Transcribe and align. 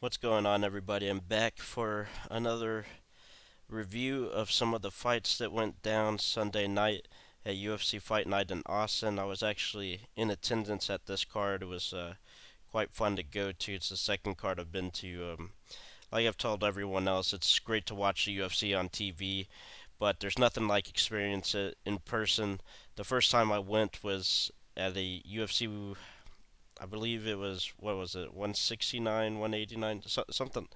What's 0.00 0.16
going 0.16 0.46
on, 0.46 0.64
everybody? 0.64 1.08
I'm 1.08 1.18
back 1.18 1.58
for 1.58 2.08
another 2.30 2.86
review 3.68 4.24
of 4.24 4.50
some 4.50 4.72
of 4.72 4.80
the 4.80 4.90
fights 4.90 5.36
that 5.36 5.52
went 5.52 5.82
down 5.82 6.18
Sunday 6.18 6.66
night 6.66 7.06
at 7.44 7.56
UFC 7.56 8.00
Fight 8.00 8.26
Night 8.26 8.50
in 8.50 8.62
Austin. 8.64 9.18
I 9.18 9.26
was 9.26 9.42
actually 9.42 10.08
in 10.16 10.30
attendance 10.30 10.88
at 10.88 11.04
this 11.04 11.26
card. 11.26 11.60
It 11.60 11.66
was 11.66 11.92
uh, 11.92 12.14
quite 12.70 12.94
fun 12.94 13.14
to 13.16 13.22
go 13.22 13.52
to. 13.52 13.74
It's 13.74 13.90
the 13.90 13.98
second 13.98 14.38
card 14.38 14.58
I've 14.58 14.72
been 14.72 14.90
to. 14.92 15.34
Um, 15.34 15.50
like 16.10 16.26
I've 16.26 16.38
told 16.38 16.64
everyone 16.64 17.06
else, 17.06 17.34
it's 17.34 17.58
great 17.58 17.84
to 17.84 17.94
watch 17.94 18.24
the 18.24 18.38
UFC 18.38 18.74
on 18.74 18.88
TV, 18.88 19.48
but 19.98 20.18
there's 20.20 20.38
nothing 20.38 20.66
like 20.66 20.88
experience 20.88 21.54
it 21.54 21.76
in 21.84 21.98
person. 21.98 22.62
The 22.96 23.04
first 23.04 23.30
time 23.30 23.52
I 23.52 23.58
went 23.58 24.02
was 24.02 24.50
at 24.78 24.96
a 24.96 25.22
UFC 25.30 25.94
I 26.80 26.86
believe 26.86 27.26
it 27.26 27.38
was 27.38 27.72
what 27.78 27.96
was 27.96 28.14
it 28.14 28.32
169 28.34 29.38
189 29.38 30.02
so, 30.06 30.24
something. 30.30 30.66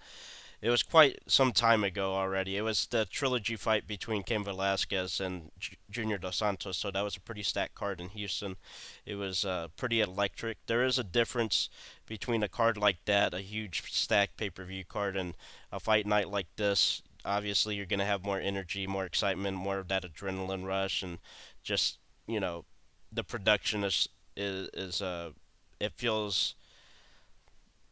It 0.61 0.71
was 0.71 0.83
quite 0.83 1.19
some 1.27 1.53
time 1.53 1.85
ago 1.85 2.15
already. 2.15 2.57
It 2.57 2.63
was 2.63 2.87
the 2.87 3.05
trilogy 3.07 3.57
fight 3.57 3.87
between 3.87 4.23
Cain 4.23 4.45
Velasquez 4.45 5.21
and 5.21 5.51
J- 5.59 5.77
Junior 5.91 6.19
Dos 6.19 6.37
Santos 6.37 6.77
so 6.77 6.91
that 6.91 7.03
was 7.03 7.17
a 7.17 7.21
pretty 7.21 7.43
stacked 7.43 7.75
card 7.75 8.01
in 8.01 8.11
Houston. 8.11 8.57
It 9.07 9.15
was 9.15 9.47
uh, 9.47 9.69
pretty 9.77 10.01
electric. 10.01 10.59
There 10.67 10.85
is 10.85 10.99
a 10.99 11.05
difference 11.05 11.71
between 12.07 12.43
a 12.43 12.49
card 12.49 12.77
like 12.77 13.05
that 13.07 13.33
a 13.33 13.41
huge 13.41 13.91
stacked 13.91 14.37
pay-per-view 14.37 14.85
card 14.85 15.17
and 15.17 15.35
a 15.73 15.81
fight 15.81 16.07
night 16.07 16.29
like 16.29 16.49
this. 16.57 17.03
Obviously 17.25 17.77
you're 17.77 17.87
going 17.87 17.99
to 17.99 18.05
have 18.05 18.25
more 18.25 18.39
energy 18.39 18.87
more 18.87 19.07
excitement 19.07 19.57
more 19.57 19.79
of 19.79 19.89
that 19.89 20.05
adrenaline 20.05 20.67
rush 20.67 21.03
and 21.03 21.19
just 21.63 21.99
you 22.27 22.41
know 22.41 22.67
the 23.11 23.25
production 23.25 23.85
is 23.85 24.09
is, 24.37 24.69
is 24.75 25.01
uh 25.01 25.31
it 25.81 25.93
feels 25.93 26.55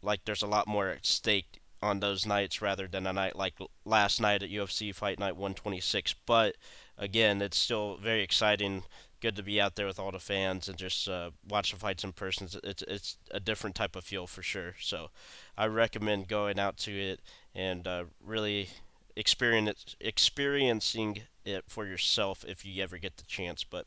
like 0.02 0.24
there's 0.24 0.42
a 0.42 0.48
lot 0.48 0.66
more 0.66 0.88
at 0.88 1.06
stake 1.06 1.60
on 1.80 2.00
those 2.00 2.24
nights 2.24 2.62
rather 2.62 2.86
than 2.86 3.06
a 3.06 3.12
night 3.12 3.36
like 3.36 3.54
last 3.84 4.20
night 4.20 4.42
at 4.42 4.50
UFC 4.50 4.94
Fight 4.94 5.18
Night 5.18 5.36
126. 5.36 6.14
But 6.26 6.56
again, 6.96 7.42
it's 7.42 7.58
still 7.58 7.96
very 7.96 8.22
exciting. 8.22 8.84
Good 9.20 9.36
to 9.36 9.42
be 9.42 9.60
out 9.60 9.76
there 9.76 9.86
with 9.86 9.98
all 9.98 10.10
the 10.10 10.18
fans 10.18 10.68
and 10.68 10.76
just 10.76 11.08
uh, 11.08 11.30
watch 11.48 11.72
the 11.72 11.78
fights 11.78 12.04
in 12.04 12.12
person. 12.12 12.48
It's 12.64 12.82
it's 12.86 13.16
a 13.30 13.40
different 13.40 13.76
type 13.76 13.96
of 13.96 14.04
feel 14.04 14.26
for 14.26 14.42
sure. 14.42 14.74
So 14.80 15.10
I 15.56 15.66
recommend 15.66 16.28
going 16.28 16.58
out 16.58 16.76
to 16.78 16.92
it 16.92 17.20
and 17.54 17.86
uh, 17.86 18.04
really 18.24 18.68
experience 19.14 19.96
experiencing 20.00 21.22
it 21.44 21.64
for 21.68 21.86
yourself 21.86 22.44
if 22.46 22.64
you 22.64 22.82
ever 22.82 22.98
get 22.98 23.16
the 23.16 23.24
chance. 23.24 23.64
But 23.64 23.86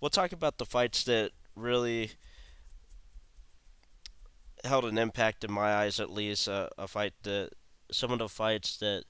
we'll 0.00 0.10
talk 0.10 0.32
about 0.32 0.58
the 0.58 0.66
fights 0.66 1.04
that 1.04 1.32
really 1.54 2.12
held 4.64 4.84
an 4.84 4.98
impact 4.98 5.44
in 5.44 5.52
my 5.52 5.74
eyes, 5.74 6.00
at 6.00 6.10
least. 6.10 6.48
Uh, 6.48 6.68
a 6.78 6.86
fight 6.88 7.14
that 7.22 7.50
some 7.90 8.10
of 8.10 8.18
the 8.18 8.28
fights 8.28 8.76
that 8.78 9.04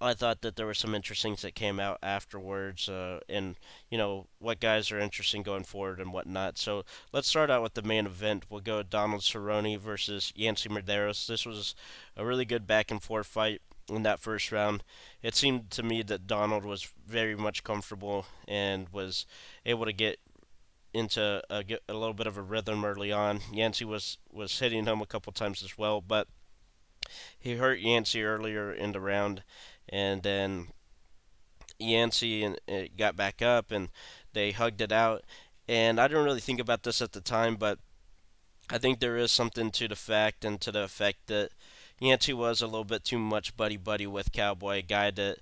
I 0.00 0.14
thought 0.14 0.42
that 0.42 0.54
there 0.54 0.66
were 0.66 0.74
some 0.74 0.94
interesting 0.94 1.32
things 1.32 1.42
that 1.42 1.54
came 1.56 1.80
out 1.80 1.98
afterwards, 2.02 2.88
uh, 2.88 3.18
and 3.28 3.56
you 3.90 3.98
know 3.98 4.28
what 4.38 4.60
guys 4.60 4.92
are 4.92 4.98
interesting 4.98 5.42
going 5.42 5.64
forward 5.64 5.98
and 5.98 6.12
whatnot. 6.12 6.56
So 6.56 6.84
let's 7.12 7.26
start 7.26 7.50
out 7.50 7.62
with 7.62 7.74
the 7.74 7.82
main 7.82 8.06
event. 8.06 8.44
We'll 8.48 8.60
go 8.60 8.82
Donald 8.82 9.22
Cerrone 9.22 9.78
versus 9.78 10.32
Yancy 10.36 10.68
Medeiros. 10.68 11.26
This 11.26 11.44
was 11.44 11.74
a 12.16 12.24
really 12.24 12.44
good 12.44 12.66
back 12.66 12.92
and 12.92 13.02
forth 13.02 13.26
fight 13.26 13.60
in 13.88 14.04
that 14.04 14.20
first 14.20 14.52
round. 14.52 14.84
It 15.22 15.34
seemed 15.34 15.70
to 15.72 15.82
me 15.82 16.02
that 16.02 16.28
Donald 16.28 16.64
was 16.64 16.88
very 17.06 17.34
much 17.34 17.64
comfortable 17.64 18.26
and 18.46 18.88
was 18.90 19.26
able 19.66 19.84
to 19.86 19.92
get 19.92 20.20
into 20.94 21.42
a, 21.50 21.64
a 21.88 21.94
little 21.94 22.14
bit 22.14 22.26
of 22.26 22.36
a 22.36 22.42
rhythm 22.42 22.84
early 22.84 23.12
on. 23.12 23.40
Yancy 23.52 23.84
was 23.84 24.18
was 24.32 24.58
hitting 24.58 24.86
him 24.86 25.00
a 25.00 25.06
couple 25.06 25.32
times 25.32 25.62
as 25.62 25.76
well, 25.78 26.00
but 26.00 26.28
he 27.38 27.56
hurt 27.56 27.80
Yancy 27.80 28.22
earlier 28.22 28.72
in 28.72 28.92
the 28.92 29.00
round, 29.00 29.42
and 29.88 30.22
then 30.22 30.68
Yancy 31.78 32.44
and 32.44 32.58
got 32.96 33.16
back 33.16 33.40
up 33.42 33.70
and 33.70 33.88
they 34.32 34.52
hugged 34.52 34.80
it 34.80 34.92
out. 34.92 35.24
And 35.68 36.00
I 36.00 36.08
didn't 36.08 36.24
really 36.24 36.40
think 36.40 36.60
about 36.60 36.82
this 36.82 37.00
at 37.02 37.12
the 37.12 37.20
time, 37.20 37.56
but 37.56 37.78
I 38.70 38.78
think 38.78 39.00
there 39.00 39.16
is 39.16 39.30
something 39.30 39.70
to 39.72 39.88
the 39.88 39.96
fact 39.96 40.44
and 40.44 40.60
to 40.60 40.72
the 40.72 40.82
effect 40.82 41.26
that 41.28 41.50
Yancy 42.00 42.32
was 42.32 42.62
a 42.62 42.66
little 42.66 42.84
bit 42.84 43.04
too 43.04 43.18
much 43.18 43.56
buddy 43.56 43.76
buddy 43.76 44.06
with 44.06 44.32
Cowboy, 44.32 44.78
a 44.78 44.82
guy 44.82 45.10
that 45.12 45.38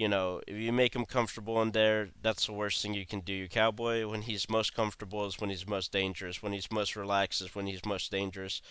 you 0.00 0.08
know, 0.08 0.40
if 0.46 0.56
you 0.56 0.72
make 0.72 0.96
him 0.96 1.04
comfortable 1.04 1.60
in 1.60 1.72
there, 1.72 2.08
that's 2.22 2.46
the 2.46 2.54
worst 2.54 2.80
thing 2.80 2.94
you 2.94 3.04
can 3.04 3.20
do. 3.20 3.34
Your 3.34 3.48
Cowboy, 3.48 4.06
when 4.06 4.22
he's 4.22 4.48
most 4.48 4.74
comfortable, 4.74 5.26
is 5.26 5.38
when 5.38 5.50
he's 5.50 5.68
most 5.68 5.92
dangerous. 5.92 6.42
When 6.42 6.54
he's 6.54 6.72
most 6.72 6.96
relaxed, 6.96 7.42
is 7.42 7.54
when 7.54 7.66
he's 7.66 7.84
most 7.84 8.10
dangerous. 8.10 8.62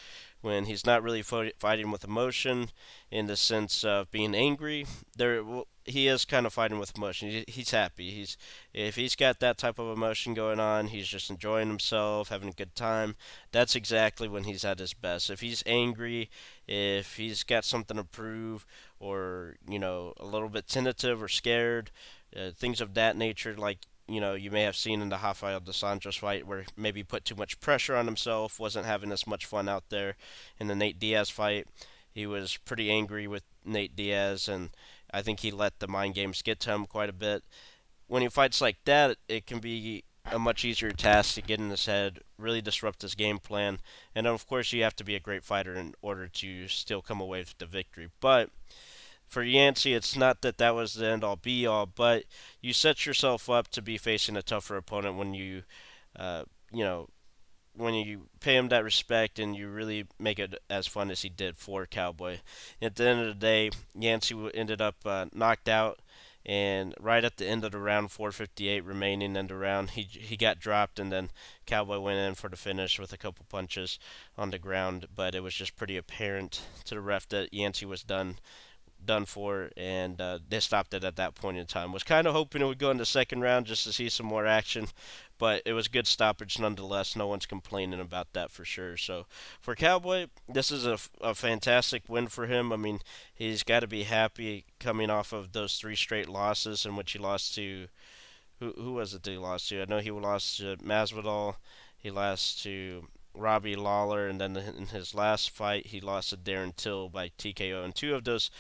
When 0.42 0.66
he's 0.66 0.88
not 0.88 1.04
really 1.04 1.22
fighting 1.22 1.92
with 1.92 2.04
emotion, 2.04 2.72
in 3.12 3.28
the 3.28 3.38
sense 3.38 3.84
of 3.84 4.10
being 4.10 4.34
angry, 4.34 4.88
there 5.16 5.44
he 5.86 6.08
is 6.08 6.26
kind 6.26 6.46
of 6.46 6.54
fighting 6.54 6.80
with 6.80 6.98
emotion. 6.98 7.44
He's 7.48 7.72
happy. 7.72 8.10
He's 8.12 8.38
if 8.74 8.96
he's 8.96 9.16
got 9.16 9.40
that 9.40 9.58
type 9.58 9.78
of 9.78 9.96
emotion 9.96 10.34
going 10.34 10.60
on, 10.60 10.88
he's 10.88 11.08
just 11.08 11.30
enjoying 11.30 11.68
himself, 11.68 12.30
having 12.30 12.50
a 12.50 12.54
good 12.54 12.74
time. 12.74 13.16
That's 13.52 13.76
exactly 13.76 14.28
when 14.28 14.46
he's 14.46 14.64
at 14.66 14.80
his 14.80 14.94
best. 14.94 15.30
If 15.30 15.42
he's 15.42 15.62
angry, 15.66 16.30
if 16.68 17.18
he's 17.18 17.44
got 17.44 17.66
something 17.66 17.98
to 17.98 18.04
prove, 18.04 18.66
or 19.00 19.56
you 19.68 19.80
know 19.80 20.14
a 20.20 20.26
little 20.26 20.50
bit 20.50 20.68
tentative 20.68 21.22
or 21.22 21.28
scared, 21.28 21.92
uh, 22.36 22.52
things 22.52 22.82
of 22.82 22.94
that 22.96 23.18
nature, 23.18 23.56
like 23.56 23.80
you 24.08 24.20
know 24.20 24.34
you 24.34 24.52
may 24.52 24.64
have 24.64 24.76
seen 24.76 25.02
in 25.02 25.10
the 25.10 25.18
Rafael 25.18 25.60
dos 25.60 25.82
Anjos 25.82 26.20
fight, 26.20 26.48
where 26.48 26.66
maybe 26.78 27.04
put 27.04 27.26
too 27.26 27.36
much 27.36 27.60
pressure 27.60 27.96
on 27.96 28.06
himself, 28.06 28.60
wasn't 28.60 28.86
having 28.86 29.12
as 29.12 29.28
much 29.28 29.46
fun 29.46 29.70
out 29.70 29.90
there. 29.90 30.16
In 30.60 30.68
the 30.68 30.76
Nate 30.76 31.00
Diaz 31.00 31.30
fight, 31.30 31.68
he 32.12 32.26
was 32.26 32.58
pretty 32.58 32.92
angry 32.92 33.28
with 33.28 33.44
Nate 33.66 33.96
Diaz 33.96 34.48
and 34.48 34.70
I 35.12 35.22
think 35.22 35.40
he 35.40 35.52
let 35.52 35.80
the 35.80 35.88
mind 35.88 36.16
games 36.16 36.42
get 36.42 36.60
to 36.62 36.72
him 36.72 36.86
quite 36.86 37.10
a 37.10 37.14
bit. 37.14 37.44
When 38.08 38.22
he 38.22 38.30
fights 38.30 38.62
like 38.62 38.78
that, 38.86 39.18
it 39.28 39.46
can 39.46 39.60
be 39.60 40.04
a 40.32 40.40
much 40.40 40.64
easier 40.64 40.92
task 40.92 41.36
to 41.36 41.42
get 41.42 41.60
in 41.60 41.70
his 41.70 41.86
head, 41.86 42.20
really 42.38 42.62
disrupt 42.62 43.02
his 43.02 43.16
game 43.16 43.40
plan, 43.40 43.80
and 44.14 44.28
of 44.28 44.48
course 44.48 44.74
you 44.74 44.84
have 44.84 44.96
to 44.98 45.04
be 45.04 45.16
a 45.16 45.20
great 45.20 45.44
fighter 45.44 45.74
in 45.74 45.96
order 46.02 46.28
to 46.28 46.68
still 46.68 47.02
come 47.02 47.20
away 47.20 47.40
with 47.40 47.58
the 47.58 47.66
victory. 47.66 48.10
But 48.20 48.50
for 49.30 49.44
Yancy, 49.44 49.94
it's 49.94 50.18
not 50.18 50.42
that 50.42 50.58
that 50.58 50.76
was 50.76 50.96
the 50.96 51.06
end 51.06 51.24
all 51.24 51.36
be 51.36 51.66
all, 51.66 51.86
but 51.86 52.24
you 52.62 52.74
set 52.74 53.06
yourself 53.06 53.50
up 53.50 53.68
to 53.70 53.82
be 53.82 53.98
facing 53.98 54.36
a 54.36 54.42
tougher 54.42 54.76
opponent 54.76 55.18
when 55.18 55.36
you, 55.36 55.64
uh, 56.16 56.44
you 56.72 56.84
know, 56.84 57.08
when 57.76 57.94
you 57.94 58.28
pay 58.40 58.58
him 58.58 58.70
that 58.70 58.84
respect 58.84 59.40
and 59.40 59.56
you 59.56 59.70
really 59.70 60.06
make 60.18 60.40
it 60.40 60.56
as 60.70 60.88
fun 60.88 61.12
as 61.12 61.22
he 61.22 61.30
did 61.30 61.58
for 61.58 61.86
Cowboy. 61.86 62.40
At 62.82 62.96
the 62.96 63.08
end 63.08 63.22
of 63.22 63.28
the 63.28 63.34
day, 63.36 63.70
Yancy 63.94 64.36
ended 64.54 64.82
up 64.82 64.96
uh, 65.06 65.28
knocked 65.32 65.70
out, 65.70 66.00
and 66.44 66.96
right 67.00 67.24
at 67.24 67.38
the 67.38 67.48
end 67.48 67.64
of 67.64 67.72
the 67.72 67.80
round, 67.80 68.10
4:58 68.10 68.84
remaining 68.84 69.36
in 69.36 69.46
the 69.46 69.56
round, 69.56 69.92
he 69.92 70.02
he 70.02 70.36
got 70.38 70.60
dropped, 70.60 71.00
and 71.00 71.12
then 71.12 71.30
Cowboy 71.68 72.00
went 72.00 72.18
in 72.18 72.34
for 72.34 72.50
the 72.50 72.58
finish 72.58 72.98
with 72.98 73.14
a 73.14 73.18
couple 73.18 73.46
punches 73.48 74.00
on 74.38 74.50
the 74.50 74.58
ground. 74.58 75.08
But 75.16 75.36
it 75.36 75.44
was 75.44 75.54
just 75.54 75.76
pretty 75.76 75.98
apparent 75.98 76.62
to 76.86 76.96
the 76.96 77.02
ref 77.02 77.30
that 77.30 77.54
Yancy 77.54 77.86
was 77.86 78.02
done 78.02 78.40
done 79.06 79.26
for, 79.26 79.70
and 79.78 80.20
uh, 80.20 80.40
they 80.48 80.60
stopped 80.60 80.94
it 80.94 81.04
at 81.04 81.16
that 81.16 81.36
point 81.36 81.58
in 81.58 81.66
time. 81.66 81.92
Was 81.92 82.04
kind 82.04 82.28
of 82.28 82.34
hoping 82.34 82.62
it 82.62 82.66
would 82.66 82.78
go 82.78 82.92
in 82.92 82.98
the 82.98 83.06
second 83.06 83.42
round 83.42 83.66
just 83.66 83.84
to 83.86 83.94
see 83.94 84.10
some 84.10 84.26
more 84.26 84.46
action, 84.46 84.88
but 85.38 85.62
it 85.66 85.74
was 85.74 85.88
good 85.88 86.08
stoppage 86.08 86.60
nonetheless. 86.60 87.16
No 87.16 87.28
one's 87.28 87.46
complaining 87.46 88.00
about 88.00 88.34
that 88.34 88.52
for 88.52 88.66
sure. 88.66 88.98
So 88.98 89.26
for 89.60 89.76
Cowboy, 89.76 90.28
this 90.48 90.72
is 90.72 90.86
a, 90.86 90.98
a 91.22 91.34
fantastic 91.34 92.04
win 92.08 92.28
for 92.28 92.48
him. 92.48 92.72
I 92.72 92.78
mean, 92.78 93.00
he's 93.34 93.64
got 93.64 93.82
to 93.82 93.88
be 93.88 94.04
happy 94.04 94.66
coming 94.80 95.10
off 95.10 95.34
of 95.34 95.52
those 95.54 95.78
three 95.78 95.96
straight 95.96 96.30
losses 96.30 96.86
in 96.86 96.96
which 96.96 97.14
he 97.14 97.20
lost 97.20 97.56
to. 97.56 97.88
Who, 98.60 98.74
who 98.74 98.94
was 98.94 99.14
it 99.14 99.24
that 99.24 99.32
he 99.32 99.38
lost 99.38 99.70
to? 99.70 99.82
I 99.82 99.86
know 99.86 100.00
he 100.00 100.12
lost 100.12 100.58
to 100.58 100.76
Masvidal. 100.78 101.56
He 101.98 102.12
lost 102.12 102.62
to 102.64 103.08
Robbie 103.40 103.76
Lawler, 103.76 104.28
and 104.28 104.40
then 104.40 104.56
in 104.56 104.88
his 104.88 105.16
last 105.16 105.50
fight, 105.50 105.88
he 105.88 106.00
lost 106.00 106.30
to 106.30 106.38
Darren 106.38 106.76
Till 106.76 107.10
by 107.10 107.30
TKO. 107.38 107.84
And 107.84 107.96
two 107.96 108.16
of 108.16 108.24
those 108.24 108.52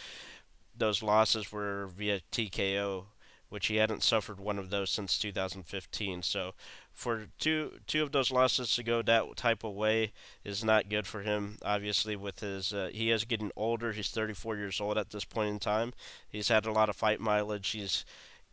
those 0.75 1.03
losses 1.03 1.51
were 1.51 1.87
via 1.87 2.21
TKO, 2.31 3.05
which 3.49 3.67
he 3.67 3.75
hadn't 3.75 4.03
suffered 4.03 4.39
one 4.39 4.57
of 4.57 4.69
those 4.69 4.89
since 4.89 5.17
2015. 5.19 6.23
So 6.23 6.53
for 6.93 7.27
two 7.37 7.79
two 7.87 8.03
of 8.03 8.11
those 8.11 8.31
losses 8.31 8.75
to 8.75 8.83
go 8.83 9.01
that 9.01 9.35
type 9.35 9.63
of 9.63 9.73
way 9.73 10.11
is 10.43 10.63
not 10.63 10.89
good 10.89 11.07
for 11.07 11.21
him. 11.21 11.57
Obviously, 11.63 12.15
with 12.15 12.39
his 12.39 12.73
uh, 12.73 12.89
he 12.93 13.11
is 13.11 13.25
getting 13.25 13.51
older. 13.55 13.91
He's 13.91 14.09
34 14.09 14.57
years 14.57 14.79
old 14.81 14.97
at 14.97 15.09
this 15.09 15.25
point 15.25 15.49
in 15.49 15.59
time. 15.59 15.93
He's 16.27 16.49
had 16.49 16.65
a 16.65 16.71
lot 16.71 16.89
of 16.89 16.95
fight 16.95 17.19
mileage. 17.19 17.69
He's 17.69 18.05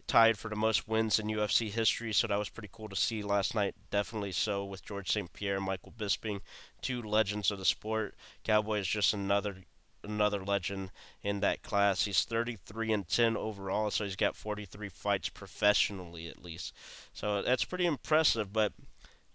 tied 0.07 0.39
for 0.39 0.49
the 0.49 0.57
most 0.57 0.89
wins 0.89 1.19
in 1.19 1.27
UFC 1.27 1.71
history, 1.71 2.13
so 2.13 2.27
that 2.27 2.39
was 2.39 2.49
pretty 2.49 2.71
cool 2.73 2.89
to 2.89 2.97
see 2.97 3.23
last 3.23 3.55
night. 3.55 3.75
Definitely 3.91 4.33
so 4.33 4.65
with 4.65 4.85
George 4.85 5.11
St. 5.11 5.33
Pierre 5.33 5.57
and 5.57 5.65
Michael 5.65 5.93
Bisping, 5.97 6.41
two 6.81 7.03
legends 7.03 7.51
of 7.51 7.59
the 7.59 7.65
sport. 7.65 8.15
Cowboy 8.45 8.79
is 8.81 8.89
just 8.89 9.13
another 9.13 9.57
another 10.03 10.45
legend 10.45 10.91
in 11.23 11.41
that 11.41 11.63
class. 11.63 12.05
He's 12.05 12.25
33 12.25 12.93
and 12.93 13.09
10 13.09 13.37
overall, 13.37 13.91
so 13.91 14.05
he's 14.05 14.17
got 14.17 14.37
43 14.37 14.89
fights 14.89 15.29
professionally 15.29 16.29
at 16.29 16.43
least. 16.43 16.73
So 17.13 17.43
that's 17.43 17.65
pretty 17.65 17.87
impressive. 17.87 18.53
But 18.53 18.73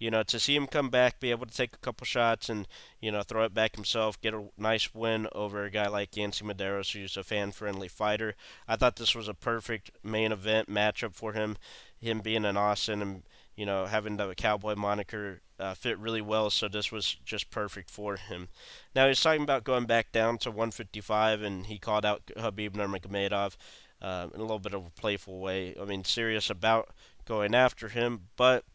you 0.02 0.10
know, 0.10 0.24
to 0.24 0.40
see 0.40 0.56
him 0.56 0.66
come 0.66 0.90
back, 0.90 1.20
be 1.20 1.30
able 1.30 1.46
to 1.46 1.54
take 1.54 1.76
a 1.76 1.78
couple 1.78 2.06
shots 2.06 2.50
and, 2.50 2.68
you 3.00 3.12
know, 3.12 3.22
throw 3.22 3.44
it 3.44 3.54
back 3.54 3.76
himself, 3.76 4.20
get 4.20 4.34
a 4.34 4.46
nice 4.58 4.96
win 4.96 5.28
over 5.32 5.64
a 5.64 5.70
guy 5.70 5.88
like 5.88 6.18
Yancy 6.18 6.44
Medeiros, 6.44 6.92
who's 6.92 7.16
a 7.16 7.24
fan 7.24 7.52
friendly 7.52 7.88
fighter. 7.88 8.34
I 8.68 8.78
thought 8.78 8.96
this 8.96 9.14
was 9.14 9.28
a 9.28 9.36
perfect 9.36 9.92
main 10.04 10.32
event 10.32 10.68
matchup 10.68 11.14
for 11.14 11.34
him. 11.34 11.56
Him 12.00 12.22
being 12.22 12.46
in 12.46 12.58
Austin 12.58 13.00
and, 13.04 13.22
you 13.56 13.64
know, 13.68 13.86
having 13.86 14.18
the 14.18 14.34
cowboy 14.34 14.74
moniker 14.74 15.42
uh, 15.60 15.76
fit 15.76 16.00
really 16.00 16.22
well, 16.22 16.50
so 16.50 16.68
this 16.68 16.92
was 16.92 17.18
just 17.24 17.52
perfect 17.52 17.92
for 17.92 18.16
him. 18.16 18.50
Now, 18.96 19.08
he's 19.08 19.22
talking 19.22 19.44
about 19.44 19.64
going 19.64 19.86
back 19.86 20.12
down 20.12 20.40
to 20.40 20.50
155, 20.50 21.44
and 21.44 21.68
he 21.68 21.78
called 21.78 22.08
out 22.08 22.26
Khabib 22.36 22.72
Nurmagomedov 22.72 23.56
uh, 24.02 24.30
in 24.34 24.40
a 24.40 24.44
little 24.44 24.58
bit 24.58 24.74
of 24.74 24.84
a 24.84 25.00
playful 25.00 25.40
way. 25.40 25.76
I 25.80 25.86
mean, 25.86 26.04
serious 26.06 26.50
about 26.50 26.90
going 27.28 27.54
after 27.54 27.90
him, 27.90 28.30
but 28.36 28.66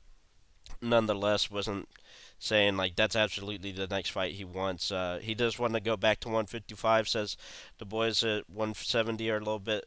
nonetheless 0.80 1.50
wasn't 1.50 1.88
saying 2.38 2.76
like 2.76 2.96
that's 2.96 3.16
absolutely 3.16 3.72
the 3.72 3.86
next 3.86 4.10
fight 4.10 4.34
he 4.34 4.44
wants. 4.44 4.92
Uh, 4.92 5.18
he 5.22 5.34
does 5.34 5.58
want 5.58 5.74
to 5.74 5.80
go 5.80 5.96
back 5.96 6.20
to 6.20 6.28
155. 6.28 7.08
Says 7.08 7.36
the 7.78 7.84
boys 7.84 8.22
at 8.24 8.48
170 8.48 9.30
are 9.30 9.36
a 9.36 9.40
little 9.40 9.58
bit, 9.58 9.86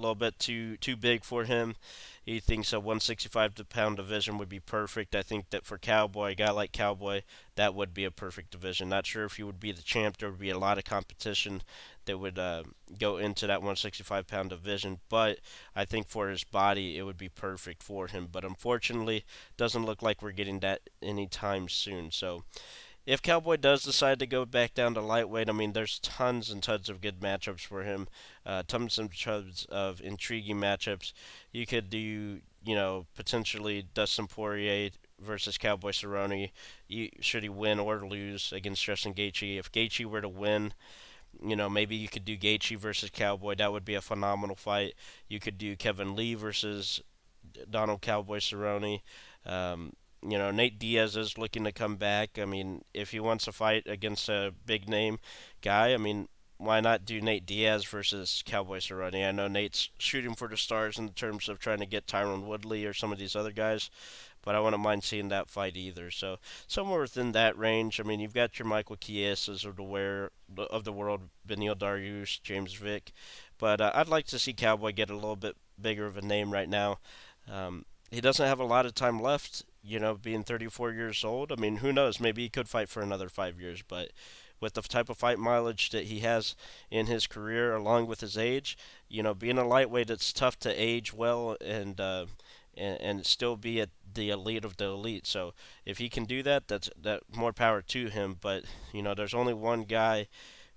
little 0.00 0.14
bit 0.14 0.38
too 0.38 0.76
too 0.78 0.96
big 0.96 1.24
for 1.24 1.44
him. 1.44 1.76
He 2.22 2.38
thinks 2.38 2.72
a 2.72 2.78
165 2.78 3.68
pound 3.68 3.96
division 3.96 4.38
would 4.38 4.48
be 4.48 4.60
perfect. 4.60 5.14
I 5.14 5.22
think 5.22 5.50
that 5.50 5.64
for 5.64 5.78
Cowboy, 5.78 6.32
a 6.32 6.34
guy 6.34 6.50
like 6.50 6.72
Cowboy, 6.72 7.22
that 7.56 7.74
would 7.74 7.92
be 7.94 8.04
a 8.04 8.10
perfect 8.10 8.50
division. 8.50 8.88
Not 8.88 9.06
sure 9.06 9.24
if 9.24 9.36
he 9.36 9.42
would 9.42 9.58
be 9.58 9.72
the 9.72 9.82
champ. 9.82 10.18
There 10.18 10.30
would 10.30 10.38
be 10.38 10.50
a 10.50 10.58
lot 10.58 10.78
of 10.78 10.84
competition 10.84 11.62
that 12.04 12.18
would 12.18 12.38
uh, 12.38 12.64
go 12.98 13.16
into 13.16 13.46
that 13.46 13.60
165 13.60 14.26
pound 14.26 14.50
division. 14.50 15.00
But 15.08 15.38
I 15.74 15.84
think 15.84 16.08
for 16.08 16.28
his 16.28 16.44
body, 16.44 16.98
it 16.98 17.02
would 17.02 17.18
be 17.18 17.28
perfect 17.28 17.82
for 17.82 18.06
him. 18.06 18.28
But 18.30 18.44
unfortunately, 18.44 19.24
doesn't 19.56 19.86
look 19.86 20.02
like 20.02 20.22
we're 20.22 20.32
getting 20.32 20.60
that 20.60 20.82
anytime 21.02 21.68
soon. 21.68 22.10
So 22.10 22.44
if 23.10 23.22
Cowboy 23.22 23.56
does 23.56 23.82
decide 23.82 24.20
to 24.20 24.26
go 24.26 24.44
back 24.44 24.72
down 24.72 24.94
to 24.94 25.00
lightweight, 25.00 25.48
I 25.48 25.52
mean, 25.52 25.72
there's 25.72 25.98
tons 25.98 26.48
and 26.48 26.62
tons 26.62 26.88
of 26.88 27.00
good 27.00 27.18
matchups 27.18 27.66
for 27.66 27.82
him. 27.82 28.06
Uh, 28.46 28.62
tons 28.64 29.00
and 29.00 29.10
tons 29.12 29.66
of 29.68 30.00
intriguing 30.00 30.58
matchups. 30.58 31.12
You 31.50 31.66
could 31.66 31.90
do, 31.90 31.98
you 32.64 32.74
know, 32.76 33.06
potentially 33.16 33.84
Dustin 33.94 34.28
Poirier 34.28 34.90
versus 35.20 35.58
Cowboy 35.58 35.90
Cerrone. 35.90 36.52
You, 36.86 37.08
should 37.18 37.42
he 37.42 37.48
win 37.48 37.80
or 37.80 38.06
lose 38.06 38.52
against 38.52 38.84
Justin 38.84 39.12
Gaethje? 39.12 39.58
If 39.58 39.72
Gaethje 39.72 40.04
were 40.04 40.20
to 40.20 40.28
win, 40.28 40.72
you 41.44 41.56
know, 41.56 41.68
maybe 41.68 41.96
you 41.96 42.06
could 42.06 42.24
do 42.24 42.38
Gaethje 42.38 42.76
versus 42.76 43.10
Cowboy. 43.10 43.56
That 43.56 43.72
would 43.72 43.84
be 43.84 43.96
a 43.96 44.00
phenomenal 44.00 44.54
fight. 44.54 44.94
You 45.26 45.40
could 45.40 45.58
do 45.58 45.74
Kevin 45.74 46.14
Lee 46.14 46.34
versus 46.34 47.02
Donald 47.68 48.02
Cowboy 48.02 48.38
Cerrone. 48.38 49.00
Um, 49.44 49.94
you 50.22 50.38
know, 50.38 50.50
Nate 50.50 50.78
Diaz 50.78 51.16
is 51.16 51.38
looking 51.38 51.64
to 51.64 51.72
come 51.72 51.96
back. 51.96 52.38
I 52.38 52.44
mean, 52.44 52.84
if 52.92 53.10
he 53.10 53.20
wants 53.20 53.46
to 53.46 53.52
fight 53.52 53.84
against 53.86 54.28
a 54.28 54.52
big 54.66 54.88
name 54.88 55.18
guy, 55.62 55.94
I 55.94 55.96
mean, 55.96 56.28
why 56.60 56.80
not 56.80 57.06
do 57.06 57.20
Nate 57.20 57.46
Diaz 57.46 57.86
versus 57.86 58.42
Cowboy 58.44 58.78
Cerrone? 58.78 59.26
I 59.26 59.32
know 59.32 59.48
Nate's 59.48 59.88
shooting 59.98 60.34
for 60.34 60.46
the 60.46 60.58
stars 60.58 60.98
in 60.98 61.08
terms 61.10 61.48
of 61.48 61.58
trying 61.58 61.78
to 61.78 61.86
get 61.86 62.06
Tyron 62.06 62.44
Woodley 62.44 62.84
or 62.84 62.92
some 62.92 63.12
of 63.12 63.18
these 63.18 63.34
other 63.34 63.50
guys, 63.50 63.88
but 64.42 64.54
I 64.54 64.60
wouldn't 64.60 64.82
mind 64.82 65.02
seeing 65.02 65.28
that 65.28 65.48
fight 65.48 65.76
either. 65.76 66.10
So 66.10 66.36
somewhere 66.66 67.00
within 67.00 67.32
that 67.32 67.56
range. 67.56 67.98
I 67.98 68.02
mean, 68.02 68.20
you've 68.20 68.34
got 68.34 68.58
your 68.58 68.68
Michael 68.68 68.96
Chiesas 68.96 69.64
of 69.64 69.76
the 69.76 69.82
where 69.82 70.32
of 70.70 70.84
the 70.84 70.92
world, 70.92 71.30
Beneil 71.48 71.74
Dariush, 71.74 72.42
James 72.42 72.74
Vick, 72.74 73.12
but 73.58 73.80
uh, 73.80 73.92
I'd 73.94 74.08
like 74.08 74.26
to 74.26 74.38
see 74.38 74.52
Cowboy 74.52 74.92
get 74.92 75.08
a 75.08 75.14
little 75.14 75.36
bit 75.36 75.56
bigger 75.80 76.04
of 76.04 76.18
a 76.18 76.22
name 76.22 76.52
right 76.52 76.68
now. 76.68 76.98
Um, 77.50 77.86
he 78.10 78.20
doesn't 78.20 78.46
have 78.46 78.60
a 78.60 78.64
lot 78.64 78.84
of 78.84 78.94
time 78.94 79.22
left 79.22 79.64
you 79.82 79.98
know, 79.98 80.14
being 80.14 80.42
34 80.42 80.92
years 80.92 81.24
old. 81.24 81.52
I 81.52 81.56
mean, 81.56 81.76
who 81.76 81.92
knows? 81.92 82.20
Maybe 82.20 82.42
he 82.42 82.48
could 82.48 82.68
fight 82.68 82.88
for 82.88 83.02
another 83.02 83.28
five 83.28 83.60
years, 83.60 83.82
but 83.86 84.10
with 84.60 84.74
the 84.74 84.82
type 84.82 85.08
of 85.08 85.16
fight 85.16 85.38
mileage 85.38 85.90
that 85.90 86.04
he 86.04 86.20
has 86.20 86.54
in 86.90 87.06
his 87.06 87.26
career, 87.26 87.74
along 87.74 88.06
with 88.06 88.20
his 88.20 88.36
age, 88.36 88.76
you 89.08 89.22
know, 89.22 89.34
being 89.34 89.58
a 89.58 89.66
lightweight, 89.66 90.10
it's 90.10 90.32
tough 90.32 90.58
to 90.60 90.70
age 90.70 91.14
well 91.14 91.56
and 91.60 92.00
uh, 92.00 92.26
and, 92.76 93.00
and 93.00 93.26
still 93.26 93.56
be 93.56 93.80
at 93.80 93.90
the 94.12 94.30
elite 94.30 94.64
of 94.64 94.76
the 94.76 94.84
elite. 94.86 95.26
So 95.26 95.54
if 95.84 95.98
he 95.98 96.08
can 96.08 96.24
do 96.24 96.42
that, 96.42 96.68
that's 96.68 96.90
that 97.00 97.22
more 97.34 97.52
power 97.52 97.80
to 97.82 98.08
him. 98.08 98.36
But 98.40 98.64
you 98.92 99.02
know, 99.02 99.14
there's 99.14 99.34
only 99.34 99.54
one 99.54 99.84
guy 99.84 100.28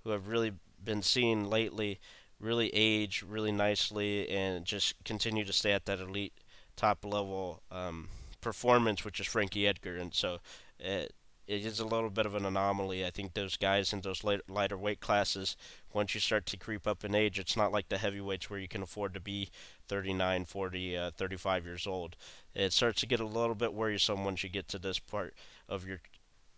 who 0.03 0.13
I've 0.13 0.27
really 0.27 0.53
been 0.83 1.01
seeing 1.01 1.49
lately 1.49 1.99
really 2.39 2.69
age 2.73 3.23
really 3.25 3.51
nicely 3.53 4.29
and 4.29 4.65
just 4.65 5.01
continue 5.05 5.45
to 5.45 5.53
stay 5.53 5.71
at 5.71 5.85
that 5.85 5.99
elite 5.99 6.33
top 6.75 7.05
level. 7.05 7.61
Um, 7.71 8.09
performance, 8.43 9.03
which 9.03 9.19
is 9.19 9.27
Frankie 9.27 9.67
Edgar, 9.67 9.95
and 9.95 10.13
so 10.13 10.39
it, 10.79 11.13
it 11.47 11.65
is 11.65 11.79
a 11.79 11.85
little 11.85 12.09
bit 12.09 12.25
of 12.25 12.35
an 12.35 12.45
anomaly. 12.45 13.05
I 13.05 13.09
think 13.09 13.33
those 13.33 13.57
guys 13.57 13.91
in 13.91 14.01
those 14.01 14.23
lighter 14.47 14.77
weight 14.77 14.99
classes, 14.99 15.57
once 15.93 16.13
you 16.13 16.19
start 16.21 16.45
to 16.47 16.57
creep 16.57 16.85
up 16.85 17.03
in 17.03 17.15
age, 17.15 17.39
it's 17.39 17.57
not 17.57 17.71
like 17.71 17.89
the 17.89 17.97
heavyweights 17.97 18.49
where 18.49 18.59
you 18.59 18.67
can 18.67 18.83
afford 18.83 19.13
to 19.13 19.19
be 19.19 19.49
39, 19.87 20.45
40, 20.45 20.97
uh, 20.97 21.11
35 21.11 21.65
years 21.65 21.87
old. 21.87 22.15
It 22.53 22.73
starts 22.73 23.01
to 23.01 23.07
get 23.07 23.19
a 23.19 23.25
little 23.25 23.55
bit 23.55 23.73
worrisome 23.73 24.23
once 24.23 24.43
you 24.43 24.49
get 24.49 24.67
to 24.69 24.79
this 24.79 24.99
part 24.99 25.33
of 25.67 25.87
your 25.87 26.01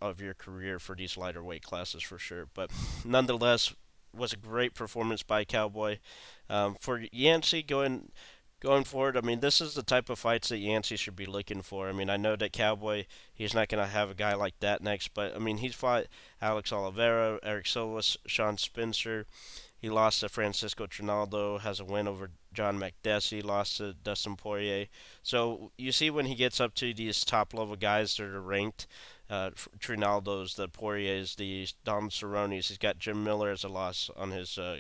of 0.02 0.20
your 0.20 0.34
career 0.34 0.78
for 0.78 0.94
these 0.94 1.16
lighter 1.16 1.42
weight 1.42 1.64
classes 1.64 2.04
for 2.04 2.18
sure. 2.18 2.48
But 2.54 2.70
nonetheless, 3.06 3.74
was 4.16 4.34
a 4.34 4.38
great 4.38 4.74
performance 4.74 5.24
by 5.24 5.46
Cowboy. 5.46 5.98
Um, 6.50 6.76
for 6.80 7.04
Yancy 7.12 7.64
going 7.64 8.12
going 8.66 8.84
forward, 8.84 9.16
I 9.16 9.22
mean, 9.22 9.42
this 9.42 9.62
is 9.62 9.76
the 9.76 9.84
type 9.84 10.10
of 10.10 10.18
fights 10.18 10.50
that 10.50 10.58
Yancy 10.58 10.96
should 10.96 11.16
be 11.16 11.28
looking 11.28 11.62
for. 11.62 11.88
I 11.88 11.92
mean, 11.92 12.10
I 12.10 12.18
know 12.18 12.36
that 12.36 12.52
Cowboy, 12.52 13.06
he's 13.32 13.54
not 13.54 13.70
going 13.70 13.84
to 13.84 13.90
have 13.90 14.10
a 14.10 14.16
guy 14.16 14.34
like 14.34 14.60
that 14.60 14.82
next, 14.82 15.14
but 15.14 15.36
I 15.36 15.40
mean, 15.40 15.58
he's 15.58 15.76
fought 15.76 16.06
Alex 16.42 16.74
Oliveira, 16.74 17.40
Erick 17.44 17.68
Silva, 17.68 18.02
Sean 18.26 18.58
Spencer. 18.58 19.28
He 19.78 19.88
lost 19.88 20.22
to 20.22 20.30
Francisco 20.30 20.88
Trinaldo, 20.88 21.60
has 21.60 21.80
a 21.80 21.86
win 21.86 22.08
over 22.08 22.32
John 22.54 22.80
Makdessi, 22.80 23.44
lost 23.44 23.78
to 23.78 23.94
Dustin 23.94 24.36
Poirier. 24.36 24.88
So 25.22 25.72
you 25.78 25.92
see 25.92 26.10
when 26.10 26.26
he 26.26 26.34
gets 26.34 26.60
up 26.60 26.74
to 26.76 26.92
these 26.92 27.24
top 27.24 27.54
level 27.54 27.76
guys 27.76 28.18
that 28.18 28.24
are 28.24 28.42
ranked, 28.42 28.88
uh, 29.30 29.52
Trinaldo's, 29.78 30.56
the 30.56 30.68
Poiriers, 30.68 31.36
the 31.36 31.68
Don 31.84 32.10
Cerrone's. 32.10 32.70
He's 32.70 32.80
got 32.80 32.98
Jim 32.98 33.24
Miller 33.24 33.52
as 33.52 33.64
a 33.64 33.70
loss 33.70 34.10
on 34.16 34.32
his 34.32 34.58
uh, 34.58 34.80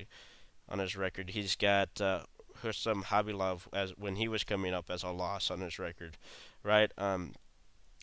on 0.67 0.79
his 0.79 0.95
record. 0.95 1.29
He's 1.29 1.55
got 1.55 2.01
uh, 2.01 2.21
Husam 2.65 3.03
Khabilov 3.03 3.61
as 3.73 3.91
when 3.97 4.15
he 4.15 4.27
was 4.27 4.43
coming 4.43 4.73
up 4.73 4.89
as 4.89 5.03
a 5.03 5.09
loss 5.09 5.49
on 5.49 5.61
his 5.61 5.79
record, 5.79 6.17
right? 6.63 6.91
Um, 6.97 7.33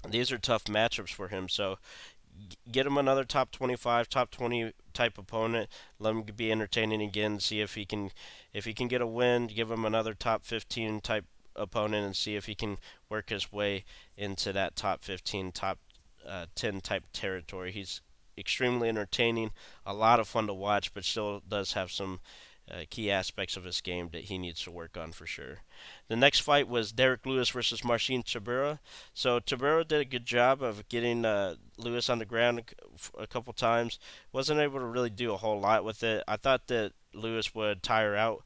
these 0.08 0.32
are 0.32 0.38
tough 0.38 0.64
matchups 0.64 1.10
for 1.10 1.28
him. 1.28 1.48
So 1.48 1.78
get 2.70 2.86
him 2.86 2.98
another 2.98 3.24
top 3.24 3.50
25, 3.50 4.08
top 4.08 4.30
20 4.30 4.72
type 4.92 5.18
opponent. 5.18 5.68
Let 5.98 6.14
him 6.14 6.22
be 6.36 6.50
entertaining 6.50 7.02
again. 7.02 7.40
See 7.40 7.60
if 7.60 7.74
he 7.74 7.84
can, 7.84 8.10
if 8.52 8.64
he 8.64 8.72
can 8.74 8.88
get 8.88 9.00
a 9.00 9.06
win. 9.06 9.46
Give 9.46 9.70
him 9.70 9.84
another 9.84 10.14
top 10.14 10.44
15 10.44 11.00
type 11.00 11.24
opponent 11.54 12.06
and 12.06 12.16
see 12.16 12.34
if 12.34 12.46
he 12.46 12.54
can 12.54 12.78
work 13.08 13.30
his 13.30 13.52
way 13.52 13.84
into 14.16 14.52
that 14.52 14.76
top 14.76 15.04
15, 15.04 15.52
top 15.52 15.78
uh, 16.26 16.46
10 16.54 16.80
type 16.80 17.04
territory. 17.12 17.72
He's 17.72 18.00
extremely 18.36 18.88
entertaining, 18.88 19.50
a 19.84 19.92
lot 19.92 20.20
of 20.20 20.28
fun 20.28 20.46
to 20.46 20.54
watch, 20.54 20.94
but 20.94 21.04
still 21.04 21.42
does 21.46 21.72
have 21.74 21.90
some 21.90 22.20
uh, 22.72 22.84
key 22.88 23.10
aspects 23.10 23.56
of 23.56 23.64
his 23.64 23.80
game 23.80 24.08
that 24.12 24.24
he 24.24 24.38
needs 24.38 24.62
to 24.62 24.70
work 24.70 24.96
on 24.96 25.12
for 25.12 25.26
sure. 25.26 25.58
The 26.08 26.16
next 26.16 26.40
fight 26.40 26.68
was 26.68 26.92
Derrick 26.92 27.26
Lewis 27.26 27.50
versus 27.50 27.84
Marcin 27.84 28.22
Tybura. 28.22 28.78
So 29.12 29.40
Tybura 29.40 29.86
did 29.86 30.00
a 30.00 30.06
good 30.06 30.24
job 30.24 30.62
of 30.62 30.88
getting 30.88 31.24
uh, 31.24 31.56
Lewis 31.76 32.08
on 32.08 32.18
the 32.18 32.24
ground 32.24 32.62
a 33.18 33.26
couple 33.26 33.52
times. 33.52 33.98
Wasn't 34.32 34.60
able 34.60 34.80
to 34.80 34.86
really 34.86 35.10
do 35.10 35.32
a 35.32 35.36
whole 35.36 35.60
lot 35.60 35.84
with 35.84 36.02
it. 36.02 36.24
I 36.26 36.36
thought 36.36 36.68
that 36.68 36.92
Lewis 37.12 37.54
would 37.54 37.82
tire 37.82 38.16
out 38.16 38.42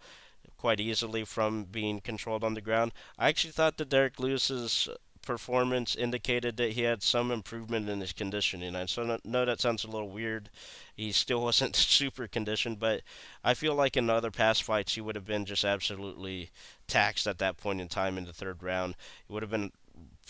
quite 0.56 0.80
easily 0.80 1.25
from 1.25 1.64
being 1.64 2.00
controlled 2.00 2.42
on 2.42 2.54
the 2.54 2.61
ground. 2.61 2.92
I 3.18 3.28
actually 3.28 3.52
thought 3.52 3.76
that 3.76 3.88
Derrick 3.88 4.18
Lewis's 4.18 4.88
performance 5.26 5.95
indicated 5.95 6.56
that 6.56 6.73
he 6.73 6.83
had 6.83 7.02
some 7.02 7.30
improvement 7.30 7.88
in 7.90 8.00
his 8.00 8.14
conditioning. 8.14 8.75
I 8.75 8.87
so 8.87 9.18
know 9.25 9.45
that 9.45 9.61
sounds 9.61 9.85
a 9.85 9.90
little 9.90 10.09
weird. 10.09 10.49
He 10.95 11.12
still 11.12 11.42
wasn't 11.42 11.76
super 11.76 12.26
conditioned, 12.26 12.78
but 12.78 13.02
I 13.45 13.52
feel 13.52 13.75
like 13.75 13.97
in 13.97 14.09
other 14.09 14.30
past 14.30 14.62
fights 14.62 14.95
he 14.95 15.02
would 15.02 15.16
have 15.16 15.26
been 15.26 15.45
just 15.45 15.64
absolutely 15.64 16.50
taxed 16.87 17.26
at 17.26 17.38
that 17.38 17.59
point 17.59 17.80
in 17.80 17.88
time 17.88 18.16
in 18.16 18.25
the 18.25 18.33
third 18.33 18.62
round. 18.62 18.95
It 19.28 19.33
would 19.33 19.42
have 19.42 19.50
been 19.50 19.73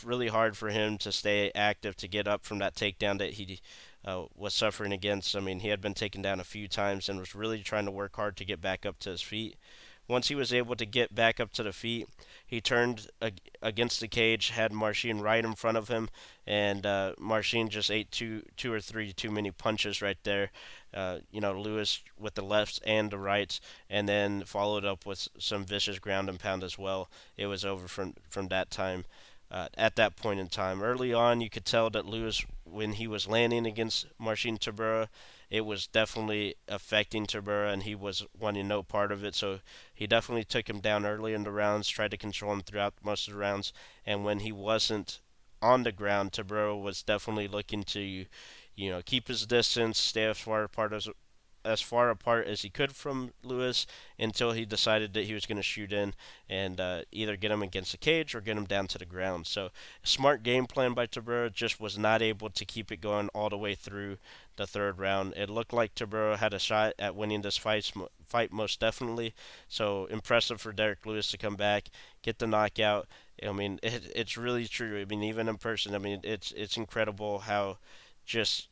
really 0.05 0.29
hard 0.29 0.57
for 0.57 0.69
him 0.71 0.99
to 0.99 1.13
stay 1.13 1.53
active 1.55 1.97
to 1.97 2.09
get 2.09 2.27
up 2.27 2.45
from 2.45 2.59
that 2.59 2.75
takedown 2.75 3.19
that 3.19 3.35
he 3.35 3.61
uh, 4.05 4.25
was 4.35 4.55
suffering 4.55 4.93
against. 4.93 5.37
I 5.37 5.41
mean, 5.41 5.61
he 5.61 5.69
had 5.69 5.81
been 5.81 5.95
taken 5.95 6.23
down 6.23 6.41
a 6.41 6.45
few 6.45 6.69
times 6.69 7.09
and 7.09 7.19
was 7.19 7.35
really 7.35 7.63
trying 7.63 7.87
to 7.87 7.91
work 7.91 8.17
hard 8.17 8.37
to 8.37 8.45
get 8.45 8.61
back 8.61 8.85
up 8.87 8.99
to 9.01 9.11
his 9.11 9.23
feet. 9.23 9.57
Once 10.09 10.29
he 10.29 10.35
was 10.37 10.53
able 10.53 10.77
to 10.77 10.87
get 10.87 11.15
back 11.15 11.41
up 11.41 11.53
to 11.53 11.65
the 11.65 11.73
feet, 11.73 12.09
he 12.47 12.61
turned 12.61 13.09
against 13.61 14.01
the 14.01 14.09
cage, 14.09 14.51
had 14.51 14.73
Marcin 14.73 15.21
right 15.21 15.45
in 15.45 15.55
front 15.55 15.77
of 15.77 15.89
him, 15.89 16.09
and 16.47 16.87
uh, 16.87 17.13
just 17.69 17.91
ate 17.91 18.11
two, 18.13 18.43
two 18.57 18.73
or 18.73 18.81
three 18.81 19.13
too 19.13 19.31
many 19.31 19.51
punches 19.51 20.01
right 20.01 20.19
there. 20.23 20.51
Uh, 20.95 21.19
you 21.31 21.41
know, 21.41 21.53
Lewis 21.53 22.03
with 22.19 22.35
the 22.35 22.43
lefts 22.43 22.81
and 22.87 23.11
the 23.11 23.19
rights, 23.19 23.61
and 23.91 24.09
then 24.09 24.45
followed 24.45 24.85
up 24.85 25.05
with 25.05 25.29
some 25.39 25.65
vicious 25.65 25.99
ground 25.99 26.29
and 26.29 26.39
pound 26.39 26.63
as 26.63 26.79
well. 26.79 27.11
It 27.37 27.47
was 27.47 27.65
over 27.65 27.89
from 27.89 28.15
from 28.31 28.49
that 28.49 28.71
time 28.71 29.05
uh, 29.51 29.69
at 29.77 29.97
that 29.97 30.17
point 30.17 30.41
in 30.41 30.49
time. 30.49 30.83
Early 30.83 31.13
on, 31.13 31.41
you 31.41 31.51
could 31.51 31.65
tell 31.65 31.91
that 31.91 32.07
Lewis, 32.07 32.45
when 32.65 32.93
he 32.93 33.07
was 33.07 33.27
landing 33.27 33.67
against 33.67 34.07
Marcin 34.19 34.59
Tybura, 34.59 35.09
it 35.51 35.65
was 35.65 35.87
definitely 35.87 36.57
affecting 36.69 37.27
Tybura, 37.27 37.73
and 37.73 37.85
he 37.85 37.95
was 37.95 38.27
wanting 38.39 38.69
no 38.69 38.83
part 38.83 39.13
of 39.13 39.25
it. 39.25 39.35
So 39.35 39.61
he 39.95 40.07
definitely 40.07 40.45
took 40.45 40.69
him 40.69 40.81
down 40.81 41.07
early 41.07 41.35
in 41.35 41.45
the 41.45 41.51
rounds, 41.51 41.89
tried 41.89 42.11
to 42.11 42.17
control 42.17 42.53
him 42.53 42.63
throughout 42.63 42.95
most 43.03 43.29
of 43.29 43.35
the 43.35 43.41
rounds. 43.41 43.73
And 44.05 44.25
when 44.25 44.41
he 44.41 44.53
wasn't 44.53 45.21
on 45.63 45.85
the 45.85 45.93
ground, 45.93 46.33
Tybura 46.33 46.81
was 46.81 47.03
definitely 47.03 47.49
looking 47.49 47.85
to, 47.85 48.01
you 48.01 48.27
know, 48.91 49.03
keep 49.05 49.29
his 49.29 49.47
distance, 49.47 49.99
stay 49.99 50.25
as 50.25 50.39
far 50.39 50.65
apart 50.65 50.93
as 50.93 51.09
as 51.67 51.81
far 51.81 52.11
apart 52.11 52.47
as 52.47 52.63
he 52.63 52.71
could 52.71 52.95
from 52.95 53.33
Lewis 53.43 53.87
until 54.19 54.53
he 54.53 54.65
decided 54.65 55.13
that 55.13 55.25
he 55.25 55.35
was 55.35 55.47
going 55.47 55.57
to 55.57 55.63
shoot 55.63 55.93
in 55.93 56.15
and 56.49 56.81
uh, 56.81 57.03
either 57.11 57.37
get 57.37 57.51
him 57.51 57.63
against 57.63 57.93
the 57.93 57.99
cage 57.99 58.35
or 58.35 58.41
get 58.41 58.57
him 58.57 58.65
down 58.65 58.87
to 58.87 58.99
the 58.99 59.05
ground. 59.05 59.47
So, 59.47 59.71
smart 60.03 60.43
game 60.43 60.67
plan 60.67 60.95
by 60.95 61.07
Tybura 61.07 61.53
just 61.53 61.81
was 61.81 61.99
not 61.99 62.23
able 62.23 62.51
to 62.51 62.65
keep 62.65 62.93
it 62.93 63.01
going 63.01 63.29
all 63.35 63.51
the 63.51 63.59
way 63.59 63.75
through 63.75 64.19
the 64.57 64.67
third 64.67 64.99
round. 64.99 65.35
It 65.37 65.51
looked 65.51 65.73
like 65.73 65.95
Tybura 65.95 66.37
had 66.37 66.55
a 66.55 66.59
shot 66.59 66.95
at 66.99 67.17
winning 67.17 67.43
this 67.43 67.57
fight, 67.57 67.93
fight 68.27 68.53
most 68.53 68.81
definitely. 68.81 69.35
So, 69.69 70.07
impressive 70.07 70.61
for 70.61 70.73
Derrick 70.73 71.05
Lewis 71.05 71.31
to 71.33 71.39
come 71.39 71.57
back, 71.57 71.89
get 72.23 72.39
the 72.39 72.47
knockout. 72.47 73.09
I 73.47 73.53
mean, 73.53 73.79
it, 73.83 74.11
it's 74.15 74.37
really 74.37 74.67
true. 74.67 75.01
I 75.01 75.05
mean, 75.05 75.23
even 75.23 75.49
in 75.49 75.57
person, 75.57 75.95
I 75.95 75.99
mean, 75.99 76.21
it's 76.23 76.53
it's 76.53 76.77
incredible 76.77 77.41
how 77.41 77.79
just 78.25 78.69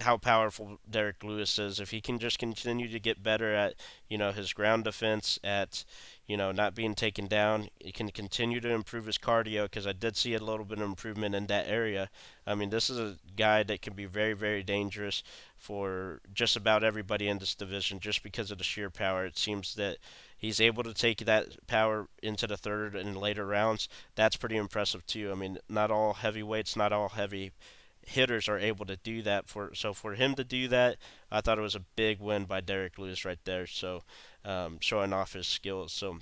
how 0.00 0.18
powerful 0.18 0.78
Derrick 0.88 1.24
Lewis 1.24 1.58
is. 1.58 1.80
If 1.80 1.90
he 1.90 2.00
can 2.00 2.18
just 2.18 2.38
continue 2.38 2.88
to 2.88 3.00
get 3.00 3.22
better 3.22 3.54
at, 3.54 3.74
you 4.08 4.18
know, 4.18 4.30
his 4.30 4.52
ground 4.52 4.84
defense, 4.84 5.38
at, 5.42 5.84
you 6.26 6.36
know, 6.36 6.52
not 6.52 6.74
being 6.74 6.94
taken 6.94 7.26
down, 7.26 7.68
he 7.80 7.92
can 7.92 8.10
continue 8.10 8.60
to 8.60 8.68
improve 8.68 9.06
his 9.06 9.16
cardio 9.16 9.64
because 9.64 9.86
I 9.86 9.92
did 9.92 10.16
see 10.16 10.34
a 10.34 10.42
little 10.42 10.66
bit 10.66 10.78
of 10.78 10.84
improvement 10.84 11.34
in 11.34 11.46
that 11.46 11.66
area. 11.66 12.10
I 12.46 12.54
mean, 12.54 12.68
this 12.68 12.90
is 12.90 12.98
a 12.98 13.16
guy 13.36 13.62
that 13.62 13.80
can 13.80 13.94
be 13.94 14.04
very, 14.04 14.34
very 14.34 14.62
dangerous 14.62 15.22
for 15.56 16.20
just 16.34 16.56
about 16.56 16.84
everybody 16.84 17.28
in 17.28 17.38
this 17.38 17.54
division 17.54 17.98
just 17.98 18.22
because 18.22 18.50
of 18.50 18.58
the 18.58 18.64
sheer 18.64 18.90
power. 18.90 19.24
It 19.24 19.38
seems 19.38 19.74
that 19.76 19.96
he's 20.36 20.60
able 20.60 20.82
to 20.82 20.92
take 20.92 21.24
that 21.24 21.66
power 21.66 22.08
into 22.22 22.46
the 22.46 22.58
third 22.58 22.94
and 22.94 23.16
later 23.16 23.46
rounds. 23.46 23.88
That's 24.14 24.36
pretty 24.36 24.58
impressive 24.58 25.06
too. 25.06 25.32
I 25.32 25.34
mean, 25.34 25.56
not 25.70 25.90
all 25.90 26.12
heavyweights, 26.12 26.76
not 26.76 26.92
all 26.92 27.08
heavy 27.08 27.52
hitters 28.06 28.48
are 28.48 28.58
able 28.58 28.86
to 28.86 28.96
do 28.96 29.22
that. 29.22 29.48
For 29.48 29.74
so 29.74 29.92
for 29.92 30.14
him 30.14 30.34
to 30.36 30.44
do 30.44 30.68
that, 30.68 30.96
I 31.30 31.40
thought 31.40 31.58
it 31.58 31.62
was 31.62 31.74
a 31.74 31.84
big 31.96 32.20
win 32.20 32.44
by 32.44 32.60
Derrick 32.60 32.98
Lewis 32.98 33.24
right 33.24 33.38
there. 33.44 33.66
So 33.66 34.02
um, 34.44 34.78
showing 34.80 35.12
off 35.12 35.34
his 35.34 35.46
skills. 35.46 35.92
So 35.92 36.18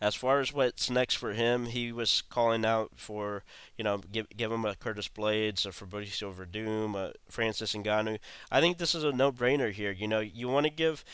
as 0.00 0.14
far 0.14 0.40
as 0.40 0.52
what's 0.52 0.90
next 0.90 1.14
for 1.14 1.32
him, 1.32 1.66
he 1.66 1.90
was 1.90 2.22
calling 2.22 2.64
out 2.64 2.92
for 2.96 3.44
you 3.76 3.84
know 3.84 3.98
give 3.98 4.28
give 4.36 4.52
him 4.52 4.64
a 4.64 4.74
Curtis 4.74 5.08
Blaydes, 5.08 5.66
a 5.66 5.70
Fabricio 5.70 6.34
Werdum, 6.34 6.94
a 6.94 7.14
Francis 7.28 7.74
Ngannou. 7.74 8.18
I 8.50 8.60
think 8.60 8.78
this 8.78 8.94
is 8.94 9.04
a 9.04 9.12
no-brainer 9.12 9.72
here. 9.72 9.90
You 9.90 10.08
know 10.08 10.20
you 10.20 10.48
want 10.48 10.66
to 10.66 10.72
give. 10.72 11.04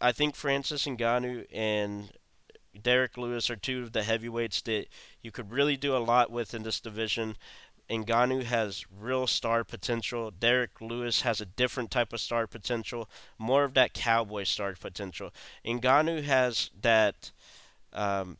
I 0.00 0.12
think 0.12 0.36
Francis 0.36 0.84
Ngannou 0.84 1.46
and 1.52 2.12
Derrick 2.80 3.16
Lewis 3.16 3.50
are 3.50 3.56
two 3.56 3.82
of 3.82 3.92
the 3.92 4.02
heavyweights 4.02 4.62
that 4.62 4.86
you 5.22 5.30
could 5.30 5.50
really 5.50 5.76
do 5.76 5.96
a 5.96 5.98
lot 5.98 6.30
with 6.30 6.54
in 6.54 6.62
this 6.62 6.80
division. 6.80 7.36
Ngannou 7.90 8.44
has 8.44 8.84
real 8.90 9.26
star 9.26 9.64
potential. 9.64 10.30
Derrick 10.30 10.80
Lewis 10.80 11.22
has 11.22 11.40
a 11.40 11.46
different 11.46 11.90
type 11.90 12.12
of 12.12 12.20
star 12.20 12.46
potential, 12.46 13.08
more 13.38 13.64
of 13.64 13.74
that 13.74 13.94
cowboy 13.94 14.44
star 14.44 14.74
potential. 14.78 15.32
Ngannou 15.64 16.22
has 16.24 16.70
that. 16.80 17.32
Um, 17.92 18.36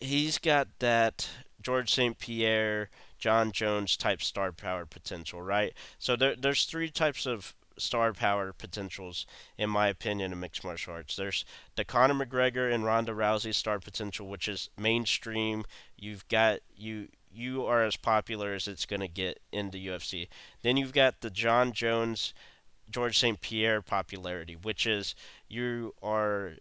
he's 0.00 0.38
got 0.38 0.68
that 0.80 1.28
George 1.62 1.92
St. 1.92 2.18
Pierre, 2.18 2.90
Jon 3.18 3.50
Jones 3.50 3.96
type 3.96 4.22
star 4.22 4.52
power 4.52 4.84
potential, 4.86 5.40
right? 5.42 5.72
So 5.98 6.16
there, 6.16 6.36
there's 6.36 6.64
three 6.64 6.90
types 6.90 7.26
of 7.26 7.54
star 7.78 8.12
power 8.12 8.52
potentials, 8.52 9.26
in 9.58 9.70
my 9.70 9.88
opinion, 9.88 10.32
in 10.32 10.40
mixed 10.40 10.64
martial 10.64 10.94
arts. 10.94 11.16
There's 11.16 11.44
the 11.76 11.84
Conor 11.84 12.14
McGregor 12.14 12.72
and 12.72 12.84
Ronda 12.84 13.12
Rousey 13.12 13.54
star 13.54 13.78
potential, 13.78 14.28
which 14.28 14.48
is 14.48 14.70
mainstream. 14.78 15.64
You've 15.96 16.26
got 16.28 16.60
you 16.74 17.08
you 17.32 17.66
are 17.66 17.84
as 17.84 17.96
popular 17.96 18.54
as 18.54 18.66
it's 18.66 18.86
going 18.86 19.00
to 19.00 19.08
get 19.08 19.40
in 19.52 19.70
the 19.70 19.86
UFC. 19.86 20.28
Then 20.62 20.76
you've 20.76 20.94
got 20.94 21.20
the 21.20 21.30
Jon 21.30 21.72
Jones, 21.72 22.32
George 22.90 23.18
St. 23.18 23.40
Pierre 23.40 23.82
popularity, 23.82 24.56
which 24.56 24.86
is 24.86 25.14
you 25.48 25.94
are 26.02 26.52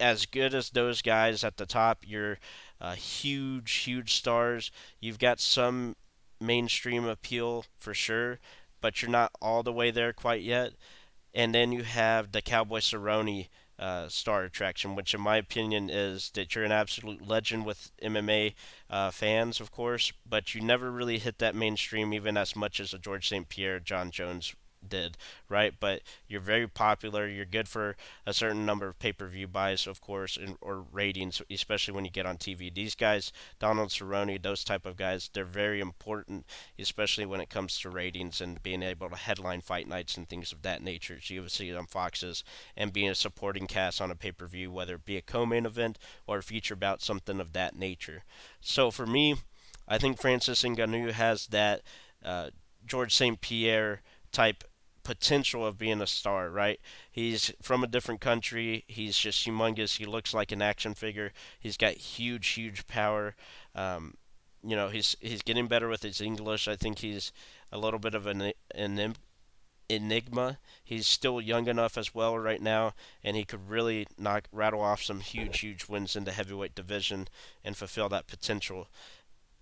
as 0.00 0.26
good 0.26 0.54
as 0.54 0.70
those 0.70 1.02
guys 1.02 1.44
at 1.44 1.56
the 1.56 1.66
top. 1.66 2.02
You're 2.06 2.38
uh, 2.80 2.94
huge, 2.94 3.72
huge 3.72 4.14
stars. 4.14 4.70
You've 5.00 5.18
got 5.18 5.40
some 5.40 5.96
mainstream 6.40 7.04
appeal 7.04 7.64
for 7.78 7.94
sure, 7.94 8.38
but 8.80 9.02
you're 9.02 9.10
not 9.10 9.32
all 9.40 9.62
the 9.62 9.72
way 9.72 9.90
there 9.90 10.12
quite 10.12 10.42
yet. 10.42 10.72
And 11.34 11.54
then 11.54 11.72
you 11.72 11.82
have 11.82 12.32
the 12.32 12.42
Cowboy 12.42 12.80
Cerrone 12.80 13.48
uh, 13.78 14.08
star 14.08 14.44
attraction, 14.44 14.96
which 14.96 15.14
in 15.14 15.20
my 15.20 15.36
opinion 15.36 15.88
is 15.88 16.30
that 16.34 16.54
you're 16.54 16.64
an 16.64 16.72
absolute 16.72 17.26
legend 17.26 17.64
with 17.64 17.92
MMA 18.02 18.54
uh, 18.90 19.10
fans, 19.10 19.60
of 19.60 19.70
course, 19.70 20.12
but 20.28 20.54
you 20.54 20.60
never 20.60 20.90
really 20.90 21.18
hit 21.18 21.38
that 21.38 21.54
mainstream 21.54 22.12
even 22.12 22.36
as 22.36 22.56
much 22.56 22.80
as 22.80 22.92
a 22.92 22.98
George 22.98 23.28
St. 23.28 23.48
Pierre, 23.48 23.78
Jon 23.78 24.10
Jones 24.10 24.54
did, 24.86 25.16
right? 25.48 25.74
But 25.78 26.02
you're 26.26 26.40
very 26.40 26.68
popular. 26.68 27.26
You're 27.26 27.44
good 27.44 27.68
for 27.68 27.96
a 28.26 28.32
certain 28.32 28.66
number 28.66 28.88
of 28.88 28.98
pay-per-view 28.98 29.48
buys, 29.48 29.86
of 29.86 30.00
course, 30.00 30.36
and, 30.36 30.56
or 30.60 30.84
ratings, 30.92 31.40
especially 31.50 31.94
when 31.94 32.04
you 32.04 32.10
get 32.10 32.26
on 32.26 32.36
TV. 32.36 32.72
These 32.72 32.94
guys, 32.94 33.32
Donald 33.58 33.90
Cerrone, 33.90 34.40
those 34.42 34.64
type 34.64 34.86
of 34.86 34.96
guys, 34.96 35.30
they're 35.32 35.44
very 35.44 35.80
important, 35.80 36.46
especially 36.78 37.26
when 37.26 37.40
it 37.40 37.50
comes 37.50 37.78
to 37.80 37.90
ratings 37.90 38.40
and 38.40 38.62
being 38.62 38.82
able 38.82 39.08
to 39.08 39.16
headline 39.16 39.60
fight 39.60 39.88
nights 39.88 40.16
and 40.16 40.28
things 40.28 40.52
of 40.52 40.62
that 40.62 40.82
nature. 40.82 41.18
So 41.22 41.34
you 41.34 41.48
see 41.48 41.70
it 41.70 41.76
on 41.76 41.86
Foxes 41.86 42.44
and 42.76 42.92
being 42.92 43.08
a 43.10 43.14
supporting 43.14 43.66
cast 43.66 44.00
on 44.00 44.10
a 44.10 44.16
pay-per-view, 44.16 44.70
whether 44.70 44.96
it 44.96 45.04
be 45.04 45.16
a 45.16 45.22
co-main 45.22 45.66
event 45.66 45.98
or 46.26 46.38
a 46.38 46.42
feature 46.42 46.76
bout, 46.76 47.02
something 47.02 47.40
of 47.40 47.52
that 47.52 47.76
nature. 47.76 48.24
So 48.60 48.90
for 48.90 49.06
me, 49.06 49.36
I 49.86 49.98
think 49.98 50.20
Francis 50.20 50.62
Ngannou 50.62 51.12
has 51.12 51.46
that 51.48 51.82
uh, 52.24 52.50
George 52.84 53.14
St. 53.14 53.40
Pierre 53.40 54.02
type 54.32 54.64
potential 55.08 55.66
of 55.66 55.78
being 55.78 56.02
a 56.02 56.06
star, 56.06 56.50
right? 56.50 56.80
He's 57.10 57.50
from 57.62 57.82
a 57.82 57.86
different 57.86 58.20
country. 58.20 58.84
He's 58.88 59.16
just 59.16 59.46
humongous. 59.46 59.96
He 59.96 60.04
looks 60.04 60.34
like 60.34 60.52
an 60.52 60.60
action 60.60 60.92
figure. 60.92 61.32
He's 61.58 61.78
got 61.78 61.94
huge, 61.94 62.46
huge 62.48 62.86
power. 62.86 63.34
Um, 63.74 64.14
you 64.62 64.76
know, 64.76 64.88
he's 64.88 65.16
he's 65.20 65.42
getting 65.42 65.66
better 65.66 65.88
with 65.88 66.02
his 66.02 66.20
English. 66.20 66.68
I 66.68 66.76
think 66.76 66.98
he's 66.98 67.32
a 67.72 67.78
little 67.78 67.98
bit 67.98 68.14
of 68.14 68.26
an, 68.26 68.52
an 68.74 69.14
enigma. 69.88 70.58
He's 70.84 71.06
still 71.06 71.40
young 71.40 71.68
enough 71.68 71.96
as 71.96 72.14
well 72.14 72.38
right 72.38 72.60
now, 72.60 72.92
and 73.24 73.36
he 73.36 73.44
could 73.44 73.68
really 73.68 74.06
knock 74.18 74.44
rattle 74.52 74.82
off 74.82 75.02
some 75.02 75.20
huge, 75.20 75.60
huge 75.60 75.88
wins 75.88 76.16
in 76.16 76.24
the 76.24 76.32
heavyweight 76.32 76.74
division 76.74 77.28
and 77.64 77.76
fulfill 77.76 78.08
that 78.10 78.26
potential. 78.26 78.88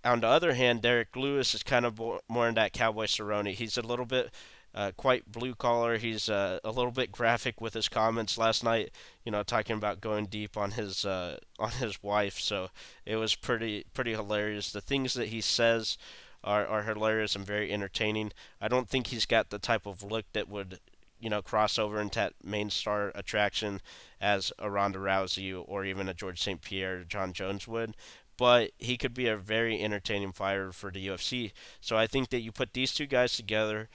On 0.03 0.19
the 0.19 0.27
other 0.27 0.53
hand, 0.53 0.81
Derrick 0.81 1.15
Lewis 1.15 1.53
is 1.55 1.63
kind 1.63 1.85
of 1.85 1.99
more 2.27 2.47
in 2.47 2.55
that 2.55 2.73
Cowboy 2.73 3.05
Cerrone. 3.05 3.53
He's 3.53 3.77
a 3.77 3.81
little 3.81 4.05
bit 4.05 4.31
uh, 4.77 4.91
quite 4.95 5.31
blue 5.31 5.55
collar. 5.55 5.97
He's 5.97 6.29
uh, 6.29 6.59
a 6.63 6.69
little 6.69 6.91
bit 6.91 7.11
graphic 7.11 7.59
with 7.59 7.73
his 7.73 7.89
comments 7.89 8.37
last 8.37 8.63
night. 8.63 8.91
You 9.25 9.31
know, 9.31 9.41
talking 9.41 9.75
about 9.75 10.01
going 10.01 10.27
deep 10.27 10.55
on 10.55 10.71
his 10.71 11.03
uh, 11.03 11.39
on 11.57 11.71
his 11.71 12.03
wife. 12.03 12.39
So 12.39 12.69
it 13.03 13.15
was 13.15 13.33
pretty 13.33 13.85
pretty 13.95 14.13
hilarious. 14.13 14.71
The 14.71 14.79
things 14.79 15.15
that 15.15 15.29
he 15.29 15.41
says 15.41 15.97
are 16.43 16.65
are 16.67 16.83
hilarious 16.83 17.35
and 17.35 17.43
very 17.43 17.73
entertaining. 17.73 18.31
I 18.61 18.67
don't 18.67 18.87
think 18.87 19.07
he's 19.07 19.25
got 19.25 19.49
the 19.49 19.57
type 19.57 19.87
of 19.87 20.03
look 20.03 20.25
that 20.33 20.47
would 20.47 20.79
you 21.19 21.31
know 21.31 21.41
cross 21.41 21.79
over 21.79 21.99
into 21.99 22.19
that 22.19 22.33
main 22.43 22.69
star 22.69 23.11
attraction 23.15 23.81
as 24.21 24.51
a 24.59 24.69
Ronda 24.69 24.99
Rousey 24.99 25.59
or 25.67 25.85
even 25.85 26.07
a 26.07 26.13
George 26.13 26.39
St. 26.39 26.61
Pierre, 26.61 27.03
Jon 27.03 27.33
Jones 27.33 27.67
would 27.67 27.95
but 28.37 28.71
he 28.77 28.97
could 28.97 29.13
be 29.13 29.27
a 29.27 29.35
very 29.35 29.81
entertaining 29.81 30.31
fighter 30.31 30.71
for 30.71 30.91
the 30.91 31.07
UFC. 31.07 31.51
So 31.81 31.97
I 31.97 32.05
think 32.07 32.29
that 32.29 32.41
you 32.41 32.51
put 32.51 32.73
these 32.73 32.93
two 32.93 33.07
guys 33.07 33.35
together, 33.35 33.89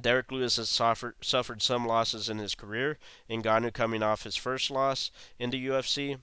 Derrick 0.00 0.32
Lewis 0.32 0.56
has 0.56 0.68
suffered 0.68 1.14
suffered 1.20 1.62
some 1.62 1.86
losses 1.86 2.28
in 2.28 2.38
his 2.38 2.54
career. 2.54 2.98
Ngannou 3.30 3.72
coming 3.72 4.02
off 4.02 4.24
his 4.24 4.36
first 4.36 4.70
loss 4.70 5.10
in 5.38 5.50
the 5.50 5.66
UFC. 5.66 6.18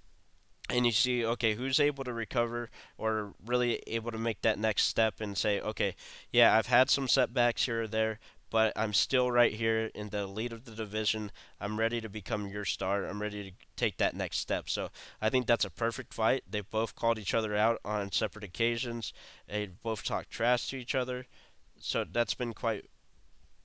And 0.70 0.86
you 0.86 0.92
see, 0.92 1.26
okay, 1.26 1.56
who's 1.56 1.80
able 1.80 2.04
to 2.06 2.14
recover 2.14 2.70
or 2.98 3.34
really 3.46 3.82
able 3.88 4.12
to 4.12 4.18
make 4.18 4.42
that 4.42 4.60
next 4.60 4.84
step 4.84 5.20
and 5.20 5.38
say, 5.38 5.60
okay, 5.60 5.96
yeah, 6.32 6.56
I've 6.56 6.68
had 6.68 6.90
some 6.90 7.10
setbacks 7.10 7.66
here 7.66 7.84
or 7.84 7.88
there, 7.88 8.20
but 8.50 8.72
I'm 8.76 8.94
still 8.94 9.32
right 9.32 9.52
here 9.52 9.90
in 9.94 10.10
the 10.10 10.28
lead 10.28 10.54
of 10.54 10.64
the 10.64 10.72
division. 10.72 11.32
I'm 11.60 11.80
ready 11.80 12.00
to 12.00 12.10
become 12.10 12.48
your 12.48 12.64
star. 12.64 13.06
I'm 13.06 13.22
ready 13.22 13.44
to 13.50 13.52
take 13.76 13.98
that 13.98 14.16
next 14.16 14.38
step. 14.38 14.70
So 14.70 14.90
I 15.22 15.30
think 15.30 15.46
that's 15.46 15.66
a 15.66 15.70
perfect 15.70 16.14
fight. 16.14 16.44
They 16.50 16.62
both 16.62 16.96
called 16.96 17.20
each 17.20 17.34
other 17.34 17.56
out 17.56 17.80
on 17.84 18.12
separate 18.12 18.46
occasions. 18.46 19.12
They 19.50 19.68
both 19.82 20.04
talked 20.04 20.30
trash 20.30 20.70
to 20.70 20.78
each 20.78 20.96
other. 20.96 21.26
So 21.80 22.06
that's 22.10 22.36
been 22.36 22.54
quite 22.54 22.86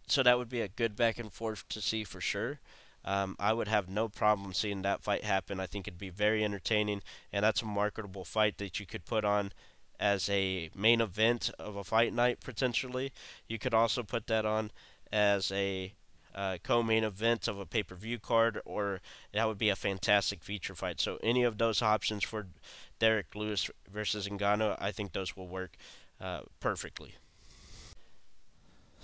so 0.07 0.23
that 0.23 0.39
would 0.39 0.49
be 0.49 0.61
a 0.61 0.69
good 0.69 0.97
back 0.97 1.19
and 1.19 1.33
forth 1.33 1.69
to 1.69 1.81
see 1.81 2.05
for 2.05 2.21
sure. 2.21 2.61
Um, 3.05 3.37
I 3.39 3.53
would 3.53 3.69
have 3.69 3.89
no 3.89 4.09
problem 4.09 4.53
seeing 4.53 4.83
that 4.83 5.03
fight 5.03 5.23
happen. 5.25 5.61
I 5.61 5.67
think 5.67 5.87
it'd 5.87 5.99
be 5.99 6.11
very 6.11 6.45
entertaining, 6.45 7.03
and 7.33 7.45
that's 7.45 7.63
a 7.63 7.67
marketable 7.67 8.25
fight 8.25 8.59
that 8.59 8.81
you 8.81 8.87
could 8.87 9.05
put 9.05 9.25
on 9.25 9.53
as 9.99 10.29
a 10.29 10.71
main 10.75 11.01
event 11.01 11.51
of 11.59 11.77
a 11.77 11.85
fight 11.85 12.13
night 12.13 12.41
potentially. 12.41 13.13
You 13.49 13.59
could 13.59 13.75
also 13.75 14.03
put 14.03 14.27
that 14.27 14.45
on 14.45 14.71
as 15.13 15.53
a 15.53 15.95
uh, 16.35 16.59
co-main 16.63 17.05
event 17.05 17.49
of 17.49 17.59
a 17.59 17.65
pay-per-view 17.65 18.19
card, 18.19 18.61
or 18.65 19.01
that 19.33 19.47
would 19.49 19.57
be 19.57 19.71
a 19.71 19.77
fantastic 19.77 20.45
feature 20.45 20.75
fight. 20.75 21.01
So 21.01 21.19
any 21.23 21.45
of 21.45 21.59
those 21.59 21.81
options 21.81 22.25
for 22.25 22.49
Derrick 22.99 23.35
Lewis 23.35 23.71
versus 23.91 24.29
Ngannou, 24.29 24.77
I 24.79 24.93
think 24.93 25.13
those 25.13 25.37
will 25.37 25.49
work 25.49 25.77
uh, 26.21 26.41
perfectly. 26.61 27.15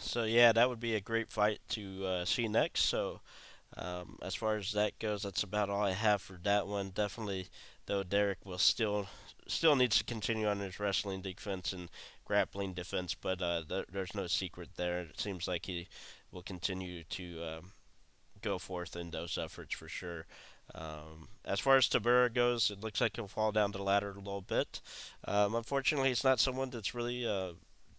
So 0.02 0.24
yeah, 0.24 0.52
that 0.52 0.68
would 0.68 0.80
be 0.80 0.94
a 0.94 1.00
great 1.00 1.30
fight 1.30 1.60
to 1.70 2.04
uh, 2.04 2.24
see 2.24 2.48
next. 2.48 2.82
So 2.82 3.20
um, 3.76 4.18
as 4.22 4.34
far 4.34 4.56
as 4.56 4.72
that 4.72 4.98
goes, 4.98 5.22
that's 5.22 5.42
about 5.42 5.70
all 5.70 5.82
I 5.82 5.92
have 5.92 6.20
for 6.20 6.38
that 6.42 6.66
one. 6.66 6.90
Definitely, 6.90 7.48
though, 7.86 8.02
Derrick 8.02 8.44
will 8.44 8.58
still 8.58 9.06
still 9.46 9.76
needs 9.76 9.98
to 9.98 10.04
continue 10.04 10.46
on 10.46 10.60
his 10.60 10.78
wrestling 10.78 11.20
defense 11.20 11.72
and 11.72 11.88
grappling 12.24 12.74
defense, 12.74 13.14
but 13.14 13.42
uh, 13.42 13.62
th- 13.68 13.86
there's 13.92 14.14
no 14.14 14.26
secret 14.26 14.70
there. 14.76 15.00
It 15.00 15.20
seems 15.20 15.48
like 15.48 15.66
he 15.66 15.88
will 16.30 16.42
continue 16.42 17.02
to 17.04 17.42
um, 17.42 17.72
go 18.40 18.58
forth 18.58 18.96
in 18.96 19.10
those 19.10 19.36
efforts 19.36 19.74
for 19.74 19.88
sure. 19.88 20.26
Um, 20.74 21.28
as 21.44 21.60
far 21.60 21.76
as 21.76 21.88
Tybura 21.88 22.32
goes, 22.32 22.70
it 22.70 22.80
looks 22.80 23.00
like 23.00 23.16
he'll 23.16 23.26
fall 23.26 23.52
down 23.52 23.72
the 23.72 23.82
ladder 23.82 24.10
a 24.10 24.14
little 24.14 24.40
bit. 24.42 24.80
Um, 25.26 25.54
unfortunately, 25.54 26.10
he's 26.10 26.24
not 26.24 26.40
someone 26.40 26.70
that's 26.70 26.94
really 26.94 27.26
uh, 27.26 27.52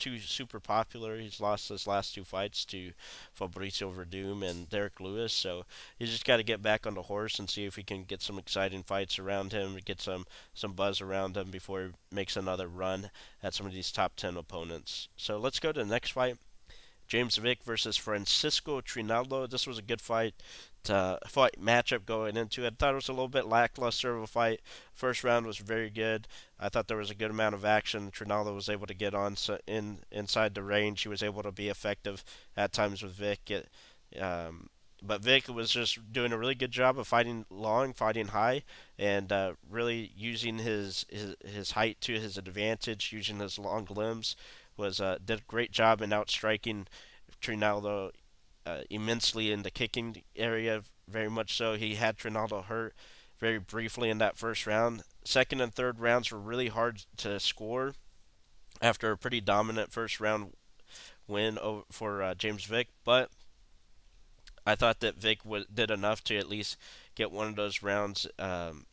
too 0.04 0.20
super 0.20 0.60
popular. 0.60 1.18
He's 1.18 1.40
lost 1.40 1.70
his 1.70 1.88
last 1.88 2.14
two 2.14 2.26
fights 2.26 2.66
to 2.66 2.92
Fabricio 3.38 3.94
Werdum 3.94 4.44
and 4.44 4.70
Derrick 4.70 5.00
Lewis, 5.00 5.32
so 5.32 5.64
he's 5.98 6.12
just 6.12 6.26
got 6.26 6.38
to 6.38 6.44
get 6.44 6.62
back 6.62 6.86
on 6.86 6.96
the 6.96 7.04
horse 7.04 7.40
and 7.40 7.50
see 7.50 7.64
if 7.64 7.78
he 7.78 7.84
can 7.84 8.04
get 8.04 8.22
some 8.22 8.38
exciting 8.38 8.84
fights 8.84 9.18
around 9.18 9.54
him, 9.54 9.78
get 9.86 10.02
some 10.02 10.26
some 10.54 10.74
buzz 10.74 11.00
around 11.00 11.38
him 11.38 11.50
before 11.50 11.82
he 11.84 11.90
makes 12.12 12.36
another 12.36 12.68
run 12.68 13.12
at 13.42 13.54
some 13.54 13.66
of 13.66 13.74
these 13.74 13.94
top 13.94 14.18
ten 14.18 14.36
opponents. 14.36 15.08
So 15.16 15.38
let's 15.38 15.62
go 15.62 15.72
to 15.72 15.80
the 15.80 15.90
next 15.90 16.12
fight. 16.12 16.38
James 17.08 17.38
Vick 17.38 17.64
versus 17.64 17.96
Francisco 17.96 18.82
Trinaldo. 18.82 19.48
This 19.48 19.68
was 19.68 19.78
a 19.78 19.84
good 19.84 20.02
fight 20.02 20.34
uh, 20.90 21.18
fight 21.28 21.56
matchup 21.62 22.06
going 22.06 22.38
into 22.38 22.66
it. 22.66 22.74
I 22.74 22.75
thought 22.78 22.92
it 22.94 22.96
was 22.96 23.10
a 23.10 23.13
little 23.13 23.28
bit 23.28 23.48
lackluster 23.48 24.16
of 24.16 24.24
a 24.24 24.28
fight. 24.28 24.62
First 24.94 25.24
round 25.24 25.46
was 25.46 25.58
very 25.58 25.90
good. 25.90 26.28
I 26.60 26.70
thought 26.70 26.88
there 26.88 26.98
was 26.98 27.12
a 27.12 27.16
good 27.16 27.32
amount 27.32 27.56
of 27.56 27.66
action. 27.66 28.12
Trinaldo 28.12 28.54
was 28.54 28.70
able 28.70 28.88
to 28.88 28.94
get 28.94 29.13
on 29.13 29.36
in 29.68 30.00
inside 30.12 30.56
the 30.56 30.63
range. 30.63 31.02
He 31.02 31.10
was 31.10 31.24
able 31.24 31.44
to 31.44 31.52
be 31.52 31.70
effective 31.70 32.24
at 32.56 32.74
times 32.74 33.02
with 33.02 33.13
Vick. 33.13 33.50
It, 33.50 33.70
um, 34.20 34.70
but 35.06 35.22
Vick 35.22 35.50
was 35.50 35.72
just 35.72 36.13
doing 36.13 36.32
a 36.32 36.38
really 36.38 36.56
good 36.56 36.72
job 36.72 36.98
of 36.98 37.08
fighting 37.08 37.46
long, 37.50 37.94
fighting 37.94 38.28
high, 38.28 38.63
and 38.98 39.32
uh, 39.32 39.54
really 39.70 40.12
using 40.16 40.60
his, 40.60 41.06
his 41.10 41.36
his 41.44 41.72
height 41.72 42.00
to 42.02 42.13
his 42.20 42.38
advantage, 42.38 43.12
using 43.12 43.40
his 43.40 43.60
long 43.60 43.86
limbs. 43.90 44.36
Was 44.78 45.02
uh, 45.02 45.18
did 45.24 45.40
a 45.40 45.44
great 45.48 45.72
job 45.72 46.02
in 46.02 46.13
outstriking 46.13 46.88
Trinaldo 47.42 48.12
uh, 48.65 48.82
immensely 48.89 49.51
in 49.51 49.63
the 49.63 49.72
kicking 49.72 50.24
area, 50.36 50.84
very 51.08 51.29
much 51.29 51.55
so. 51.55 51.75
He 51.75 51.96
had 51.96 52.17
Trinaldo 52.17 52.62
hurt 52.62 52.96
very 53.39 53.60
briefly 53.60 54.10
in 54.10 54.20
that 54.20 54.38
first 54.38 54.65
round. 54.65 55.03
Second 55.25 55.62
and 55.62 55.74
third 55.74 56.00
rounds 56.00 56.32
were 56.32 56.39
really 56.39 56.70
hard 56.70 57.03
to 57.17 57.39
score 57.39 57.93
after 58.82 59.12
a 59.12 59.17
pretty 59.17 59.41
dominant 59.41 59.91
first 59.91 60.20
round 60.20 60.53
win 61.27 61.58
for 61.91 62.22
uh, 62.22 62.36
James 62.36 62.65
Vick, 62.65 62.89
but 63.03 63.29
I 64.65 64.75
thought 64.75 65.00
that 65.01 65.15
Vick 65.17 65.43
w- 65.43 65.65
did 65.74 65.91
enough 65.91 66.24
to 66.25 66.38
at 66.38 66.50
least 66.50 66.77
get 67.15 67.32
one 67.32 67.48
of 67.48 67.55
those 67.55 67.84
rounds 67.84 68.27
um, 68.39 68.86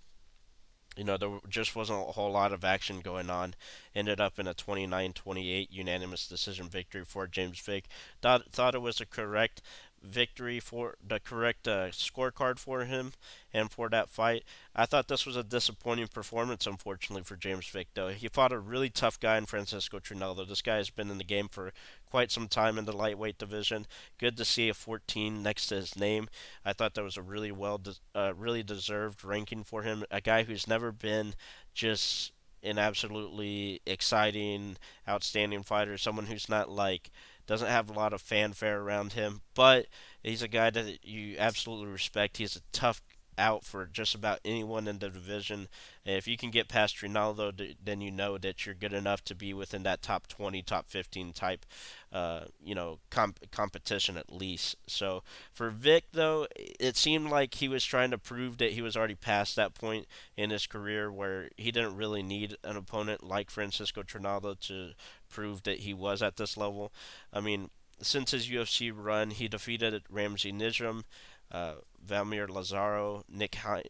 you 0.96 1.04
know, 1.04 1.16
there 1.16 1.30
just 1.48 1.76
wasn't 1.76 2.00
a 2.00 2.12
whole 2.12 2.32
lot 2.32 2.52
of 2.52 2.64
action 2.64 3.00
going 3.00 3.30
on. 3.30 3.54
Ended 3.94 4.20
up 4.20 4.38
in 4.38 4.46
a 4.46 4.54
29-28 4.54 5.68
unanimous 5.70 6.26
decision 6.26 6.68
victory 6.68 7.04
for 7.04 7.26
James 7.26 7.60
Vick. 7.60 7.84
Thought 8.20 8.50
thought 8.52 8.74
it 8.74 8.82
was 8.82 9.00
a 9.00 9.06
correct 9.06 9.62
victory 10.02 10.60
for 10.60 10.96
the 11.06 11.20
correct 11.20 11.68
uh, 11.68 11.88
scorecard 11.88 12.58
for 12.58 12.84
him 12.84 13.12
and 13.52 13.70
for 13.70 13.88
that 13.88 14.08
fight. 14.08 14.44
I 14.74 14.86
thought 14.86 15.08
this 15.08 15.26
was 15.26 15.36
a 15.36 15.42
disappointing 15.42 16.08
performance, 16.08 16.66
unfortunately, 16.66 17.24
for 17.24 17.36
James 17.36 17.66
Vick, 17.68 17.88
though. 17.94 18.08
He 18.08 18.28
fought 18.28 18.52
a 18.52 18.58
really 18.58 18.90
tough 18.90 19.18
guy 19.20 19.36
in 19.36 19.46
Francisco 19.46 19.98
Trinaldo. 19.98 20.44
This 20.44 20.62
guy 20.62 20.76
has 20.76 20.90
been 20.90 21.10
in 21.10 21.18
the 21.18 21.24
game 21.24 21.48
for 21.48 21.72
quite 22.08 22.30
some 22.30 22.48
time 22.48 22.78
in 22.78 22.84
the 22.84 22.96
lightweight 22.96 23.38
division. 23.38 23.86
Good 24.18 24.36
to 24.36 24.44
see 24.44 24.68
a 24.68 24.74
14 24.74 25.42
next 25.42 25.66
to 25.66 25.76
his 25.76 25.96
name. 25.96 26.28
I 26.64 26.72
thought 26.72 26.94
that 26.94 27.04
was 27.04 27.16
a 27.16 27.22
really 27.22 27.52
well, 27.52 27.78
de- 27.78 27.94
uh, 28.14 28.32
really 28.36 28.62
deserved 28.62 29.24
ranking 29.24 29.64
for 29.64 29.82
him. 29.82 30.04
A 30.10 30.20
guy 30.20 30.44
who's 30.44 30.66
never 30.66 30.92
been 30.92 31.34
just 31.74 32.32
an 32.62 32.78
absolutely 32.78 33.80
exciting, 33.86 34.76
outstanding 35.08 35.62
fighter. 35.62 35.96
Someone 35.96 36.26
who's 36.26 36.48
not 36.48 36.70
like 36.70 37.10
doesn't 37.50 37.66
have 37.66 37.90
a 37.90 37.92
lot 37.92 38.12
of 38.12 38.22
fanfare 38.22 38.80
around 38.80 39.14
him, 39.14 39.40
but 39.56 39.86
he's 40.22 40.40
a 40.40 40.46
guy 40.46 40.70
that 40.70 41.04
you 41.04 41.34
absolutely 41.36 41.88
respect. 41.88 42.36
He's 42.36 42.54
a 42.54 42.60
tough 42.70 43.02
out 43.36 43.64
for 43.64 43.86
just 43.86 44.14
about 44.14 44.38
anyone 44.44 44.86
in 44.86 45.00
the 45.00 45.08
division. 45.08 45.66
And 46.06 46.16
if 46.16 46.28
you 46.28 46.36
can 46.36 46.52
get 46.52 46.68
past 46.68 46.98
Ronaldo, 46.98 47.74
then 47.82 48.00
you 48.00 48.12
know 48.12 48.38
that 48.38 48.64
you're 48.64 48.76
good 48.76 48.92
enough 48.92 49.24
to 49.24 49.34
be 49.34 49.52
within 49.52 49.82
that 49.82 50.00
top 50.00 50.28
20, 50.28 50.62
top 50.62 50.86
15 50.86 51.32
type, 51.32 51.66
uh, 52.12 52.40
you 52.62 52.74
know, 52.74 52.98
comp- 53.10 53.50
competition 53.52 54.16
at 54.16 54.32
least. 54.32 54.76
So 54.86 55.22
for 55.52 55.70
Vick, 55.70 56.04
though, 56.12 56.46
it 56.56 56.96
seemed 56.96 57.30
like 57.30 57.54
he 57.54 57.68
was 57.68 57.84
trying 57.84 58.10
to 58.10 58.18
prove 58.18 58.58
that 58.58 58.72
he 58.72 58.82
was 58.82 58.96
already 58.96 59.14
past 59.14 59.54
that 59.56 59.74
point 59.74 60.06
in 60.36 60.50
his 60.50 60.66
career 60.66 61.12
where 61.12 61.48
he 61.56 61.70
didn't 61.70 61.96
really 61.96 62.22
need 62.22 62.56
an 62.64 62.76
opponent 62.76 63.22
like 63.22 63.50
Francisco 63.50 64.02
Trinaldo 64.02 64.54
to 64.54 64.90
prove 65.28 65.62
that 65.62 65.80
he 65.80 65.94
was 65.94 66.20
at 66.20 66.36
this 66.36 66.56
level. 66.56 66.92
I 67.32 67.40
mean, 67.40 67.70
since 68.02 68.32
his 68.32 68.48
UFC 68.48 68.92
run, 68.94 69.30
he 69.30 69.46
defeated 69.46 70.02
Ramsey 70.10 70.52
Nijem, 70.52 71.04
uh, 71.52 71.74
Valmir 72.04 72.48
Lazaro, 72.48 73.24
Nick 73.28 73.56
Hein, 73.56 73.82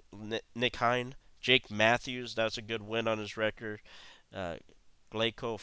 Nick 0.55 0.77
Hein, 0.77 1.15
Jake 1.41 1.71
Matthews. 1.71 2.35
That's 2.35 2.59
a 2.59 2.63
good 2.63 2.83
win 2.83 3.09
on 3.09 3.19
his 3.19 3.37
record. 3.37 3.81
Uh, 4.35 4.57
Glaico 5.13 5.59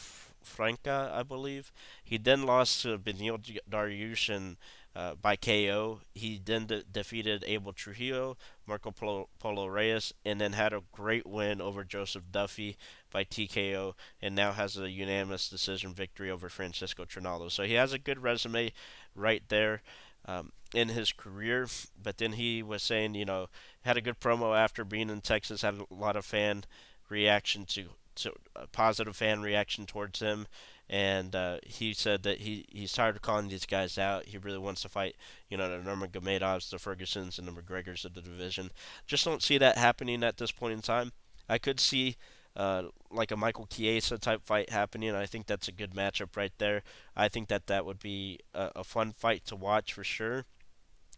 Franca, 0.48 1.12
I 1.14 1.22
believe. 1.22 1.72
He 2.02 2.16
then 2.18 2.42
lost 2.44 2.82
to 2.82 2.98
Beneil 2.98 3.38
Dariush 3.70 4.56
uh, 4.96 5.14
by 5.14 5.36
KO. 5.36 6.00
He 6.14 6.40
then 6.44 6.66
de- 6.66 6.82
defeated 6.82 7.44
Abel 7.46 7.72
Trujillo, 7.72 8.36
Marco 8.66 8.90
Polo, 8.90 9.28
Polo 9.38 9.66
Reyes, 9.66 10.12
and 10.24 10.40
then 10.40 10.54
had 10.54 10.72
a 10.72 10.82
great 10.92 11.26
win 11.26 11.60
over 11.60 11.84
Joseph 11.84 12.24
Duffy 12.32 12.76
by 13.12 13.24
TKO, 13.24 13.94
and 14.20 14.34
now 14.34 14.52
has 14.52 14.76
a 14.76 14.90
unanimous 14.90 15.48
decision 15.48 15.94
victory 15.94 16.30
over 16.30 16.48
Francisco 16.48 17.04
Trinaldo. 17.04 17.48
So 17.48 17.62
he 17.62 17.74
has 17.74 17.92
a 17.92 17.98
good 17.98 18.22
resume 18.22 18.72
right 19.14 19.42
there 19.48 19.82
um, 20.26 20.52
in 20.74 20.88
his 20.88 21.12
career. 21.12 21.68
But 22.00 22.18
then 22.18 22.32
he 22.32 22.62
was 22.62 22.82
saying, 22.82 23.14
you 23.14 23.24
know, 23.24 23.48
had 23.82 23.96
a 23.96 24.02
good 24.02 24.20
promo 24.20 24.56
after 24.56 24.84
being 24.84 25.10
in 25.10 25.20
Texas, 25.20 25.62
had 25.62 25.74
a 25.74 25.94
lot 25.94 26.16
of 26.16 26.24
fan 26.24 26.64
reaction 27.08 27.64
to, 27.66 27.90
to 28.22 28.32
a 28.56 28.66
positive 28.66 29.16
fan 29.16 29.42
reaction 29.42 29.86
towards 29.86 30.20
him. 30.20 30.46
And 30.90 31.34
uh, 31.34 31.58
he 31.62 31.92
said 31.92 32.22
that 32.22 32.38
he, 32.38 32.64
he's 32.70 32.92
tired 32.92 33.16
of 33.16 33.22
calling 33.22 33.48
these 33.48 33.66
guys 33.66 33.98
out. 33.98 34.26
He 34.26 34.38
really 34.38 34.58
wants 34.58 34.82
to 34.82 34.88
fight, 34.88 35.16
you 35.50 35.56
know, 35.56 35.68
the 35.68 35.84
Nurmagomedovs, 35.84 36.70
the 36.70 36.78
Fergusons, 36.78 37.38
and 37.38 37.46
the 37.46 37.52
McGregors 37.52 38.06
of 38.06 38.14
the 38.14 38.22
division. 38.22 38.70
Just 39.06 39.24
don't 39.24 39.42
see 39.42 39.58
that 39.58 39.76
happening 39.76 40.24
at 40.24 40.38
this 40.38 40.50
point 40.50 40.72
in 40.72 40.80
time. 40.80 41.12
I 41.46 41.58
could 41.58 41.78
see 41.78 42.16
uh, 42.56 42.84
like 43.10 43.30
a 43.30 43.36
Michael 43.36 43.66
Chiesa 43.66 44.18
type 44.18 44.42
fight 44.44 44.70
happening. 44.70 45.14
I 45.14 45.26
think 45.26 45.46
that's 45.46 45.68
a 45.68 45.72
good 45.72 45.92
matchup 45.92 46.36
right 46.36 46.52
there. 46.58 46.82
I 47.14 47.28
think 47.28 47.48
that 47.48 47.66
that 47.66 47.84
would 47.84 48.00
be 48.00 48.40
a, 48.54 48.70
a 48.76 48.84
fun 48.84 49.12
fight 49.12 49.44
to 49.46 49.56
watch 49.56 49.92
for 49.92 50.04
sure. 50.04 50.44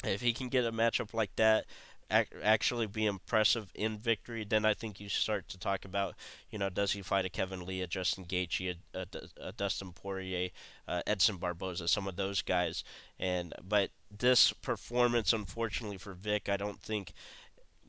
If 0.03 0.21
he 0.23 0.33
can 0.33 0.49
get 0.49 0.65
a 0.65 0.73
matchup 0.73 1.13
like 1.13 1.37
that, 1.37 1.67
actually 2.11 2.87
be 2.87 3.07
impressive 3.07 3.71
in 3.75 3.99
victory, 3.99 4.45
then 4.45 4.65
I 4.65 4.75
think 4.75 5.01
you 5.01 5.09
start 5.09 5.49
to 5.49 5.59
talk 5.59 5.85
about, 5.85 6.15
you 6.51 6.59
know, 6.59 6.69
does 6.69 6.93
he 6.93 7.03
fight 7.03 7.25
a 7.25 7.31
Kevin 7.31 7.65
Lee, 7.65 7.83
a 7.83 7.87
Justin 7.87 8.25
Gaethje, 8.25 8.77
a, 8.95 8.99
a, 9.01 9.49
a 9.49 9.53
Dustin 9.53 9.93
Poirier, 9.93 10.51
uh, 10.89 11.03
Edson 11.07 11.37
Barboza, 11.37 11.89
some 11.89 12.09
of 12.09 12.17
those 12.17 12.43
guys. 12.43 12.85
And 13.19 13.55
but 13.67 13.91
this 14.17 14.53
performance, 14.53 15.33
unfortunately 15.33 15.99
for 15.99 16.15
Vick, 16.15 16.49
I 16.49 16.57
don't 16.57 16.81
think 16.81 17.13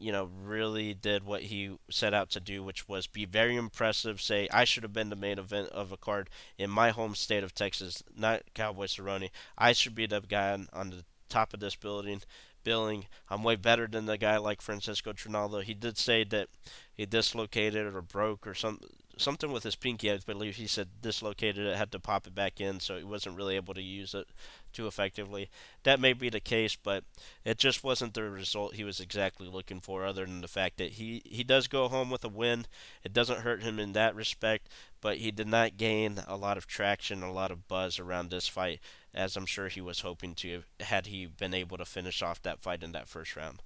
you 0.01 0.11
know, 0.11 0.29
really 0.43 0.95
did 0.95 1.23
what 1.23 1.43
he 1.43 1.77
set 1.91 2.11
out 2.11 2.31
to 2.31 2.39
do, 2.39 2.63
which 2.63 2.89
was 2.89 3.05
be 3.05 3.25
very 3.25 3.55
impressive. 3.55 4.19
Say, 4.19 4.47
I 4.51 4.63
should 4.63 4.81
have 4.81 4.93
been 4.93 5.11
the 5.11 5.15
main 5.15 5.37
event 5.37 5.69
of 5.69 5.91
a 5.91 5.97
card 5.97 6.27
in 6.57 6.71
my 6.71 6.89
home 6.89 7.13
state 7.13 7.43
of 7.43 7.53
Texas, 7.53 8.01
not 8.17 8.41
Cowboy 8.55 8.85
Cerrone. 8.85 9.29
I 9.59 9.73
should 9.73 9.93
be 9.93 10.07
the 10.07 10.21
guy 10.21 10.53
on, 10.53 10.69
on 10.73 10.89
the 10.89 11.03
top 11.29 11.53
of 11.53 11.59
this 11.59 11.75
building, 11.75 12.21
billing. 12.63 13.05
I'm 13.29 13.43
way 13.43 13.55
better 13.55 13.87
than 13.87 14.05
the 14.05 14.17
guy 14.17 14.37
like 14.37 14.61
Francisco 14.61 15.13
Trinaldo. 15.13 15.61
He 15.61 15.73
did 15.73 15.97
say 15.97 16.23
that 16.25 16.47
he 16.93 17.05
dislocated 17.05 17.85
or 17.93 18.01
broke 18.01 18.45
or 18.45 18.53
some 18.53 18.79
something 19.21 19.51
with 19.51 19.63
his 19.63 19.75
pinky. 19.75 20.11
I 20.11 20.17
believe 20.17 20.55
he 20.55 20.67
said 20.67 21.01
dislocated 21.01 21.65
it, 21.65 21.77
had 21.77 21.91
to 21.93 21.99
pop 21.99 22.27
it 22.27 22.35
back 22.35 22.59
in, 22.59 22.79
so 22.79 22.97
he 22.97 23.03
wasn't 23.03 23.37
really 23.37 23.55
able 23.55 23.73
to 23.73 23.81
use 23.81 24.13
it 24.13 24.27
too 24.73 24.87
effectively. 24.87 25.49
That 25.83 25.99
may 25.99 26.13
be 26.13 26.29
the 26.29 26.39
case, 26.39 26.75
but 26.75 27.03
it 27.43 27.57
just 27.57 27.83
wasn't 27.83 28.13
the 28.13 28.23
result 28.23 28.75
he 28.75 28.83
was 28.83 28.99
exactly 28.99 29.47
looking 29.47 29.81
for. 29.81 30.05
Other 30.05 30.25
than 30.25 30.41
the 30.41 30.47
fact 30.47 30.77
that 30.77 30.93
he 30.93 31.21
he 31.25 31.43
does 31.43 31.67
go 31.67 31.87
home 31.87 32.09
with 32.09 32.23
a 32.23 32.29
win, 32.29 32.65
it 33.03 33.13
doesn't 33.13 33.41
hurt 33.41 33.63
him 33.63 33.79
in 33.79 33.93
that 33.93 34.15
respect. 34.15 34.67
But 35.01 35.17
he 35.17 35.31
did 35.31 35.47
not 35.47 35.77
gain 35.77 36.21
a 36.27 36.37
lot 36.37 36.57
of 36.57 36.67
traction, 36.67 37.23
a 37.23 37.31
lot 37.31 37.49
of 37.49 37.67
buzz 37.67 37.97
around 37.97 38.29
this 38.29 38.47
fight, 38.47 38.79
as 39.15 39.35
I'm 39.35 39.47
sure 39.47 39.67
he 39.67 39.81
was 39.81 40.01
hoping 40.01 40.35
to 40.35 40.63
had 40.79 41.07
he 41.07 41.25
been 41.25 41.55
able 41.55 41.77
to 41.77 41.85
finish 41.85 42.21
off 42.21 42.41
that 42.43 42.61
fight 42.61 42.83
in 42.83 42.91
that 42.91 43.07
first 43.07 43.35
round. 43.35 43.61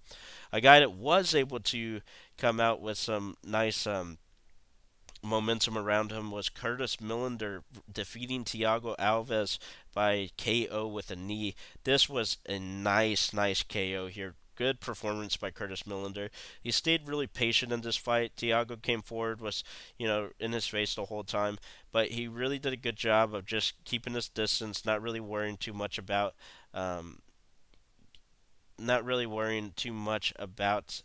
A 0.54 0.62
guy 0.62 0.80
that 0.80 0.94
was 0.94 1.36
able 1.36 1.60
to 1.60 2.02
come 2.38 2.60
out 2.62 2.82
with 2.82 2.98
some 2.98 3.36
nice 3.44 3.86
um, 3.86 4.18
momentum 5.26 5.78
around 5.78 6.12
him 6.12 6.32
was 6.32 6.50
Curtis 6.50 6.98
Millender 6.98 7.64
defeating 7.92 8.44
Thiago 8.44 8.96
Alves 8.98 9.58
by 9.94 10.30
KO 10.38 10.88
with 10.88 11.12
a 11.12 11.16
knee. 11.16 11.56
This 11.84 12.08
was 12.08 12.38
a 12.48 12.60
nice, 12.60 13.34
nice 13.34 13.64
KO 13.64 14.08
here. 14.08 14.36
Good 14.56 14.80
performance 14.80 15.36
by 15.36 15.52
Curtis 15.52 15.84
Millender. 15.84 16.30
He 16.62 16.72
stayed 16.72 17.08
really 17.08 17.28
patient 17.28 17.74
in 17.74 17.82
this 17.82 17.98
fight. 17.98 18.36
Thiago 18.38 18.82
came 18.82 19.02
forward, 19.02 19.42
was, 19.42 19.64
you 19.98 20.08
know, 20.08 20.30
in 20.40 20.54
his 20.54 20.66
face 20.68 20.96
the 20.96 21.06
whole 21.06 21.26
time, 21.26 21.58
but 21.92 22.12
he 22.12 22.28
really 22.28 22.58
did 22.58 22.72
a 22.72 22.78
good 22.78 22.96
job 22.96 23.36
of 23.36 23.46
just 23.46 23.74
keeping 23.84 24.14
his 24.14 24.30
distance, 24.30 24.86
not 24.86 25.02
really 25.02 25.20
worrying 25.20 25.58
too 25.58 25.74
much 25.74 25.98
about, 25.98 26.36
um, 26.74 27.20
not 28.80 29.04
really 29.04 29.26
worrying 29.26 29.74
too 29.76 29.94
much 29.94 30.34
about 30.38 31.02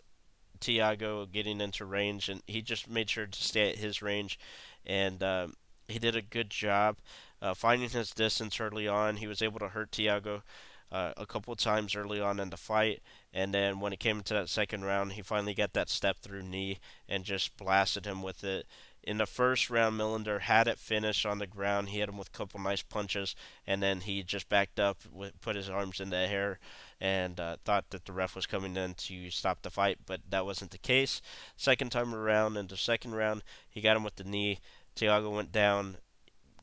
Thiago 0.60 1.30
getting 1.30 1.60
into 1.60 1.84
range, 1.84 2.28
and 2.28 2.42
he 2.46 2.62
just 2.62 2.88
made 2.88 3.10
sure 3.10 3.26
to 3.26 3.42
stay 3.42 3.70
at 3.70 3.78
his 3.78 4.02
range, 4.02 4.38
and 4.86 5.22
um, 5.22 5.54
he 5.88 5.98
did 5.98 6.16
a 6.16 6.22
good 6.22 6.50
job 6.50 6.96
uh, 7.42 7.54
finding 7.54 7.90
his 7.90 8.10
distance 8.10 8.60
early 8.60 8.86
on. 8.86 9.16
He 9.16 9.26
was 9.26 9.42
able 9.42 9.58
to 9.60 9.68
hurt 9.68 9.90
Thiago. 9.90 10.42
uh, 10.92 11.12
a 11.16 11.26
couple 11.26 11.54
times 11.54 11.94
early 11.94 12.20
on 12.20 12.40
in 12.40 12.50
the 12.50 12.56
fight, 12.56 13.00
and 13.32 13.54
then 13.54 13.80
when 13.80 13.92
it 13.92 14.00
came 14.00 14.18
into 14.18 14.34
that 14.34 14.48
second 14.48 14.84
round, 14.84 15.12
he 15.12 15.22
finally 15.22 15.54
got 15.54 15.72
that 15.72 15.88
step 15.88 16.18
through 16.18 16.42
knee 16.42 16.78
and 17.08 17.24
just 17.24 17.56
blasted 17.56 18.06
him 18.06 18.22
with 18.22 18.42
it. 18.42 18.66
In 19.02 19.18
the 19.18 19.26
first 19.26 19.70
round, 19.70 19.98
Millender 19.98 20.40
had 20.40 20.68
it 20.68 20.78
finished 20.78 21.24
on 21.24 21.38
the 21.38 21.46
ground. 21.46 21.88
He 21.88 22.00
hit 22.00 22.08
him 22.08 22.18
with 22.18 22.28
a 22.28 22.32
couple 22.32 22.60
nice 22.60 22.82
punches, 22.82 23.34
and 23.66 23.82
then 23.82 24.00
he 24.00 24.22
just 24.22 24.48
backed 24.48 24.78
up, 24.78 24.98
put 25.40 25.56
his 25.56 25.70
arms 25.70 26.00
in 26.00 26.10
the 26.10 26.16
air, 26.16 26.58
and 27.00 27.40
uh, 27.40 27.56
thought 27.64 27.90
that 27.90 28.04
the 28.04 28.12
ref 28.12 28.36
was 28.36 28.46
coming 28.46 28.76
in 28.76 28.94
to 28.94 29.30
stop 29.30 29.62
the 29.62 29.70
fight, 29.70 29.98
but 30.06 30.20
that 30.28 30.44
wasn't 30.44 30.70
the 30.70 30.78
case. 30.78 31.22
Second 31.56 31.90
time 31.90 32.14
around, 32.14 32.56
in 32.56 32.66
the 32.66 32.76
second 32.76 33.14
round, 33.14 33.42
he 33.68 33.80
got 33.80 33.96
him 33.96 34.04
with 34.04 34.16
the 34.16 34.24
knee. 34.24 34.60
Thiago 34.96 35.34
went 35.34 35.52
down. 35.52 35.96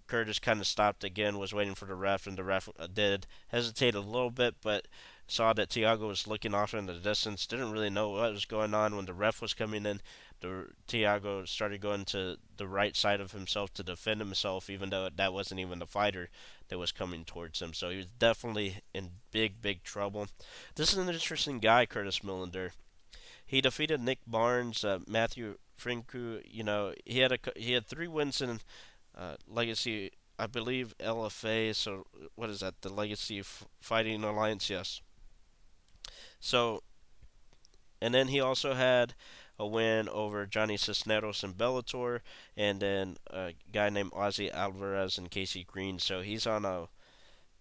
Curtis 0.06 0.40
kind 0.40 0.62
of 0.62 0.68
stopped 0.68 1.04
again, 1.04 1.38
was 1.38 1.54
waiting 1.54 1.76
for 1.76 1.86
the 1.86 1.96
ref, 1.96 2.28
and 2.28 2.38
the 2.38 2.44
ref 2.44 2.70
uh, 2.80 2.88
did 2.88 3.28
hesitate 3.50 3.96
a 3.96 4.00
little 4.00 4.32
bit, 4.32 4.56
but 4.62 4.88
saw 5.28 5.52
that 5.54 5.70
Thiago 5.70 6.08
was 6.08 6.28
looking 6.28 6.54
off 6.54 6.74
in 6.74 6.86
the 6.86 6.94
distance. 6.94 7.46
Didn't 7.46 7.72
really 7.72 7.90
know 7.90 8.10
what 8.10 8.32
was 8.32 8.46
going 8.46 8.74
on 8.74 8.96
when 8.96 9.06
the 9.06 9.14
ref 9.14 9.42
was 9.42 9.54
coming 9.54 9.86
in. 9.86 10.02
The 10.40 10.68
Thiago 10.88 11.48
started 11.48 11.82
going 11.82 12.06
to 12.06 12.38
the 12.58 12.68
right 12.68 12.96
side 12.96 13.20
of 13.20 13.32
himself 13.32 13.74
to 13.74 13.84
defend 13.84 14.20
himself, 14.20 14.70
even 14.70 14.90
though 14.90 15.10
that 15.16 15.34
wasn't 15.34 15.60
even 15.60 15.80
the 15.80 15.88
fighter 15.88 16.30
that 16.70 16.78
was 16.78 16.92
coming 16.92 17.26
towards 17.26 17.62
him. 17.62 17.74
So 17.74 17.90
he 17.90 17.98
was 17.98 18.06
definitely 18.06 18.78
in 18.94 19.10
big, 19.32 19.62
big 19.62 19.84
trouble. 19.84 20.28
This 20.76 20.92
is 20.92 20.98
an 21.00 21.10
interesting 21.10 21.60
guy, 21.60 21.86
Curtis 21.86 22.20
Millender. 22.20 22.72
He 23.46 23.62
defeated 23.62 24.02
Nick 24.02 24.20
Barnes, 24.28 24.84
uh, 24.84 25.00
Matthew 25.08 25.58
Frincu. 25.80 26.42
You 26.46 26.64
know, 26.64 26.94
he 27.06 27.20
had 27.20 27.32
a 27.32 27.40
he 27.56 27.72
had 27.74 27.88
three 27.88 28.08
wins 28.08 28.42
in 28.42 28.60
uh, 29.18 29.36
Legacy, 29.48 30.12
I 30.38 30.48
believe 30.48 30.94
LFA. 31.00 31.74
So 31.74 32.06
what 32.36 32.50
is 32.50 32.60
that? 32.60 32.82
The 32.82 32.90
Legacy 32.90 33.40
F- 33.40 33.66
Fighting 33.80 34.24
Alliance. 34.24 34.70
Yes. 34.70 35.02
So, 36.40 36.84
and 38.02 38.14
then 38.14 38.28
he 38.28 38.40
also 38.40 38.74
had 38.74 39.14
a 39.60 39.66
win 39.66 40.08
over 40.10 40.46
Johnny 40.46 40.78
Cisneros 40.78 41.44
in 41.44 41.54
Bellator, 41.54 42.20
and 42.56 42.80
then 42.80 43.18
a 43.30 43.54
guy 43.72 43.90
named 43.90 44.12
Ozzy 44.12 44.52
Alvarez 44.52 45.18
and 45.18 45.32
Casey 45.32 45.64
Green. 45.64 46.00
So 46.00 46.22
he's 46.22 46.46
on 46.46 46.66
a 46.66 46.88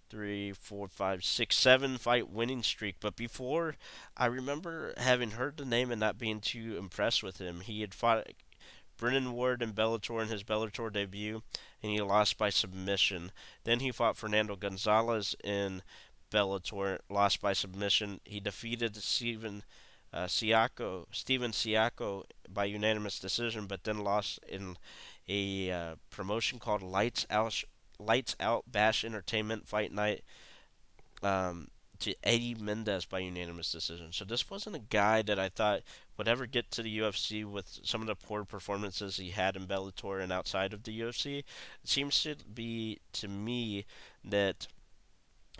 three, 0.08 0.52
four, 0.52 0.88
five, 0.88 1.24
six, 1.24 1.56
seven 1.56 1.98
fight 1.98 2.30
winning 2.30 2.62
streak. 2.62 2.96
But 3.00 3.16
before, 3.16 3.76
I 4.16 4.26
remember 4.26 4.94
having 4.96 5.32
heard 5.32 5.56
the 5.56 5.64
name 5.64 5.90
and 5.90 6.00
not 6.00 6.18
being 6.18 6.40
too 6.40 6.76
impressed 6.78 7.22
with 7.22 7.38
him. 7.38 7.60
He 7.60 7.80
had 7.80 7.94
fought 7.94 8.28
Brennan 8.96 9.32
Ward 9.32 9.62
in 9.62 9.72
Bellator 9.72 10.22
in 10.22 10.28
his 10.28 10.42
Bellator 10.42 10.92
debut, 10.92 11.42
and 11.82 11.92
he 11.92 12.00
lost 12.00 12.38
by 12.38 12.50
submission. 12.50 13.32
Then 13.64 13.80
he 13.80 13.92
fought 13.92 14.16
Fernando 14.16 14.56
Gonzalez 14.56 15.34
in 15.44 15.82
Bellator, 16.30 16.98
lost 17.10 17.40
by 17.40 17.52
submission. 17.52 18.20
He 18.24 18.40
defeated 18.40 18.96
Stephen 18.96 19.64
uh, 20.16 20.26
Siako, 20.26 21.04
Steven 21.12 21.50
Siako 21.50 22.24
by 22.48 22.64
unanimous 22.64 23.18
decision, 23.18 23.66
but 23.66 23.84
then 23.84 23.98
lost 23.98 24.38
in 24.48 24.76
a 25.28 25.70
uh, 25.70 25.94
promotion 26.10 26.58
called 26.58 26.82
Lights 26.82 27.26
Out 27.28 27.64
Lights 27.98 28.34
Out 28.40 28.64
Bash 28.66 29.04
Entertainment 29.04 29.68
Fight 29.68 29.92
Night 29.92 30.24
um, 31.22 31.68
to 31.98 32.14
Eddie 32.22 32.54
Mendez 32.54 33.04
by 33.04 33.18
unanimous 33.18 33.70
decision. 33.70 34.08
So 34.10 34.24
this 34.24 34.48
wasn't 34.48 34.76
a 34.76 34.80
guy 34.90 35.20
that 35.22 35.38
I 35.38 35.50
thought 35.50 35.82
would 36.16 36.28
ever 36.28 36.46
get 36.46 36.70
to 36.72 36.82
the 36.82 36.98
UFC 36.98 37.44
with 37.44 37.80
some 37.82 38.00
of 38.00 38.06
the 38.06 38.14
poor 38.14 38.44
performances 38.44 39.18
he 39.18 39.30
had 39.30 39.54
in 39.54 39.66
Bellator 39.66 40.22
and 40.22 40.32
outside 40.32 40.72
of 40.72 40.84
the 40.84 40.98
UFC. 40.98 41.40
It 41.40 41.44
seems 41.84 42.22
to 42.22 42.36
be 42.54 43.00
to 43.14 43.28
me 43.28 43.84
that 44.24 44.66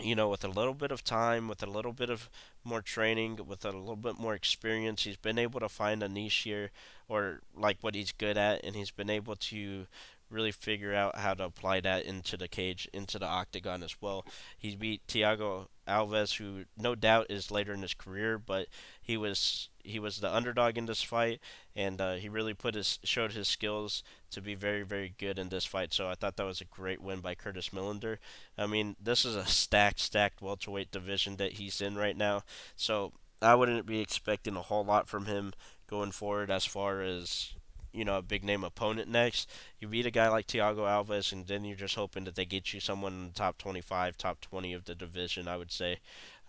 you 0.00 0.14
know, 0.14 0.28
with 0.28 0.44
a 0.44 0.48
little 0.48 0.74
bit 0.74 0.90
of 0.90 1.04
time, 1.04 1.48
with 1.48 1.62
a 1.62 1.70
little 1.70 1.92
bit 1.92 2.10
of 2.10 2.28
more 2.64 2.82
training, 2.82 3.40
with 3.46 3.64
a 3.64 3.72
little 3.72 3.96
bit 3.96 4.18
more 4.18 4.34
experience, 4.34 5.04
he's 5.04 5.16
been 5.16 5.38
able 5.38 5.60
to 5.60 5.68
find 5.68 6.02
a 6.02 6.08
niche 6.08 6.42
here 6.44 6.70
or 7.08 7.40
like 7.56 7.78
what 7.80 7.94
he's 7.94 8.12
good 8.12 8.36
at, 8.36 8.62
and 8.64 8.76
he's 8.76 8.90
been 8.90 9.10
able 9.10 9.36
to 9.36 9.86
really 10.30 10.52
figure 10.52 10.94
out 10.94 11.18
how 11.18 11.34
to 11.34 11.44
apply 11.44 11.80
that 11.80 12.04
into 12.04 12.36
the 12.36 12.48
cage, 12.48 12.88
into 12.92 13.18
the 13.18 13.26
octagon 13.26 13.82
as 13.82 13.96
well. 14.00 14.24
He 14.58 14.74
beat 14.74 15.06
Thiago 15.06 15.68
Alves, 15.86 16.36
who 16.36 16.64
no 16.76 16.94
doubt 16.94 17.26
is 17.30 17.50
later 17.50 17.72
in 17.72 17.82
his 17.82 17.94
career, 17.94 18.38
but 18.38 18.66
he 19.00 19.16
was 19.16 19.68
he 19.84 20.00
was 20.00 20.18
the 20.18 20.34
underdog 20.34 20.76
in 20.76 20.86
this 20.86 21.02
fight, 21.02 21.40
and 21.76 22.00
uh, 22.00 22.14
he 22.14 22.28
really 22.28 22.54
put 22.54 22.74
his 22.74 22.98
showed 23.04 23.32
his 23.32 23.46
skills 23.46 24.02
to 24.30 24.40
be 24.40 24.54
very 24.54 24.82
very 24.82 25.14
good 25.16 25.38
in 25.38 25.48
this 25.48 25.64
fight. 25.64 25.92
So 25.92 26.08
I 26.08 26.14
thought 26.14 26.36
that 26.36 26.46
was 26.46 26.60
a 26.60 26.64
great 26.64 27.00
win 27.00 27.20
by 27.20 27.34
Curtis 27.34 27.70
Millender. 27.70 28.18
I 28.58 28.66
mean, 28.66 28.96
this 29.00 29.24
is 29.24 29.36
a 29.36 29.46
stacked 29.46 30.00
stacked 30.00 30.42
welterweight 30.42 30.90
division 30.90 31.36
that 31.36 31.52
he's 31.54 31.80
in 31.80 31.94
right 31.96 32.16
now, 32.16 32.42
so 32.74 33.12
I 33.40 33.54
wouldn't 33.54 33.86
be 33.86 34.00
expecting 34.00 34.56
a 34.56 34.62
whole 34.62 34.84
lot 34.84 35.08
from 35.08 35.26
him 35.26 35.52
going 35.88 36.10
forward 36.10 36.50
as 36.50 36.64
far 36.64 37.00
as 37.00 37.52
you 37.96 38.04
know 38.04 38.18
a 38.18 38.22
big 38.22 38.44
name 38.44 38.64
opponent 38.64 39.08
next. 39.08 39.50
You 39.80 39.88
beat 39.88 40.06
a 40.06 40.10
guy 40.10 40.28
like 40.28 40.46
Thiago 40.46 40.78
Alves, 40.78 41.32
and 41.32 41.46
then 41.46 41.64
you're 41.64 41.76
just 41.76 41.94
hoping 41.96 42.24
that 42.24 42.34
they 42.34 42.44
get 42.44 42.72
you 42.72 42.80
someone 42.80 43.12
in 43.12 43.26
the 43.28 43.34
top 43.34 43.58
25, 43.58 44.16
top 44.16 44.40
20 44.40 44.72
of 44.72 44.84
the 44.84 44.94
division. 44.94 45.48
I 45.48 45.56
would 45.56 45.72
say. 45.72 45.98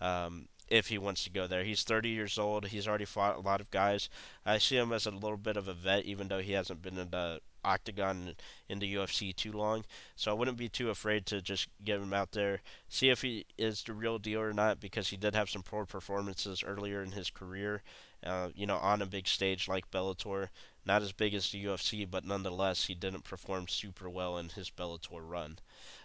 Um, 0.00 0.48
if 0.70 0.88
he 0.88 0.98
wants 0.98 1.24
to 1.24 1.30
go 1.30 1.46
there. 1.46 1.64
He's 1.64 1.82
30 1.82 2.10
years 2.10 2.38
old. 2.38 2.66
He's 2.66 2.86
already 2.86 3.04
fought 3.04 3.36
a 3.36 3.40
lot 3.40 3.60
of 3.60 3.70
guys. 3.70 4.08
I 4.44 4.58
see 4.58 4.76
him 4.76 4.92
as 4.92 5.06
a 5.06 5.10
little 5.10 5.38
bit 5.38 5.56
of 5.56 5.66
a 5.66 5.74
vet, 5.74 6.04
even 6.04 6.28
though 6.28 6.40
he 6.40 6.52
hasn't 6.52 6.82
been 6.82 6.98
in 6.98 7.10
the 7.10 7.40
octagon 7.64 8.34
in 8.68 8.78
the 8.78 8.94
UFC 8.94 9.34
too 9.34 9.52
long. 9.52 9.84
So 10.16 10.30
I 10.30 10.34
wouldn't 10.34 10.56
be 10.56 10.68
too 10.68 10.90
afraid 10.90 11.26
to 11.26 11.42
just 11.42 11.68
get 11.84 12.00
him 12.00 12.12
out 12.12 12.32
there, 12.32 12.60
see 12.88 13.10
if 13.10 13.22
he 13.22 13.46
is 13.56 13.82
the 13.82 13.92
real 13.92 14.18
deal 14.18 14.40
or 14.40 14.52
not, 14.52 14.80
because 14.80 15.08
he 15.08 15.16
did 15.16 15.34
have 15.34 15.50
some 15.50 15.62
poor 15.62 15.84
performances 15.84 16.62
earlier 16.64 17.02
in 17.02 17.12
his 17.12 17.30
career. 17.30 17.82
Uh, 18.24 18.48
you 18.54 18.66
know, 18.66 18.78
on 18.78 19.00
a 19.00 19.06
big 19.06 19.28
stage 19.28 19.68
like 19.68 19.90
Bellator. 19.92 20.48
Not 20.88 21.02
as 21.02 21.12
big 21.12 21.34
as 21.34 21.50
the 21.50 21.62
UFC, 21.62 22.10
but 22.10 22.24
nonetheless, 22.24 22.86
he 22.86 22.94
didn't 22.94 23.24
perform 23.24 23.68
super 23.68 24.08
well 24.08 24.38
in 24.38 24.48
his 24.48 24.70
Bellator 24.70 25.20
run. 25.20 25.58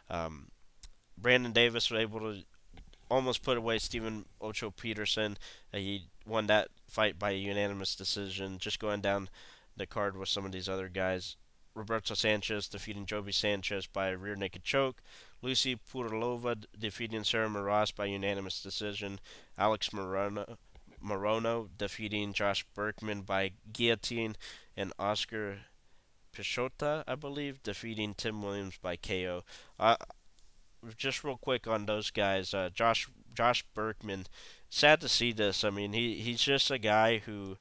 Um, 0.09 0.49
Brandon 1.17 1.53
Davis 1.53 1.89
was 1.89 2.01
able 2.01 2.19
to 2.19 2.43
almost 3.09 3.43
put 3.43 3.57
away 3.57 3.79
Stephen 3.79 4.25
Ocho 4.41 4.71
Peterson. 4.71 5.37
Uh, 5.73 5.77
he 5.77 6.07
won 6.27 6.47
that 6.47 6.67
fight 6.85 7.17
by 7.17 7.31
a 7.31 7.37
unanimous 7.37 7.95
decision. 7.95 8.57
Just 8.57 8.77
going 8.77 8.99
down 8.99 9.29
the 9.77 9.87
card 9.87 10.17
with 10.17 10.27
some 10.27 10.45
of 10.45 10.51
these 10.51 10.67
other 10.67 10.89
guys. 10.89 11.37
Roberto 11.75 12.13
Sanchez 12.13 12.67
defeating 12.67 13.05
Joby 13.05 13.31
Sanchez 13.31 13.87
by 13.87 14.09
a 14.09 14.17
rear 14.17 14.35
naked 14.35 14.65
choke. 14.65 15.01
Lucy 15.41 15.77
Purlova 15.77 16.65
defeating 16.77 17.23
Sarah 17.23 17.49
Moras 17.49 17.95
by 17.95 18.05
unanimous 18.05 18.61
decision. 18.61 19.21
Alex 19.57 19.89
Morono, 19.89 20.57
Morono 21.03 21.67
defeating 21.77 22.33
Josh 22.33 22.65
Burkman 22.73 23.21
by 23.21 23.51
guillotine 23.71 24.35
and 24.75 24.93
Oskar 24.97 25.59
Piechota, 26.33 27.03
I 27.07 27.15
believe, 27.15 27.61
defeating 27.63 28.13
Tim 28.15 28.41
Williams 28.41 28.77
by 28.81 28.95
KO. 28.95 29.43
Uh, 29.79 29.97
just 30.97 31.23
real 31.23 31.37
quick 31.37 31.67
on 31.67 31.85
those 31.85 32.11
guys, 32.11 32.53
uh, 32.53 32.69
Josh 32.73 33.07
Josh 33.33 33.63
Burkman. 33.73 34.25
Sad 34.69 35.01
to 35.01 35.09
see 35.09 35.31
this. 35.31 35.63
I 35.63 35.69
mean, 35.69 35.93
he 35.93 36.15
he's 36.15 36.41
just 36.41 36.71
a 36.71 36.77
guy 36.77 37.19
who 37.19 37.57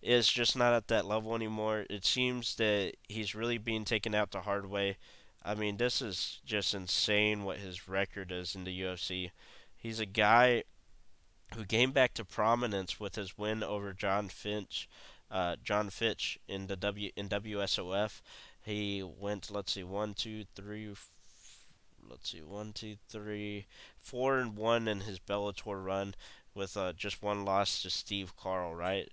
is 0.00 0.28
just 0.28 0.56
not 0.56 0.72
at 0.72 0.88
that 0.88 1.06
level 1.06 1.34
anymore. 1.34 1.84
It 1.90 2.04
seems 2.04 2.56
that 2.56 2.94
he's 3.08 3.34
really 3.34 3.58
being 3.58 3.84
taken 3.84 4.14
out 4.14 4.30
the 4.30 4.42
hard 4.42 4.68
way. 4.68 4.96
I 5.44 5.54
mean, 5.54 5.76
this 5.76 6.00
is 6.00 6.40
just 6.44 6.74
insane 6.74 7.44
what 7.44 7.58
his 7.58 7.88
record 7.88 8.30
is 8.30 8.54
in 8.54 8.64
the 8.64 8.80
UFC. 8.80 9.30
He's 9.76 9.98
a 10.00 10.06
guy 10.06 10.64
who 11.54 11.64
came 11.64 11.92
back 11.92 12.14
to 12.14 12.24
prominence 12.24 12.98
with 12.98 13.16
his 13.16 13.36
win 13.36 13.62
over 13.62 13.92
John 13.92 14.28
Finch, 14.28 14.88
uh, 15.30 15.56
John 15.62 15.90
Fitch 15.90 16.38
in 16.48 16.66
the 16.66 16.76
W 16.76 17.10
in 17.16 17.28
WSOF. 17.28 18.20
He 18.64 19.02
went, 19.02 19.50
let's 19.50 19.72
see, 19.72 19.82
one, 19.82 20.14
two, 20.14 20.44
three, 20.54 20.88
let's 22.08 22.30
see, 22.30 22.42
one, 22.42 22.72
two, 22.72 22.96
three, 23.08 23.66
four 23.98 24.38
and 24.38 24.56
one 24.56 24.86
in 24.86 25.00
his 25.00 25.18
Bellator 25.18 25.84
run, 25.84 26.14
with 26.54 26.76
uh, 26.76 26.92
just 26.92 27.22
one 27.22 27.44
loss 27.44 27.82
to 27.82 27.90
Steve 27.90 28.36
Carl, 28.36 28.74
right? 28.74 29.08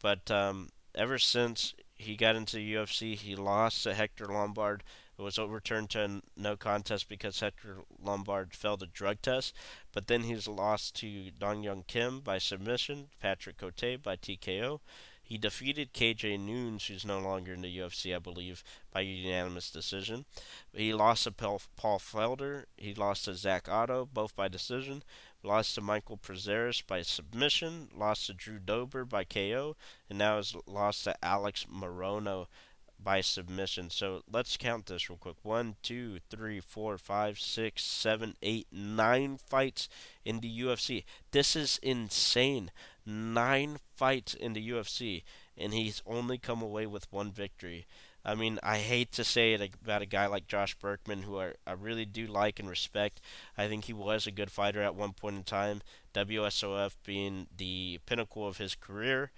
But 0.00 0.30
um, 0.30 0.70
ever 0.94 1.18
since 1.18 1.74
he 1.94 2.16
got 2.16 2.36
into 2.36 2.56
the 2.56 2.74
UFC, 2.74 3.14
he 3.16 3.36
lost 3.36 3.82
to 3.82 3.94
Hector 3.94 4.26
Lombard. 4.26 4.82
It 5.18 5.22
was 5.22 5.38
overturned 5.38 5.90
to 5.90 6.22
no 6.36 6.56
contest 6.56 7.08
because 7.08 7.40
Hector 7.40 7.78
Lombard 8.02 8.54
failed 8.54 8.82
a 8.82 8.86
drug 8.86 9.22
test. 9.22 9.54
But 9.92 10.08
then 10.08 10.24
he's 10.24 10.48
lost 10.48 10.96
to 10.96 11.30
Dong 11.30 11.62
Young 11.62 11.84
Kim 11.86 12.20
by 12.20 12.38
submission, 12.38 13.08
Patrick 13.20 13.58
Cote 13.58 14.02
by 14.02 14.16
TKO. 14.16 14.80
He 15.26 15.38
defeated 15.38 15.94
KJ 15.94 16.38
Noons, 16.38 16.86
who's 16.86 17.06
no 17.06 17.18
longer 17.18 17.54
in 17.54 17.62
the 17.62 17.78
UFC, 17.78 18.14
I 18.14 18.18
believe, 18.18 18.62
by 18.92 19.00
unanimous 19.00 19.70
decision. 19.70 20.26
He 20.74 20.92
lost 20.92 21.24
to 21.24 21.32
Paul 21.32 21.60
Felder. 21.80 22.64
He 22.76 22.92
lost 22.92 23.24
to 23.24 23.34
Zach 23.34 23.66
Otto, 23.66 24.06
both 24.12 24.36
by 24.36 24.48
decision. 24.48 25.02
Lost 25.42 25.74
to 25.76 25.80
Michael 25.80 26.18
Prazeres 26.18 26.86
by 26.86 27.00
submission. 27.00 27.88
Lost 27.96 28.26
to 28.26 28.34
Drew 28.34 28.58
Dober 28.58 29.06
by 29.06 29.24
KO. 29.24 29.76
And 30.10 30.18
now 30.18 30.36
has 30.36 30.54
lost 30.66 31.04
to 31.04 31.24
Alex 31.24 31.64
Morono 31.72 32.46
by 33.04 33.20
submission. 33.20 33.90
So 33.90 34.22
let's 34.30 34.56
count 34.56 34.86
this 34.86 35.08
real 35.08 35.18
quick. 35.18 35.36
One, 35.42 35.76
two, 35.82 36.18
three, 36.30 36.60
four, 36.60 36.98
five, 36.98 37.38
six, 37.38 37.84
seven, 37.84 38.34
eight, 38.42 38.66
nine 38.72 39.38
fights 39.46 39.88
in 40.24 40.40
the 40.40 40.60
UFC. 40.60 41.04
This 41.30 41.54
is 41.54 41.78
insane 41.82 42.70
nine 43.06 43.78
fights 43.94 44.34
in 44.34 44.52
the 44.54 44.70
UFC, 44.70 45.22
and 45.56 45.72
he's 45.72 46.02
only 46.06 46.38
come 46.38 46.62
away 46.62 46.86
with 46.86 47.12
one 47.12 47.30
victory. 47.30 47.86
I 48.24 48.34
mean, 48.34 48.58
I 48.62 48.78
hate 48.78 49.12
to 49.12 49.24
say 49.24 49.52
it 49.52 49.74
about 49.82 50.00
a 50.00 50.06
guy 50.06 50.26
like 50.26 50.46
Josh 50.46 50.74
Burkman, 50.76 51.22
who 51.22 51.38
I, 51.38 51.52
I 51.66 51.72
really 51.72 52.06
do 52.06 52.26
like 52.26 52.58
and 52.58 52.68
respect. 52.68 53.20
I 53.58 53.68
think 53.68 53.84
he 53.84 53.92
was 53.92 54.26
a 54.26 54.30
good 54.30 54.50
fighter 54.50 54.80
at 54.80 54.94
one 54.94 55.12
point 55.12 55.36
in 55.36 55.42
time, 55.42 55.82
WSOF 56.14 56.94
being 57.04 57.48
the 57.54 57.98
pinnacle 58.06 58.48
of 58.48 58.56
his 58.56 58.74
career. 58.74 59.30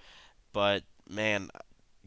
But, 0.53 0.85
man, 1.09 1.51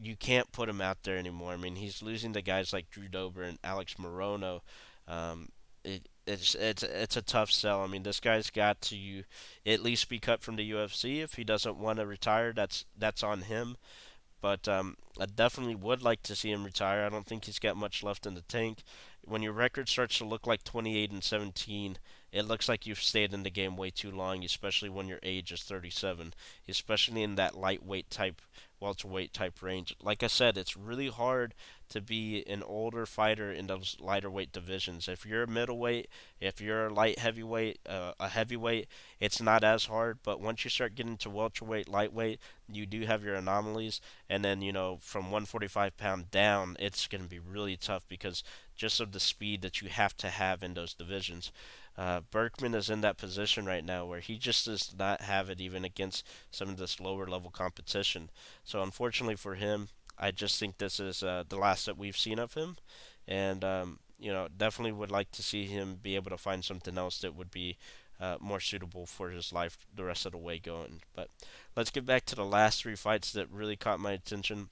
you 0.00 0.16
can't 0.16 0.50
put 0.52 0.68
him 0.68 0.80
out 0.80 1.02
there 1.02 1.16
anymore. 1.16 1.52
I 1.52 1.56
mean, 1.56 1.76
he's 1.76 2.02
losing 2.02 2.32
the 2.32 2.42
guys 2.42 2.72
like 2.72 2.90
Drew 2.90 3.08
Dober 3.08 3.42
and 3.42 3.58
Alex 3.62 3.94
Morono. 3.94 4.60
Um, 5.06 5.48
it, 5.84 6.08
it's 6.26 6.54
it's 6.54 6.82
it's 6.82 7.16
a 7.16 7.22
tough 7.22 7.50
sell. 7.50 7.82
I 7.82 7.86
mean, 7.86 8.02
this 8.02 8.20
guy's 8.20 8.50
got 8.50 8.80
to 8.82 9.24
at 9.66 9.82
least 9.82 10.08
be 10.08 10.18
cut 10.18 10.42
from 10.42 10.56
the 10.56 10.70
UFC. 10.70 11.22
If 11.22 11.34
he 11.34 11.44
doesn't 11.44 11.76
want 11.76 11.98
to 11.98 12.06
retire, 12.06 12.52
that's 12.52 12.84
that's 12.96 13.22
on 13.22 13.42
him. 13.42 13.76
But 14.40 14.68
um, 14.68 14.96
I 15.20 15.26
definitely 15.26 15.74
would 15.74 16.02
like 16.02 16.22
to 16.22 16.34
see 16.34 16.50
him 16.50 16.64
retire. 16.64 17.04
I 17.04 17.10
don't 17.10 17.26
think 17.26 17.44
he's 17.44 17.58
got 17.58 17.76
much 17.76 18.02
left 18.02 18.24
in 18.24 18.34
the 18.34 18.40
tank. 18.42 18.82
When 19.22 19.42
your 19.42 19.52
record 19.52 19.88
starts 19.88 20.16
to 20.18 20.24
look 20.24 20.46
like 20.46 20.64
28 20.64 21.10
and 21.10 21.22
17, 21.22 21.98
it 22.32 22.46
looks 22.46 22.66
like 22.66 22.86
you've 22.86 23.02
stayed 23.02 23.34
in 23.34 23.42
the 23.42 23.50
game 23.50 23.76
way 23.76 23.90
too 23.90 24.10
long, 24.10 24.42
especially 24.42 24.88
when 24.88 25.08
your 25.08 25.18
age 25.22 25.52
is 25.52 25.62
37, 25.62 26.32
especially 26.66 27.22
in 27.22 27.34
that 27.34 27.54
lightweight 27.54 28.08
type 28.08 28.40
welterweight 28.80 29.32
type 29.32 29.62
range. 29.62 29.94
Like 30.02 30.22
I 30.22 30.26
said, 30.26 30.56
it's 30.56 30.76
really 30.76 31.08
hard 31.08 31.54
to 31.90 32.00
be 32.00 32.44
an 32.46 32.62
older 32.62 33.04
fighter 33.04 33.52
in 33.52 33.66
those 33.66 33.96
lighter 34.00 34.30
weight 34.30 34.52
divisions. 34.52 35.08
If 35.08 35.26
you're 35.26 35.42
a 35.42 35.48
middleweight, 35.48 36.08
if 36.40 36.60
you're 36.60 36.86
a 36.86 36.92
light 36.92 37.18
heavyweight, 37.18 37.80
uh, 37.86 38.12
a 38.18 38.28
heavyweight, 38.28 38.88
it's 39.18 39.42
not 39.42 39.64
as 39.64 39.86
hard. 39.86 40.18
But 40.22 40.40
once 40.40 40.64
you 40.64 40.70
start 40.70 40.94
getting 40.94 41.16
to 41.18 41.30
welterweight, 41.30 41.88
lightweight, 41.88 42.40
you 42.72 42.86
do 42.86 43.04
have 43.06 43.24
your 43.24 43.34
anomalies. 43.34 44.00
And 44.28 44.44
then 44.44 44.62
you 44.62 44.72
know 44.72 44.98
from 45.00 45.24
145 45.24 45.96
pound 45.96 46.30
down, 46.30 46.76
it's 46.78 47.06
going 47.06 47.24
to 47.24 47.28
be 47.28 47.40
really 47.40 47.76
tough 47.76 48.04
because 48.08 48.42
just 48.76 49.00
of 49.00 49.12
the 49.12 49.20
speed 49.20 49.60
that 49.62 49.82
you 49.82 49.88
have 49.88 50.16
to 50.16 50.28
have 50.28 50.62
in 50.62 50.74
those 50.74 50.94
divisions. 50.94 51.52
Uh, 51.96 52.20
Burkman 52.30 52.74
is 52.74 52.88
in 52.88 53.02
that 53.02 53.18
position 53.18 53.66
right 53.66 53.84
now 53.84 54.06
where 54.06 54.20
he 54.20 54.38
just 54.38 54.64
does 54.64 54.94
not 54.98 55.22
have 55.22 55.50
it 55.50 55.60
even 55.60 55.84
against 55.84 56.26
some 56.50 56.68
of 56.68 56.78
this 56.78 57.00
lower 57.00 57.26
level 57.26 57.50
competition. 57.50 58.30
So 58.64 58.82
unfortunately 58.82 59.36
for 59.36 59.54
him, 59.54 59.88
I 60.18 60.30
just 60.30 60.58
think 60.58 60.78
this 60.78 61.00
is 61.00 61.22
uh, 61.22 61.44
the 61.48 61.56
last 61.56 61.86
that 61.86 61.98
we've 61.98 62.16
seen 62.16 62.38
of 62.38 62.54
him, 62.54 62.76
and 63.26 63.64
um, 63.64 63.98
you 64.18 64.32
know 64.32 64.48
definitely 64.54 64.92
would 64.92 65.10
like 65.10 65.30
to 65.32 65.42
see 65.42 65.64
him 65.64 65.98
be 66.00 66.14
able 66.14 66.30
to 66.30 66.36
find 66.36 66.64
something 66.64 66.98
else 66.98 67.18
that 67.20 67.34
would 67.34 67.50
be 67.50 67.78
uh, 68.20 68.36
more 68.38 68.60
suitable 68.60 69.06
for 69.06 69.30
his 69.30 69.52
life 69.52 69.78
the 69.94 70.04
rest 70.04 70.26
of 70.26 70.32
the 70.32 70.38
way 70.38 70.58
going. 70.58 71.00
But 71.14 71.28
let's 71.74 71.90
get 71.90 72.04
back 72.04 72.26
to 72.26 72.36
the 72.36 72.44
last 72.44 72.82
three 72.82 72.96
fights 72.96 73.32
that 73.32 73.50
really 73.50 73.76
caught 73.76 73.98
my 73.98 74.12
attention. 74.12 74.68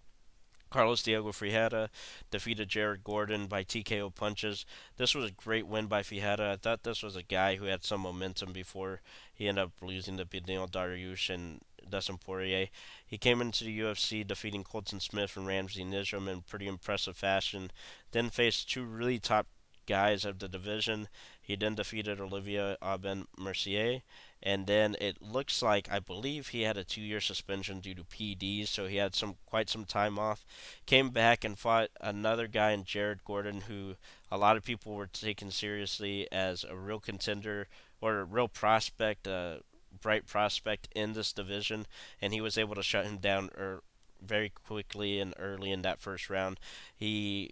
Carlos 0.71 1.03
Diego 1.03 1.33
Ferreira 1.33 1.91
defeated 2.31 2.69
Jared 2.69 3.05
Gordon 3.05 3.47
by 3.47 3.65
TKO 3.65 4.15
punches. 4.15 4.67
This 4.97 5.15
was 5.15 5.27
a 5.27 5.33
great 5.33 5.67
win 5.67 5.87
by 5.87 6.03
Ferreira. 6.03 6.53
I 6.53 6.57
thought 6.57 6.83
this 6.83 7.03
was 7.03 7.17
a 7.17 7.23
guy 7.23 7.57
who 7.57 7.65
had 7.65 7.85
some 7.85 8.01
momentum 8.01 8.53
before 8.53 9.01
he 9.33 9.49
ended 9.49 9.65
up 9.65 9.73
losing 9.81 10.17
to 10.19 10.25
Beneil 10.25 10.69
Dariush 10.69 11.31
and 11.33 11.61
Dustin 11.89 12.19
Poirier. 12.19 12.69
He 13.07 13.19
came 13.19 13.41
into 13.41 13.65
the 13.65 13.81
UFC 13.81 14.27
defeating 14.27 14.65
Colton 14.65 15.01
Smith 15.01 15.37
and 15.37 15.47
Ramsey 15.47 15.85
Nijem 15.85 16.29
in 16.29 16.43
pretty 16.43 16.67
impressive 16.67 17.17
fashion. 17.17 17.71
Then 18.13 18.31
faced 18.31 18.71
two 18.71 18.85
really 18.85 19.19
top 19.19 19.47
guys 19.89 20.25
of 20.25 20.39
the 20.39 20.49
division. 20.49 21.09
He 21.41 21.57
then 21.57 21.75
defeated 21.75 22.21
Olivier 22.21 22.77
Aubin 22.81 23.27
Mercier 23.37 24.03
and 24.43 24.67
then 24.67 24.97
it 25.01 25.21
looks 25.21 25.63
like 25.63 25.91
I 25.91 25.99
believe 25.99 26.49
he 26.49 26.63
had 26.63 26.77
a 26.77 26.85
two-year 26.85 27.21
suspension 27.21 27.81
due 27.81 27.95
to 27.95 28.05
PEDs, 28.05 28.69
so 28.69 28.87
he 28.87 28.97
had 28.97 29.15
some 29.15 29.37
quite 29.47 29.69
some 29.69 29.85
time 29.85 30.19
off. 30.19 30.45
Came 30.87 31.11
back 31.11 31.45
and 31.45 31.59
fought 31.59 31.91
another 32.01 32.47
guy 32.47 32.71
in 32.71 32.85
Jared 32.85 33.25
Gordon, 33.25 33.63
who 33.63 33.97
a 34.31 34.39
lot 34.39 34.57
of 34.57 34.65
people 34.65 34.95
were 34.95 35.09
taking 35.09 35.51
seriously 35.51 36.29
as 36.31 36.65
a 36.65 36.77
real 36.77 37.01
contender 37.01 37.67
or 38.01 38.21
a 38.21 38.25
real 38.25 38.49
prospect, 38.49 39.27
a 39.27 39.63
bright 40.01 40.27
prospect 40.27 40.89
in 40.95 41.15
this 41.15 41.33
division, 41.33 41.87
and 42.23 42.33
he 42.33 42.41
was 42.41 42.57
able 42.57 42.77
to 42.77 42.83
shut 42.83 43.07
him 43.07 43.17
down 43.17 43.51
er, 43.59 43.83
very 44.23 44.51
quickly 44.51 45.19
and 45.19 45.35
early 45.39 45.73
in 45.73 45.83
that 45.83 45.99
first 45.99 46.31
round. 46.31 46.61
He, 46.97 47.51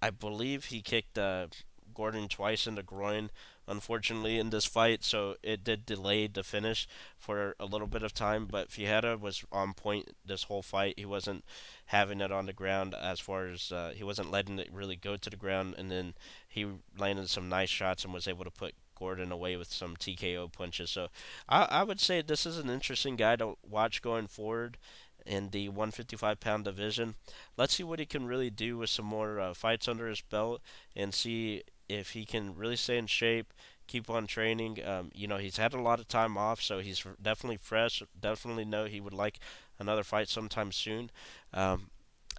I 0.00 0.08
believe, 0.10 0.66
he 0.66 0.80
kicked. 0.80 1.18
Uh, 1.18 1.48
Gordon 1.94 2.28
twice 2.28 2.66
in 2.66 2.74
the 2.74 2.82
groin, 2.82 3.30
unfortunately, 3.66 4.38
in 4.38 4.50
this 4.50 4.64
fight, 4.64 5.04
so 5.04 5.36
it 5.42 5.64
did 5.64 5.86
delay 5.86 6.26
the 6.26 6.42
finish 6.42 6.88
for 7.16 7.54
a 7.58 7.66
little 7.66 7.86
bit 7.86 8.02
of 8.02 8.12
time. 8.12 8.46
But 8.46 8.70
Ferreira 8.70 9.16
was 9.16 9.44
on 9.52 9.74
point 9.74 10.10
this 10.24 10.44
whole 10.44 10.62
fight. 10.62 10.94
He 10.98 11.06
wasn't 11.06 11.44
having 11.86 12.20
it 12.20 12.32
on 12.32 12.46
the 12.46 12.52
ground 12.52 12.94
as 12.94 13.20
far 13.20 13.46
as 13.46 13.70
uh, 13.72 13.92
he 13.94 14.04
wasn't 14.04 14.30
letting 14.30 14.58
it 14.58 14.72
really 14.72 14.96
go 14.96 15.16
to 15.16 15.30
the 15.30 15.36
ground, 15.36 15.74
and 15.78 15.90
then 15.90 16.14
he 16.48 16.66
landed 16.98 17.28
some 17.28 17.48
nice 17.48 17.70
shots 17.70 18.04
and 18.04 18.12
was 18.12 18.28
able 18.28 18.44
to 18.44 18.50
put 18.50 18.74
Gordon 19.02 19.32
away 19.32 19.56
with 19.56 19.72
some 19.72 19.96
TKO 19.96 20.52
punches. 20.52 20.90
So 20.90 21.08
I, 21.48 21.64
I 21.64 21.82
would 21.82 21.98
say 22.00 22.22
this 22.22 22.46
is 22.46 22.58
an 22.58 22.70
interesting 22.70 23.16
guy 23.16 23.36
to 23.36 23.56
watch 23.68 24.00
going 24.00 24.28
forward 24.28 24.78
in 25.26 25.50
the 25.50 25.68
155 25.68 26.40
pound 26.40 26.64
division. 26.64 27.14
Let's 27.56 27.74
see 27.74 27.82
what 27.82 27.98
he 27.98 28.06
can 28.06 28.26
really 28.26 28.50
do 28.50 28.78
with 28.78 28.90
some 28.90 29.06
more 29.06 29.40
uh, 29.40 29.54
fights 29.54 29.88
under 29.88 30.08
his 30.08 30.20
belt 30.20 30.62
and 30.94 31.14
see 31.14 31.62
if 31.92 32.10
he 32.10 32.24
can 32.24 32.54
really 32.54 32.76
stay 32.76 32.98
in 32.98 33.06
shape, 33.06 33.52
keep 33.86 34.08
on 34.08 34.26
training. 34.26 34.84
Um, 34.84 35.10
you 35.14 35.26
know, 35.26 35.36
he's 35.36 35.56
had 35.56 35.74
a 35.74 35.80
lot 35.80 36.00
of 36.00 36.08
time 36.08 36.36
off, 36.36 36.60
so 36.60 36.80
he's 36.80 37.04
definitely 37.20 37.58
fresh. 37.58 38.02
Definitely 38.18 38.64
know 38.64 38.86
he 38.86 39.00
would 39.00 39.12
like 39.12 39.38
another 39.78 40.04
fight 40.04 40.28
sometime 40.28 40.72
soon. 40.72 41.10
Um, 41.52 41.90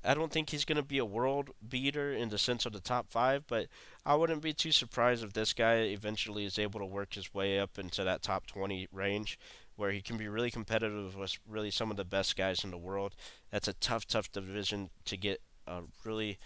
I 0.05 0.13
don't 0.13 0.31
think 0.31 0.49
he's 0.49 0.65
going 0.65 0.77
to 0.77 0.83
be 0.83 0.97
a 0.97 1.05
world 1.05 1.51
beater 1.67 2.11
in 2.13 2.29
the 2.29 2.37
sense 2.37 2.65
of 2.65 2.73
the 2.73 2.81
top 2.81 3.09
five, 3.09 3.45
but 3.47 3.67
I 4.05 4.15
wouldn't 4.15 4.41
be 4.41 4.51
too 4.51 4.73
surprised 4.73 5.23
if 5.23 5.31
this 5.31 5.53
guy 5.53 5.75
eventually 5.75 6.43
is 6.43 6.59
able 6.59 6.81
to 6.81 6.85
work 6.85 7.13
his 7.13 7.33
way 7.33 7.57
up 7.59 7.79
into 7.79 8.03
that 8.03 8.21
top 8.21 8.45
20 8.45 8.89
range 8.91 9.39
where 9.75 9.91
he 9.91 10.01
can 10.01 10.17
be 10.17 10.27
really 10.27 10.51
competitive 10.51 11.15
with 11.15 11.37
really 11.47 11.71
some 11.71 11.89
of 11.89 11.97
the 11.97 12.03
best 12.03 12.35
guys 12.35 12.63
in 12.63 12.71
the 12.71 12.77
world. 12.77 13.15
That's 13.49 13.67
a 13.67 13.73
tough, 13.73 14.05
tough 14.05 14.31
division 14.31 14.89
to 15.05 15.17
get 15.17 15.41
uh, 15.67 15.81
really 16.03 16.37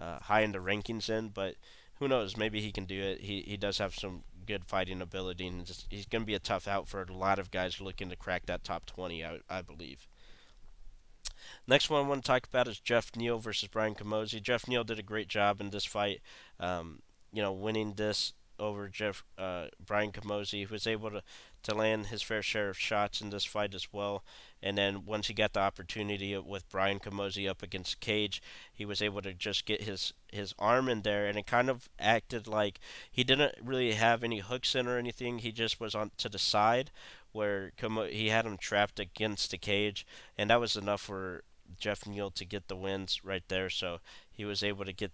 uh, 0.00 0.18
high 0.20 0.40
in 0.40 0.52
the 0.52 0.58
rankings 0.58 1.10
in, 1.10 1.28
but 1.28 1.56
who 2.02 2.08
knows? 2.08 2.36
Maybe 2.36 2.60
he 2.60 2.72
can 2.72 2.84
do 2.84 3.00
it. 3.00 3.20
He 3.20 3.44
he 3.46 3.56
does 3.56 3.78
have 3.78 3.94
some 3.94 4.24
good 4.44 4.64
fighting 4.64 5.00
ability, 5.00 5.46
and 5.46 5.64
just, 5.64 5.86
he's 5.88 6.04
going 6.04 6.22
to 6.22 6.26
be 6.26 6.34
a 6.34 6.40
tough 6.40 6.66
out 6.66 6.88
for 6.88 7.00
a 7.00 7.12
lot 7.12 7.38
of 7.38 7.52
guys 7.52 7.80
looking 7.80 8.08
to 8.10 8.16
crack 8.16 8.46
that 8.46 8.64
top 8.64 8.86
20. 8.86 9.24
I, 9.24 9.38
I 9.48 9.62
believe. 9.62 10.08
Next 11.68 11.88
one 11.88 12.04
I 12.04 12.08
want 12.08 12.24
to 12.24 12.26
talk 12.26 12.44
about 12.48 12.66
is 12.66 12.80
Jeff 12.80 13.14
Neal 13.14 13.38
versus 13.38 13.68
Brian 13.68 13.94
Camozzi. 13.94 14.42
Jeff 14.42 14.66
Neal 14.66 14.82
did 14.82 14.98
a 14.98 15.02
great 15.02 15.28
job 15.28 15.60
in 15.60 15.70
this 15.70 15.84
fight. 15.84 16.20
Um, 16.58 17.02
you 17.32 17.40
know, 17.40 17.52
winning 17.52 17.92
this 17.92 18.32
over 18.58 18.88
Jeff 18.88 19.22
uh, 19.38 19.66
Brian 19.84 20.10
Camozzi, 20.10 20.66
who 20.66 20.74
was 20.74 20.88
able 20.88 21.12
to, 21.12 21.22
to 21.62 21.74
land 21.74 22.06
his 22.06 22.22
fair 22.22 22.42
share 22.42 22.68
of 22.68 22.78
shots 22.78 23.20
in 23.20 23.30
this 23.30 23.44
fight 23.44 23.74
as 23.74 23.92
well. 23.92 24.24
And 24.62 24.78
then 24.78 25.04
once 25.04 25.28
he 25.28 25.34
got 25.34 25.52
the 25.52 25.60
opportunity 25.60 26.36
with 26.38 26.68
Brian 26.68 27.00
Camozzi 27.00 27.48
up 27.48 27.62
against 27.62 28.00
Cage, 28.00 28.42
he 28.72 28.84
was 28.84 29.02
able 29.02 29.22
to 29.22 29.34
just 29.34 29.64
get 29.66 29.82
his 29.82 30.12
his 30.30 30.54
arm 30.58 30.88
in 30.88 31.02
there, 31.02 31.26
and 31.26 31.36
it 31.38 31.46
kind 31.46 31.68
of 31.68 31.88
acted 31.98 32.46
like 32.46 32.80
he 33.10 33.24
didn't 33.24 33.54
really 33.62 33.92
have 33.92 34.22
any 34.22 34.38
hooks 34.38 34.74
in 34.74 34.86
or 34.86 34.98
anything. 34.98 35.38
He 35.38 35.52
just 35.52 35.80
was 35.80 35.94
on 35.94 36.12
to 36.18 36.28
the 36.28 36.38
side 36.38 36.90
where 37.32 37.72
he 38.10 38.28
had 38.28 38.46
him 38.46 38.56
trapped 38.56 39.00
against 39.00 39.50
the 39.50 39.58
cage, 39.58 40.06
and 40.36 40.50
that 40.50 40.60
was 40.60 40.76
enough 40.76 41.00
for 41.00 41.42
Jeff 41.78 42.06
Neal 42.06 42.30
to 42.30 42.44
get 42.44 42.68
the 42.68 42.76
wins 42.76 43.24
right 43.24 43.42
there. 43.48 43.70
So 43.70 44.00
he 44.30 44.44
was 44.44 44.62
able 44.62 44.84
to 44.84 44.92
get 44.92 45.12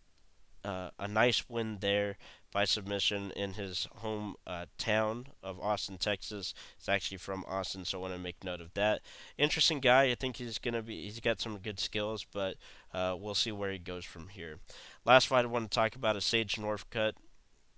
uh, 0.65 0.91
a 0.99 1.09
nice 1.09 1.49
win 1.49 1.79
there 1.81 2.17
by 2.53 2.65
submission 2.65 3.31
in 3.33 3.55
his 3.55 3.89
home 3.97 4.35
uh, 4.47 4.67
town 4.79 5.27
of 5.43 5.61
Austin, 5.61 5.99
Texas. 5.99 6.55
It's 6.79 6.89
actually 6.89 7.19
from 7.19 7.45
Austin, 7.47 7.85
so 7.85 7.99
I 7.99 8.03
want 8.03 8.15
to 8.15 8.21
make 8.21 8.43
note 8.43 8.61
of 8.61 8.73
that. 8.75 9.03
Interesting 9.37 9.81
guy. 9.81 10.05
I 10.05 10.15
think 10.15 10.37
he's 10.37 10.59
gonna 10.59 10.83
be. 10.83 11.05
He's 11.05 11.21
got 11.21 11.41
some 11.41 11.59
good 11.59 11.79
skills, 11.79 12.27
but 12.33 12.57
uh, 12.95 13.17
we'll 13.19 13.35
see 13.35 13.53
where 13.53 13.71
he 13.71 13.79
goes 13.79 14.05
from 14.05 14.29
here. 14.29 14.59
Last 15.05 15.29
fight 15.29 15.45
I 15.45 15.49
want 15.49 15.71
to 15.71 15.75
talk 15.75 15.95
about 15.95 16.17
is 16.17 16.25
Sage 16.25 16.57
Northcutt 16.57 17.13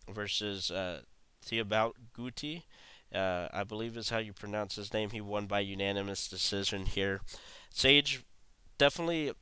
versus 0.09 0.71
uh, 0.71 1.03
Thibault 1.43 1.95
Gouti. 2.17 2.65
Uh, 3.13 3.49
I 3.53 3.65
believe 3.65 3.97
is 3.97 4.11
how 4.11 4.19
you 4.19 4.33
pronounce 4.33 4.77
his 4.77 4.93
name. 4.93 5.11
He 5.11 5.21
won 5.21 5.47
by 5.47 5.61
unanimous 5.61 6.29
decision 6.29 6.87
here. 6.87 7.21
Sage 7.71 8.23
definitely 8.79 9.33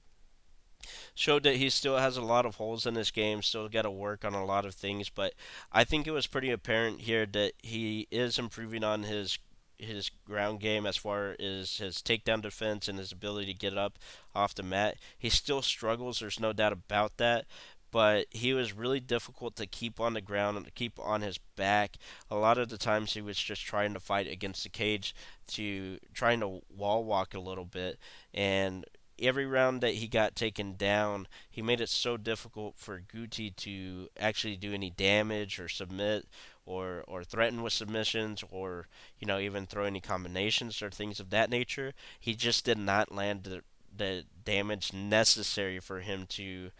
showed 1.15 1.43
that 1.45 1.57
he 1.57 1.71
still 1.71 1.99
has 1.99 2.17
a 2.17 2.23
lot 2.23 2.47
of 2.47 2.57
holes 2.57 2.87
in 2.87 2.95
his 2.95 3.11
game, 3.11 3.43
still 3.43 3.69
got 3.69 3.83
to 3.83 3.91
work 3.91 4.25
on 4.25 4.35
a 4.35 4.45
lot 4.45 4.65
of 4.65 4.75
things, 4.75 5.09
but 5.09 5.35
I 5.73 5.85
think 5.85 6.07
it 6.07 6.13
was 6.13 6.27
pretty 6.27 6.51
apparent 6.51 7.01
here 7.01 7.27
that 7.27 7.53
he 7.63 8.07
is 8.11 8.39
improving 8.39 8.85
on 8.85 9.03
his 9.05 9.39
his 9.79 10.11
ground 10.25 10.59
game 10.59 10.87
as 10.87 10.97
far 10.97 11.37
as 11.39 11.79
his 11.79 11.99
takedown 11.99 12.43
defense 12.43 12.89
and 12.89 12.99
his 12.99 13.13
ability 13.13 13.53
to 13.53 13.59
get 13.59 13.79
up 13.79 13.97
off 14.35 14.55
the 14.55 14.63
mat. 14.63 14.97
He 15.17 15.29
still 15.29 15.63
struggles, 15.63 16.19
there's 16.19 16.41
no 16.41 16.53
doubt 16.53 16.73
about 16.73 17.17
that, 17.19 17.47
but 17.91 18.27
he 18.31 18.53
was 18.53 18.73
really 18.73 19.01
difficult 19.01 19.57
to 19.57 19.67
keep 19.67 20.01
on 20.01 20.15
the 20.15 20.21
ground 20.21 20.57
and 20.57 20.67
to 20.67 20.73
keep 20.73 20.99
on 20.99 21.23
his 21.23 21.39
back. 21.57 21.97
A 22.31 22.37
lot 22.37 22.59
of 22.59 22.69
the 22.69 22.79
times 22.79 23.15
he 23.15 23.23
was 23.23 23.39
just 23.39 23.65
trying 23.65 23.95
to 23.95 24.01
fight 24.01 24.27
against 24.27 24.63
the 24.63 24.69
cage 24.69 25.15
to 25.49 25.99
trying 26.13 26.41
to 26.41 26.61
wall 26.69 27.05
walk 27.05 27.35
a 27.35 27.41
little 27.41 27.65
bit 27.65 27.99
and 28.35 28.85
every 29.21 29.47
round 29.47 29.81
that 29.81 29.95
he 29.95 30.09
got 30.09 30.37
taken 30.37 30.75
down, 30.77 31.27
he 31.51 31.63
made 31.63 31.81
it 31.81 31.89
so 31.89 32.17
difficult 32.17 32.75
for 32.77 33.01
Gouti 33.01 33.55
to 33.57 34.09
actually 34.19 34.57
do 34.57 34.73
any 34.73 34.91
damage 34.91 35.59
or 35.59 35.69
submit 35.69 36.27
or 36.67 37.05
or 37.09 37.25
threaten 37.25 37.63
with 37.63 37.73
submissions 37.73 38.45
or 38.51 38.89
you 39.19 39.27
know 39.27 39.39
even 39.39 39.67
throw 39.67 39.85
any 39.85 40.01
combinations 40.01 40.83
or 40.83 40.91
things 40.91 41.21
of 41.21 41.31
that 41.31 41.51
nature. 41.51 41.95
He 42.19 42.35
just 42.35 42.65
did 42.65 42.79
not 42.79 43.13
land 43.13 43.45
the 43.45 43.63
the 43.97 44.25
damage 44.45 44.93
necessary 44.93 45.81
for 45.81 46.01
him 46.01 46.27
to 46.29 46.71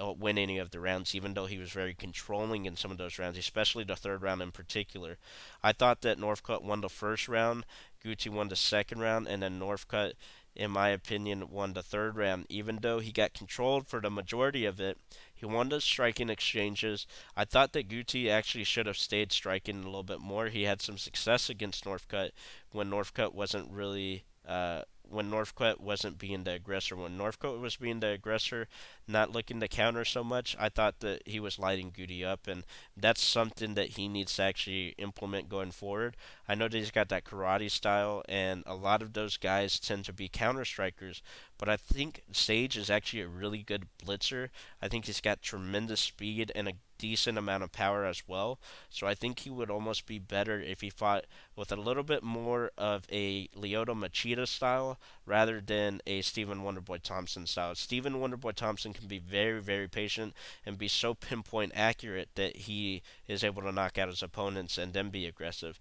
uh, 0.00 0.12
win 0.12 0.36
any 0.36 0.58
of 0.58 0.70
the 0.70 0.80
rounds, 0.80 1.14
even 1.14 1.34
though 1.34 1.46
he 1.46 1.58
was 1.58 1.70
very 1.70 1.94
controlling 1.94 2.66
in 2.66 2.76
some 2.76 2.90
of 2.90 2.98
those 2.98 3.18
rounds, 3.18 3.38
especially 3.38 3.84
the 3.84 3.96
third 3.96 4.22
round 4.22 4.42
in 4.42 4.50
particular. 4.50 5.16
I 5.62 5.72
thought 5.72 6.02
that 6.02 6.18
Northcutt 6.18 6.62
won 6.62 6.80
the 6.80 6.88
first 6.88 7.28
round, 7.28 7.64
Gouti 8.04 8.28
won 8.28 8.48
the 8.48 8.56
second 8.56 9.00
round, 9.00 9.26
and 9.26 9.42
then 9.42 9.58
Northcutt 9.58 10.12
in 10.56 10.70
my 10.70 10.88
opinion, 10.88 11.50
won 11.50 11.72
the 11.72 11.82
third 11.82 12.16
round. 12.16 12.46
Even 12.48 12.78
though 12.80 12.98
he 12.98 13.12
got 13.12 13.34
controlled 13.34 13.86
for 13.86 14.00
the 14.00 14.10
majority 14.10 14.64
of 14.64 14.80
it, 14.80 14.98
he 15.34 15.46
won 15.46 15.68
the 15.68 15.80
striking 15.80 16.30
exchanges. 16.30 17.06
I 17.36 17.44
thought 17.44 17.72
that 17.72 17.88
Gouti 17.88 18.28
actually 18.28 18.64
should 18.64 18.86
have 18.86 18.96
stayed 18.96 19.32
striking 19.32 19.82
a 19.82 19.86
little 19.86 20.02
bit 20.02 20.20
more. 20.20 20.48
He 20.48 20.62
had 20.64 20.80
some 20.80 20.98
success 20.98 21.50
against 21.50 21.84
Northcutt 21.84 22.30
when 22.72 22.90
Northcutt 22.90 23.34
wasn't 23.34 23.70
really 23.70 24.24
uh, 24.48 24.82
when 25.10 25.30
Northcutt 25.30 25.80
wasn't 25.80 26.18
being 26.18 26.44
the 26.44 26.52
aggressor. 26.52 26.96
When 26.96 27.18
Northcutt 27.18 27.60
was 27.60 27.76
being 27.76 28.00
the 28.00 28.08
aggressor, 28.08 28.68
not 29.06 29.32
looking 29.32 29.60
to 29.60 29.68
counter 29.68 30.04
so 30.04 30.24
much, 30.24 30.56
I 30.58 30.68
thought 30.68 31.00
that 31.00 31.22
he 31.26 31.40
was 31.40 31.58
lighting 31.58 31.92
Gouti 31.92 32.24
up, 32.24 32.46
and 32.46 32.64
that's 32.96 33.22
something 33.22 33.74
that 33.74 33.90
he 33.90 34.08
needs 34.08 34.36
to 34.36 34.42
actually 34.42 34.94
implement 34.98 35.48
going 35.48 35.70
forward. 35.70 36.16
I 36.48 36.54
know 36.54 36.68
that 36.68 36.76
he's 36.76 36.90
got 36.90 37.08
that 37.10 37.24
karate 37.24 37.70
style, 37.70 38.22
and 38.28 38.62
a 38.66 38.74
lot 38.74 39.02
of 39.02 39.12
those 39.12 39.36
guys 39.36 39.78
tend 39.78 40.04
to 40.06 40.12
be 40.12 40.28
counter 40.28 40.64
strikers, 40.64 41.22
but 41.58 41.68
I 41.68 41.76
think 41.76 42.22
Sage 42.32 42.76
is 42.76 42.90
actually 42.90 43.22
a 43.22 43.28
really 43.28 43.62
good 43.62 43.86
blitzer. 44.04 44.50
I 44.82 44.88
think 44.88 45.06
he's 45.06 45.20
got 45.20 45.42
tremendous 45.42 46.00
speed 46.00 46.52
and 46.54 46.68
a 46.68 46.72
decent 46.98 47.38
amount 47.38 47.62
of 47.62 47.72
power 47.72 48.04
as 48.04 48.22
well. 48.26 48.58
So 48.90 49.06
I 49.06 49.14
think 49.14 49.40
he 49.40 49.50
would 49.50 49.70
almost 49.70 50.06
be 50.06 50.18
better 50.18 50.60
if 50.60 50.80
he 50.80 50.90
fought 50.90 51.24
with 51.54 51.72
a 51.72 51.76
little 51.76 52.02
bit 52.02 52.22
more 52.22 52.70
of 52.76 53.06
a 53.10 53.48
Lyoto 53.48 53.94
Machida 53.94 54.46
style 54.46 54.98
rather 55.24 55.60
than 55.60 56.00
a 56.06 56.22
Stephen 56.22 56.62
Wonderboy 56.62 57.02
Thompson 57.02 57.46
style. 57.46 57.74
Stephen 57.74 58.14
Wonderboy 58.14 58.54
Thompson 58.54 58.92
can 58.92 59.06
be 59.06 59.18
very, 59.18 59.60
very 59.60 59.88
patient 59.88 60.34
and 60.64 60.78
be 60.78 60.88
so 60.88 61.14
pinpoint 61.14 61.72
accurate 61.74 62.28
that 62.34 62.56
he 62.56 63.02
is 63.26 63.42
able 63.44 63.62
to 63.62 63.72
knock 63.72 63.98
out 63.98 64.08
his 64.08 64.22
opponents 64.22 64.78
and 64.78 64.92
then 64.92 65.10
be 65.10 65.26
aggressive. 65.26 65.78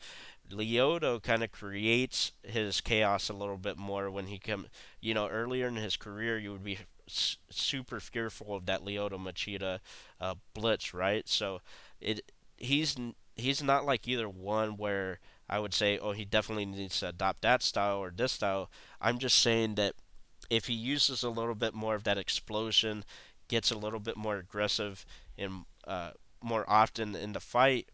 Lyoto 0.51 1.21
kind 1.21 1.43
of 1.43 1.51
creates 1.51 2.31
his 2.43 2.81
chaos 2.81 3.29
a 3.29 3.33
little 3.33 3.57
bit 3.57 3.77
more 3.77 4.09
when 4.11 4.27
he 4.27 4.37
come. 4.37 4.67
You 5.01 5.13
know, 5.13 5.27
earlier 5.27 5.67
in 5.67 5.75
his 5.75 5.97
career, 5.97 6.37
you 6.37 6.51
would 6.51 6.63
be 6.63 6.79
super 7.07 7.99
fearful 7.99 8.55
of 8.55 8.65
that 8.65 8.83
Lyoto 8.83 9.19
Machida 9.19 9.79
uh, 10.19 10.35
blitz, 10.53 10.93
right? 10.93 11.27
So 11.27 11.61
it 12.01 12.31
he's 12.57 12.95
he's 13.35 13.61
not 13.61 13.85
like 13.85 14.07
either 14.07 14.29
one 14.29 14.77
where 14.77 15.19
I 15.49 15.59
would 15.59 15.73
say, 15.73 15.97
oh, 15.97 16.11
he 16.13 16.25
definitely 16.25 16.65
needs 16.65 16.99
to 16.99 17.09
adopt 17.09 17.41
that 17.41 17.61
style 17.61 17.97
or 17.99 18.11
this 18.15 18.31
style. 18.33 18.71
I'm 18.99 19.19
just 19.19 19.37
saying 19.39 19.75
that 19.75 19.93
if 20.49 20.65
he 20.67 20.73
uses 20.73 21.23
a 21.23 21.29
little 21.29 21.55
bit 21.55 21.73
more 21.73 21.95
of 21.95 22.03
that 22.03 22.17
explosion, 22.17 23.03
gets 23.47 23.71
a 23.71 23.77
little 23.77 23.99
bit 23.99 24.17
more 24.17 24.37
aggressive 24.37 25.05
and 25.37 25.65
uh, 25.87 26.11
more 26.41 26.65
often 26.67 27.15
in 27.15 27.33
the 27.33 27.39
fight, 27.39 27.89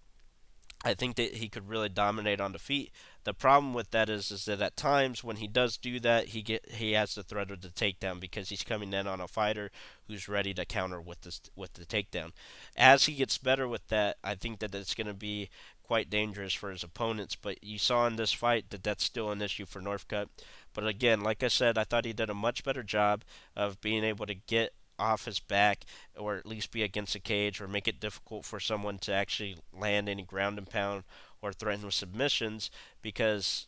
I 0.83 0.93
think 0.93 1.15
that 1.17 1.35
he 1.35 1.49
could 1.49 1.69
really 1.69 1.89
dominate 1.89 2.41
on 2.41 2.53
the 2.53 2.59
feet. 2.59 2.91
The 3.23 3.33
problem 3.33 3.73
with 3.73 3.91
that 3.91 4.09
is 4.09 4.31
is 4.31 4.45
that 4.45 4.61
at 4.61 4.75
times 4.75 5.23
when 5.23 5.35
he 5.35 5.47
does 5.47 5.77
do 5.77 5.99
that, 5.99 6.29
he 6.29 6.41
get 6.41 6.71
he 6.71 6.93
has 6.93 7.13
the 7.13 7.23
threat 7.23 7.51
of 7.51 7.61
the 7.61 7.69
takedown 7.69 8.19
because 8.19 8.49
he's 8.49 8.63
coming 8.63 8.93
in 8.93 9.07
on 9.07 9.21
a 9.21 9.27
fighter 9.27 9.69
who's 10.07 10.27
ready 10.27 10.53
to 10.55 10.65
counter 10.65 10.99
with 10.99 11.21
this 11.21 11.39
with 11.55 11.73
the 11.73 11.85
takedown. 11.85 12.31
As 12.75 13.05
he 13.05 13.13
gets 13.13 13.37
better 13.37 13.67
with 13.67 13.87
that, 13.89 14.17
I 14.23 14.35
think 14.35 14.59
that 14.59 14.73
it's 14.73 14.95
going 14.95 15.07
to 15.07 15.13
be 15.13 15.49
quite 15.83 16.09
dangerous 16.09 16.53
for 16.53 16.71
his 16.71 16.83
opponents. 16.83 17.35
But 17.35 17.63
you 17.63 17.77
saw 17.77 18.07
in 18.07 18.15
this 18.15 18.33
fight 18.33 18.69
that 18.69 18.83
that's 18.83 19.03
still 19.03 19.29
an 19.29 19.41
issue 19.41 19.65
for 19.65 19.81
Northcutt. 19.81 20.27
But 20.73 20.87
again, 20.87 21.21
like 21.21 21.43
I 21.43 21.47
said, 21.49 21.77
I 21.77 21.83
thought 21.83 22.05
he 22.05 22.13
did 22.13 22.29
a 22.29 22.33
much 22.33 22.63
better 22.63 22.81
job 22.81 23.23
of 23.55 23.81
being 23.81 24.03
able 24.03 24.25
to 24.25 24.33
get 24.33 24.73
off 24.97 25.25
his 25.25 25.39
back 25.39 25.83
or 26.15 26.37
at 26.37 26.45
least 26.45 26.71
be 26.71 26.83
against 26.83 27.13
the 27.13 27.19
cage 27.19 27.59
or 27.59 27.67
make 27.67 27.87
it 27.87 27.99
difficult 27.99 28.45
for 28.45 28.59
someone 28.59 28.99
to 28.99 29.11
actually 29.11 29.57
land 29.73 30.07
any 30.07 30.23
ground 30.23 30.57
and 30.57 30.69
pound 30.69 31.03
or 31.41 31.51
threatened 31.51 31.85
with 31.85 31.93
submissions 31.93 32.69
because 33.01 33.67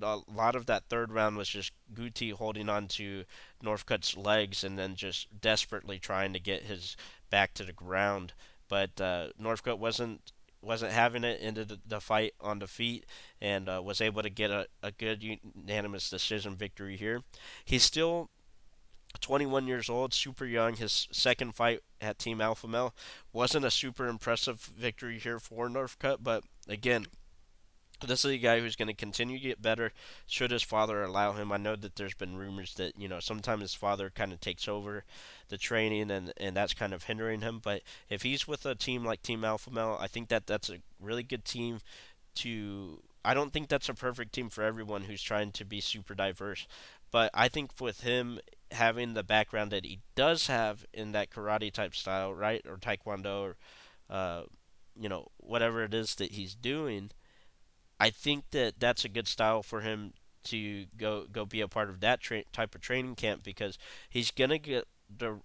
a 0.00 0.20
lot 0.32 0.56
of 0.56 0.66
that 0.66 0.84
third 0.88 1.12
round 1.12 1.36
was 1.36 1.48
just 1.48 1.72
Gouti 1.94 2.32
holding 2.32 2.68
on 2.68 2.88
to 2.88 3.24
Northcutt's 3.62 4.16
legs 4.16 4.64
and 4.64 4.78
then 4.78 4.94
just 4.94 5.40
desperately 5.40 5.98
trying 5.98 6.32
to 6.32 6.40
get 6.40 6.62
his 6.62 6.96
back 7.30 7.54
to 7.54 7.64
the 7.64 7.72
ground. 7.72 8.32
But 8.68 9.00
uh, 9.00 9.28
Northcutt 9.40 9.78
wasn't 9.78 10.32
wasn't 10.62 10.92
having 10.92 11.24
it 11.24 11.40
into 11.40 11.78
the 11.86 12.00
fight 12.00 12.34
on 12.40 12.60
the 12.60 12.68
feet 12.68 13.04
and 13.40 13.68
uh, 13.68 13.82
was 13.84 14.00
able 14.00 14.22
to 14.22 14.30
get 14.30 14.50
a, 14.50 14.66
a 14.80 14.92
good 14.92 15.20
unanimous 15.20 16.08
decision 16.08 16.54
victory 16.54 16.96
here. 16.96 17.22
He's 17.64 17.82
still 17.82 18.30
21 19.20 19.66
years 19.66 19.88
old, 19.88 20.14
super 20.14 20.44
young. 20.44 20.74
His 20.74 21.08
second 21.12 21.54
fight 21.54 21.80
at 22.00 22.18
Team 22.18 22.40
Alpha 22.40 22.66
Male 22.66 22.94
wasn't 23.32 23.64
a 23.64 23.70
super 23.70 24.06
impressive 24.06 24.60
victory 24.60 25.18
here 25.18 25.38
for 25.38 25.68
Northcutt, 25.68 26.18
but 26.22 26.44
again, 26.68 27.06
this 28.06 28.24
is 28.24 28.32
a 28.32 28.38
guy 28.38 28.60
who's 28.60 28.76
going 28.76 28.88
to 28.88 28.94
continue 28.94 29.38
to 29.38 29.48
get 29.48 29.62
better 29.62 29.92
should 30.26 30.50
his 30.50 30.62
father 30.62 31.02
allow 31.02 31.32
him. 31.32 31.52
I 31.52 31.56
know 31.56 31.76
that 31.76 31.96
there's 31.96 32.14
been 32.14 32.36
rumors 32.36 32.74
that, 32.74 32.98
you 32.98 33.08
know, 33.08 33.20
sometimes 33.20 33.62
his 33.62 33.74
father 33.74 34.10
kind 34.10 34.32
of 34.32 34.40
takes 34.40 34.68
over 34.68 35.04
the 35.48 35.58
training 35.58 36.10
and, 36.10 36.32
and 36.36 36.56
that's 36.56 36.74
kind 36.74 36.92
of 36.92 37.04
hindering 37.04 37.40
him. 37.40 37.60
But 37.62 37.82
if 38.08 38.22
he's 38.22 38.48
with 38.48 38.66
a 38.66 38.74
team 38.74 39.04
like 39.04 39.22
Team 39.22 39.44
Alpha 39.44 39.70
Male, 39.70 39.98
I 40.00 40.08
think 40.08 40.28
that 40.28 40.46
that's 40.46 40.68
a 40.68 40.78
really 41.00 41.22
good 41.22 41.44
team 41.44 41.80
to. 42.36 43.00
I 43.24 43.34
don't 43.34 43.52
think 43.52 43.68
that's 43.68 43.88
a 43.88 43.94
perfect 43.94 44.32
team 44.32 44.48
for 44.48 44.64
everyone 44.64 45.02
who's 45.02 45.22
trying 45.22 45.52
to 45.52 45.64
be 45.64 45.80
super 45.80 46.12
diverse. 46.12 46.66
But 47.12 47.30
I 47.34 47.46
think 47.46 47.80
with 47.80 48.00
him, 48.00 48.40
having 48.72 49.14
the 49.14 49.22
background 49.22 49.70
that 49.70 49.84
he 49.84 50.00
does 50.14 50.46
have 50.46 50.84
in 50.92 51.12
that 51.12 51.30
karate 51.30 51.72
type 51.72 51.94
style, 51.94 52.34
right, 52.34 52.64
or 52.66 52.76
taekwondo, 52.76 53.42
or 53.42 53.56
uh, 54.10 54.42
you 54.98 55.08
know 55.08 55.28
whatever 55.38 55.82
it 55.84 55.94
is 55.94 56.14
that 56.16 56.32
he's 56.32 56.54
doing, 56.54 57.10
I 58.00 58.10
think 58.10 58.50
that 58.50 58.80
that's 58.80 59.04
a 59.04 59.08
good 59.08 59.28
style 59.28 59.62
for 59.62 59.80
him 59.80 60.14
to 60.44 60.86
go 60.96 61.26
go 61.30 61.44
be 61.44 61.60
a 61.60 61.68
part 61.68 61.88
of 61.88 62.00
that 62.00 62.20
tra- 62.20 62.44
type 62.52 62.74
of 62.74 62.80
training 62.80 63.14
camp 63.14 63.42
because 63.44 63.78
he's 64.08 64.30
gonna 64.30 64.58
get 64.58 64.86
the 65.16 65.40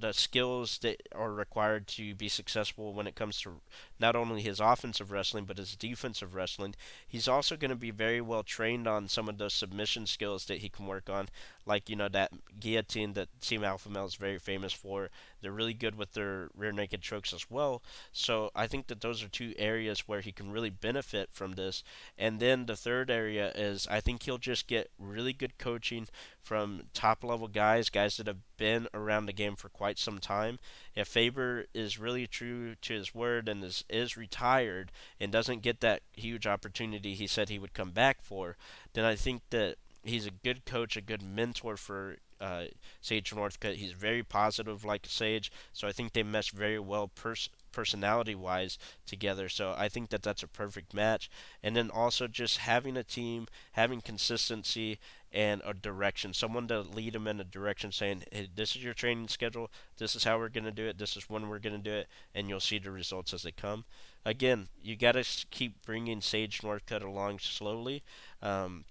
the 0.00 0.12
skills 0.12 0.78
that 0.78 1.02
are 1.14 1.32
required 1.32 1.86
to 1.88 2.14
be 2.14 2.28
successful 2.28 2.92
when 2.92 3.06
it 3.06 3.14
comes 3.14 3.40
to 3.40 3.60
not 3.98 4.14
only 4.14 4.42
his 4.42 4.60
offensive 4.60 5.10
wrestling 5.10 5.44
but 5.44 5.56
his 5.58 5.74
defensive 5.76 6.34
wrestling. 6.34 6.74
He's 7.06 7.26
also 7.26 7.56
going 7.56 7.70
to 7.70 7.76
be 7.76 7.90
very 7.90 8.20
well 8.20 8.42
trained 8.42 8.86
on 8.86 9.08
some 9.08 9.28
of 9.28 9.38
those 9.38 9.54
submission 9.54 10.06
skills 10.06 10.44
that 10.46 10.58
he 10.58 10.68
can 10.68 10.86
work 10.86 11.08
on, 11.10 11.28
like 11.68 11.88
you 11.88 11.96
know 11.96 12.08
that 12.08 12.32
guillotine 12.58 13.12
that 13.12 13.28
Team 13.40 13.62
Alpha 13.62 13.88
Male 13.88 14.06
is 14.06 14.14
very 14.14 14.38
famous 14.38 14.72
for. 14.72 15.10
They're 15.40 15.52
really 15.52 15.74
good 15.74 15.96
with 15.96 16.14
their 16.14 16.48
rear 16.56 16.72
naked 16.72 17.02
chokes 17.02 17.32
as 17.32 17.48
well. 17.48 17.82
So 18.10 18.50
I 18.56 18.66
think 18.66 18.88
that 18.88 19.00
those 19.00 19.22
are 19.22 19.28
two 19.28 19.54
areas 19.56 20.08
where 20.08 20.20
he 20.20 20.32
can 20.32 20.50
really 20.50 20.70
benefit 20.70 21.28
from 21.32 21.52
this. 21.52 21.84
And 22.16 22.40
then 22.40 22.66
the 22.66 22.74
third 22.74 23.10
area 23.10 23.52
is 23.54 23.86
I 23.88 24.00
think 24.00 24.22
he'll 24.22 24.38
just 24.38 24.66
get 24.66 24.90
really 24.98 25.32
good 25.32 25.58
coaching 25.58 26.08
from 26.40 26.84
top 26.94 27.22
level 27.22 27.46
guys, 27.46 27.90
guys 27.90 28.16
that 28.16 28.26
have 28.26 28.38
been 28.56 28.88
around 28.94 29.26
the 29.26 29.32
game 29.32 29.54
for 29.54 29.68
quite 29.68 29.98
some 29.98 30.18
time. 30.18 30.58
If 30.96 31.06
Faber 31.06 31.66
is 31.74 31.98
really 31.98 32.26
true 32.26 32.74
to 32.82 32.94
his 32.94 33.14
word 33.14 33.48
and 33.48 33.62
is, 33.62 33.84
is 33.88 34.16
retired 34.16 34.90
and 35.20 35.30
doesn't 35.30 35.62
get 35.62 35.80
that 35.80 36.02
huge 36.12 36.46
opportunity 36.46 37.14
he 37.14 37.26
said 37.26 37.48
he 37.48 37.58
would 37.58 37.74
come 37.74 37.90
back 37.90 38.22
for, 38.22 38.56
then 38.94 39.04
I 39.04 39.14
think 39.14 39.42
that 39.50 39.76
he's 40.08 40.26
a 40.26 40.30
good 40.30 40.64
coach, 40.64 40.96
a 40.96 41.00
good 41.00 41.22
mentor 41.22 41.76
for 41.76 42.16
uh, 42.40 42.64
Sage 43.00 43.30
Northcutt. 43.30 43.74
He's 43.76 43.92
very 43.92 44.22
positive, 44.22 44.84
like 44.84 45.06
Sage, 45.06 45.50
so 45.72 45.88
I 45.88 45.92
think 45.92 46.12
they 46.12 46.22
mesh 46.22 46.50
very 46.50 46.78
well 46.78 47.08
pers- 47.08 47.50
personality 47.72 48.34
wise 48.34 48.78
together. 49.06 49.48
So 49.48 49.74
I 49.76 49.88
think 49.88 50.10
that 50.10 50.22
that's 50.22 50.42
a 50.42 50.48
perfect 50.48 50.94
match. 50.94 51.30
And 51.62 51.76
then 51.76 51.90
also 51.90 52.26
just 52.26 52.58
having 52.58 52.96
a 52.96 53.04
team, 53.04 53.46
having 53.72 54.00
consistency, 54.00 54.98
and 55.32 55.60
a 55.64 55.74
direction. 55.74 56.32
Someone 56.32 56.68
to 56.68 56.80
lead 56.80 57.12
them 57.12 57.26
in 57.26 57.40
a 57.40 57.44
direction 57.44 57.92
saying, 57.92 58.24
hey, 58.32 58.48
this 58.54 58.74
is 58.74 58.82
your 58.82 58.94
training 58.94 59.28
schedule. 59.28 59.70
This 59.98 60.16
is 60.16 60.24
how 60.24 60.38
we're 60.38 60.48
going 60.48 60.64
to 60.64 60.72
do 60.72 60.86
it. 60.86 60.98
This 60.98 61.16
is 61.16 61.28
when 61.28 61.48
we're 61.48 61.58
going 61.58 61.76
to 61.76 61.90
do 61.90 61.96
it. 61.96 62.08
And 62.34 62.48
you'll 62.48 62.60
see 62.60 62.78
the 62.78 62.90
results 62.90 63.34
as 63.34 63.42
they 63.42 63.52
come. 63.52 63.84
Again, 64.24 64.68
you 64.82 64.96
got 64.96 65.12
to 65.12 65.24
keep 65.50 65.84
bringing 65.84 66.20
Sage 66.20 66.60
Northcutt 66.62 67.02
along 67.02 67.40
slowly. 67.40 68.02
Um, 68.42 68.84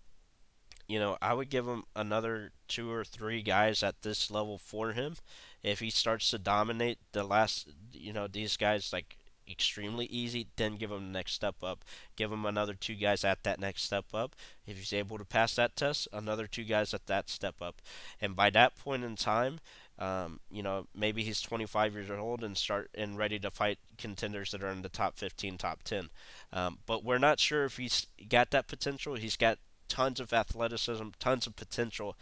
you 0.87 0.99
know, 0.99 1.17
I 1.21 1.33
would 1.33 1.49
give 1.49 1.67
him 1.67 1.83
another 1.95 2.51
two 2.67 2.91
or 2.91 3.03
three 3.03 3.41
guys 3.41 3.83
at 3.83 4.01
this 4.01 4.31
level 4.31 4.57
for 4.57 4.93
him. 4.93 5.15
If 5.61 5.79
he 5.79 5.89
starts 5.89 6.29
to 6.31 6.37
dominate 6.37 6.99
the 7.11 7.23
last, 7.23 7.67
you 7.91 8.13
know, 8.13 8.27
these 8.27 8.55
guys 8.55 8.93
like 8.93 9.17
extremely 9.49 10.05
easy, 10.05 10.47
then 10.55 10.75
give 10.75 10.91
him 10.91 11.07
the 11.07 11.17
next 11.17 11.33
step 11.33 11.55
up. 11.63 11.83
Give 12.15 12.31
him 12.31 12.45
another 12.45 12.73
two 12.73 12.95
guys 12.95 13.23
at 13.23 13.43
that 13.43 13.59
next 13.59 13.83
step 13.83 14.05
up. 14.13 14.35
If 14.65 14.77
he's 14.77 14.93
able 14.93 15.17
to 15.17 15.25
pass 15.25 15.55
that 15.55 15.75
test, 15.75 16.07
another 16.13 16.47
two 16.47 16.63
guys 16.63 16.93
at 16.93 17.07
that 17.07 17.29
step 17.29 17.55
up. 17.61 17.81
And 18.21 18.35
by 18.35 18.49
that 18.51 18.77
point 18.77 19.03
in 19.03 19.15
time, 19.15 19.59
um, 19.99 20.41
you 20.51 20.61
know, 20.61 20.87
maybe 20.95 21.23
he's 21.23 21.41
25 21.41 21.93
years 21.95 22.09
old 22.11 22.43
and 22.43 22.55
start 22.55 22.89
and 22.93 23.17
ready 23.17 23.39
to 23.39 23.49
fight 23.49 23.79
contenders 23.97 24.51
that 24.51 24.63
are 24.63 24.69
in 24.69 24.83
the 24.83 24.89
top 24.89 25.17
15, 25.17 25.57
top 25.57 25.81
10. 25.83 26.09
Um, 26.53 26.79
but 26.85 27.03
we're 27.03 27.17
not 27.17 27.39
sure 27.39 27.65
if 27.65 27.77
he's 27.77 28.05
got 28.29 28.51
that 28.51 28.67
potential. 28.67 29.15
He's 29.15 29.37
got 29.37 29.57
tons 29.87 30.19
of 30.19 30.33
athleticism, 30.33 31.09
tons 31.19 31.47
of 31.47 31.55
potential, 31.55 32.15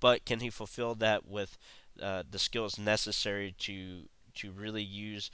but 0.00 0.24
can 0.24 0.40
he 0.40 0.50
fulfill 0.50 0.94
that 0.96 1.26
with 1.26 1.58
uh, 2.00 2.22
the 2.28 2.38
skills 2.38 2.78
necessary 2.78 3.54
to 3.58 4.04
to 4.34 4.52
really 4.52 4.82
use 4.82 5.30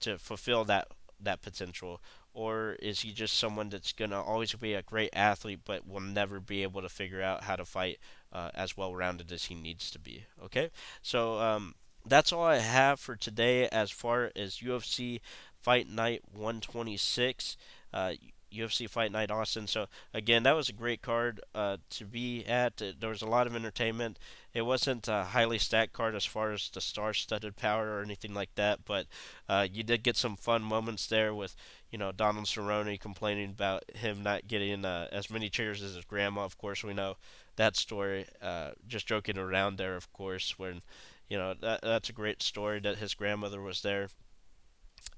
to 0.00 0.18
fulfill 0.18 0.64
that 0.64 0.88
that 1.20 1.42
potential? 1.42 2.00
Or 2.32 2.76
is 2.80 3.00
he 3.00 3.12
just 3.12 3.36
someone 3.36 3.70
that's 3.70 3.92
going 3.92 4.12
to 4.12 4.16
always 4.20 4.54
be 4.54 4.74
a 4.74 4.82
great 4.82 5.10
athlete 5.12 5.60
but 5.64 5.86
will 5.86 6.00
never 6.00 6.38
be 6.38 6.62
able 6.62 6.80
to 6.82 6.88
figure 6.88 7.22
out 7.22 7.44
how 7.44 7.56
to 7.56 7.64
fight 7.64 7.98
uh, 8.32 8.50
as 8.54 8.76
well 8.76 8.94
rounded 8.94 9.32
as 9.32 9.46
he 9.46 9.54
needs 9.54 9.90
to 9.90 9.98
be? 9.98 10.24
Okay, 10.42 10.70
so 11.02 11.40
um, 11.40 11.74
that's 12.06 12.32
all 12.32 12.44
I 12.44 12.58
have 12.58 13.00
for 13.00 13.16
today 13.16 13.68
as 13.68 13.90
far 13.90 14.30
as 14.36 14.58
UFC 14.58 15.20
Fight 15.60 15.88
Night 15.88 16.22
126. 16.32 17.56
Uh, 17.92 18.12
UFC 18.52 18.88
Fight 18.88 19.12
Night 19.12 19.30
Austin. 19.30 19.66
So 19.66 19.86
again, 20.12 20.42
that 20.44 20.56
was 20.56 20.68
a 20.68 20.72
great 20.74 21.02
card 21.02 21.40
uh, 21.54 21.78
to 21.90 22.04
be 22.04 22.44
at. 22.46 22.82
There 22.98 23.10
was 23.10 23.22
a 23.22 23.26
lot 23.26 23.46
of 23.46 23.54
entertainment. 23.54 24.18
It 24.52 24.62
wasn't 24.62 25.08
a 25.08 25.24
highly 25.24 25.58
stacked 25.58 25.92
card 25.92 26.14
as 26.14 26.24
far 26.24 26.52
as 26.52 26.68
the 26.70 26.80
star-studded 26.80 27.56
power 27.56 27.96
or 27.98 28.02
anything 28.02 28.34
like 28.34 28.54
that, 28.56 28.84
but 28.84 29.06
uh, 29.48 29.66
you 29.70 29.82
did 29.82 30.02
get 30.02 30.16
some 30.16 30.36
fun 30.36 30.62
moments 30.62 31.06
there 31.06 31.34
with 31.34 31.54
you 31.90 31.98
know 31.98 32.12
Donald 32.12 32.46
Cerrone 32.46 32.98
complaining 32.98 33.50
about 33.50 33.84
him 33.94 34.22
not 34.22 34.48
getting 34.48 34.84
uh, 34.84 35.08
as 35.12 35.30
many 35.30 35.48
cheers 35.48 35.82
as 35.82 35.94
his 35.94 36.04
grandma. 36.04 36.44
Of 36.44 36.58
course, 36.58 36.82
we 36.82 36.94
know 36.94 37.16
that 37.56 37.76
story. 37.76 38.26
Uh, 38.42 38.70
just 38.86 39.06
joking 39.06 39.38
around 39.38 39.76
there, 39.78 39.96
of 39.96 40.12
course, 40.12 40.58
when 40.58 40.82
you 41.28 41.38
know 41.38 41.54
that 41.60 41.82
that's 41.82 42.08
a 42.08 42.14
great 42.14 42.42
story 42.42 42.80
that 42.80 42.98
his 42.98 43.14
grandmother 43.14 43.60
was 43.60 43.82
there, 43.82 44.08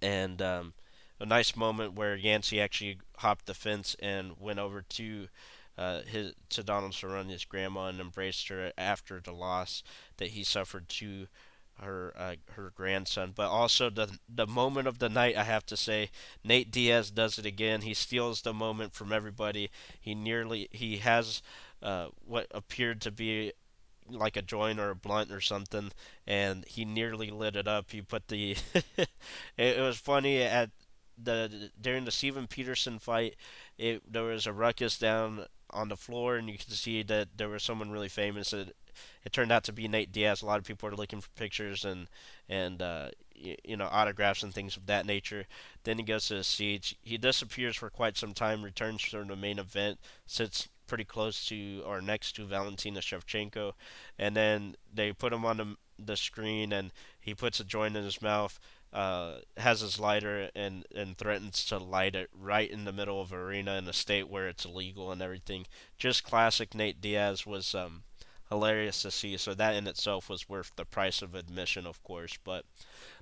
and 0.00 0.42
um, 0.42 0.74
a 1.22 1.26
nice 1.26 1.54
moment 1.54 1.94
where 1.94 2.16
Yancy 2.16 2.60
actually 2.60 2.98
hopped 3.18 3.46
the 3.46 3.54
fence 3.54 3.94
and 4.00 4.32
went 4.40 4.58
over 4.58 4.82
to 4.82 5.28
uh, 5.78 6.02
his 6.02 6.34
to 6.50 6.62
Donald 6.62 6.92
Cerrone's 6.92 7.44
grandma 7.44 7.86
and 7.86 8.00
embraced 8.00 8.48
her 8.48 8.72
after 8.76 9.20
the 9.20 9.32
loss 9.32 9.82
that 10.18 10.30
he 10.30 10.42
suffered 10.42 10.88
to 10.88 11.28
her 11.80 12.12
uh, 12.18 12.34
her 12.54 12.72
grandson. 12.74 13.32
But 13.34 13.48
also 13.48 13.88
the 13.88 14.18
the 14.28 14.48
moment 14.48 14.88
of 14.88 14.98
the 14.98 15.08
night, 15.08 15.36
I 15.36 15.44
have 15.44 15.64
to 15.66 15.76
say, 15.76 16.10
Nate 16.42 16.70
Diaz 16.72 17.10
does 17.10 17.38
it 17.38 17.46
again. 17.46 17.82
He 17.82 17.94
steals 17.94 18.42
the 18.42 18.52
moment 18.52 18.92
from 18.92 19.12
everybody. 19.12 19.70
He 20.00 20.14
nearly 20.16 20.68
he 20.72 20.98
has 20.98 21.40
uh, 21.82 22.08
what 22.26 22.48
appeared 22.50 23.00
to 23.02 23.12
be 23.12 23.52
like 24.10 24.36
a 24.36 24.42
joint 24.42 24.80
or 24.80 24.90
a 24.90 24.96
blunt 24.96 25.30
or 25.30 25.40
something, 25.40 25.92
and 26.26 26.64
he 26.66 26.84
nearly 26.84 27.30
lit 27.30 27.54
it 27.54 27.68
up. 27.68 27.92
He 27.92 28.02
put 28.02 28.26
the 28.26 28.56
it, 28.74 29.08
it 29.56 29.80
was 29.80 29.98
funny 29.98 30.42
at 30.42 30.70
the 31.22 31.70
during 31.80 32.04
the 32.04 32.10
Steven 32.10 32.46
Peterson 32.46 32.98
fight, 32.98 33.36
it 33.78 34.02
there 34.10 34.24
was 34.24 34.46
a 34.46 34.52
ruckus 34.52 34.98
down 34.98 35.46
on 35.70 35.88
the 35.88 35.96
floor, 35.96 36.36
and 36.36 36.48
you 36.48 36.58
could 36.58 36.72
see 36.72 37.02
that 37.02 37.28
there 37.36 37.48
was 37.48 37.62
someone 37.62 37.90
really 37.90 38.08
famous. 38.08 38.52
It, 38.52 38.76
it 39.24 39.32
turned 39.32 39.50
out 39.50 39.64
to 39.64 39.72
be 39.72 39.88
Nate 39.88 40.12
Diaz. 40.12 40.42
A 40.42 40.46
lot 40.46 40.58
of 40.58 40.64
people 40.64 40.88
were 40.88 40.96
looking 40.96 41.20
for 41.20 41.30
pictures 41.30 41.84
and 41.84 42.08
and 42.48 42.82
uh, 42.82 43.08
you, 43.34 43.56
you 43.64 43.76
know 43.76 43.88
autographs 43.90 44.42
and 44.42 44.52
things 44.52 44.76
of 44.76 44.86
that 44.86 45.06
nature. 45.06 45.46
Then 45.84 45.98
he 45.98 46.04
goes 46.04 46.26
to 46.28 46.34
the 46.36 46.44
siege. 46.44 46.96
He 47.02 47.18
disappears 47.18 47.76
for 47.76 47.90
quite 47.90 48.16
some 48.16 48.34
time. 48.34 48.62
Returns 48.62 49.02
for 49.02 49.24
the 49.24 49.36
main 49.36 49.58
event. 49.58 49.98
Sits 50.26 50.68
pretty 50.86 51.04
close 51.04 51.46
to 51.46 51.82
or 51.86 52.00
next 52.00 52.36
to 52.36 52.44
Valentina 52.44 53.00
Shevchenko, 53.00 53.72
and 54.18 54.36
then 54.36 54.76
they 54.92 55.12
put 55.12 55.32
him 55.32 55.44
on 55.44 55.56
the 55.56 55.76
the 55.98 56.16
screen, 56.16 56.72
and 56.72 56.92
he 57.20 57.34
puts 57.34 57.60
a 57.60 57.64
joint 57.64 57.96
in 57.96 58.04
his 58.04 58.20
mouth 58.20 58.58
uh, 58.92 59.36
has 59.56 59.80
his 59.80 59.98
lighter 59.98 60.50
and, 60.54 60.84
and 60.94 61.16
threatens 61.16 61.64
to 61.66 61.78
light 61.78 62.14
it 62.14 62.28
right 62.38 62.70
in 62.70 62.84
the 62.84 62.92
middle 62.92 63.20
of 63.20 63.32
arena 63.32 63.76
in 63.76 63.88
a 63.88 63.92
state 63.92 64.28
where 64.28 64.48
it's 64.48 64.64
illegal 64.64 65.10
and 65.10 65.22
everything. 65.22 65.66
Just 65.96 66.24
classic 66.24 66.74
Nate 66.74 67.00
Diaz 67.00 67.46
was 67.46 67.74
um, 67.74 68.02
hilarious 68.50 69.00
to 69.02 69.10
see. 69.10 69.36
So 69.38 69.54
that 69.54 69.74
in 69.74 69.86
itself 69.86 70.28
was 70.28 70.48
worth 70.48 70.72
the 70.76 70.84
price 70.84 71.22
of 71.22 71.34
admission, 71.34 71.86
of 71.86 72.02
course. 72.02 72.36
But 72.44 72.64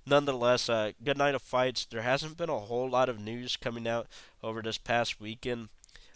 nonetheless, 0.05 0.68
uh, 0.68 0.93
good 1.05 1.18
night 1.18 1.37
of 1.37 1.43
fights. 1.43 1.85
There 1.85 2.03
hasn't 2.03 2.37
been 2.37 2.51
a 2.51 2.59
whole 2.59 2.91
lot 2.91 3.09
of 3.09 3.21
news 3.21 3.57
coming 3.57 3.87
out 3.87 4.09
over 4.43 4.61
this 4.61 4.79
past 4.79 5.21
weekend. 5.21 5.68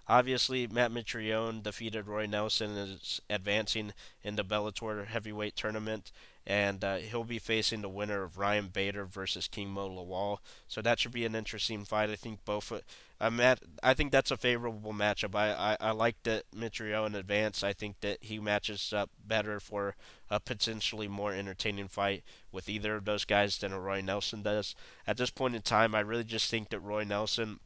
Obviously, 0.09 0.67
Matt 0.67 0.93
Mitrione 0.93 1.63
defeated 1.63 2.07
Roy 2.07 2.27
Nelson 2.27 2.77
and 2.77 3.01
is 3.01 3.21
advancing 3.31 3.93
in 4.23 4.37
the 4.37 4.45
Bellator 4.45 5.07
heavyweight 5.07 5.57
tournament 5.57 6.11
and 6.47 6.85
uh, 6.85 6.97
he'll 6.97 7.25
be 7.25 7.39
facing 7.39 7.81
the 7.81 7.89
winner 7.89 8.23
of 8.23 8.39
Ryan 8.39 8.69
Bader 8.69 9.07
versus 9.07 9.49
King 9.49 9.71
Mo 9.71 9.89
Lawal. 9.89 10.39
So 10.69 10.83
that 10.83 10.99
should 10.99 11.13
be 11.13 11.25
an 11.25 11.35
interesting 11.35 11.85
fight. 11.85 12.11
I 12.11 12.17
think 12.17 12.45
both. 12.45 12.71
Uh, 12.71 12.81
I'm 13.21 13.41
at, 13.41 13.61
I 13.83 13.95
think 13.95 14.13
that's 14.13 14.31
a 14.31 14.37
favorable 14.37 14.93
matchup. 14.93 15.35
I, 15.35 15.53
I, 15.53 15.77
I 15.81 15.91
like 15.93 16.17
that 16.25 16.45
Mitrione 16.55 17.07
in 17.07 17.15
advance. 17.15 17.63
I 17.63 17.73
think 17.73 18.01
that 18.01 18.19
he 18.21 18.39
matches 18.39 18.93
up 18.93 19.11
better 19.27 19.59
for 19.59 19.97
a 20.29 20.39
potentially 20.39 21.09
more 21.09 21.33
entertaining 21.33 21.89
fight 21.89 22.25
with 22.53 22.69
either 22.69 22.97
of 22.97 23.07
those 23.07 23.25
guys 23.25 23.57
than 23.57 23.73
a 23.73 23.81
Roy 23.81 24.03
Nelson 24.03 24.43
does. 24.43 24.75
At 25.07 25.17
this 25.17 25.31
point 25.31 25.55
in 25.55 25.63
time, 25.63 25.95
I 25.95 26.01
really 26.01 26.25
just 26.25 26.51
think 26.51 26.69
that 26.71 26.81
Roy 26.81 27.05
Nelson 27.05 27.61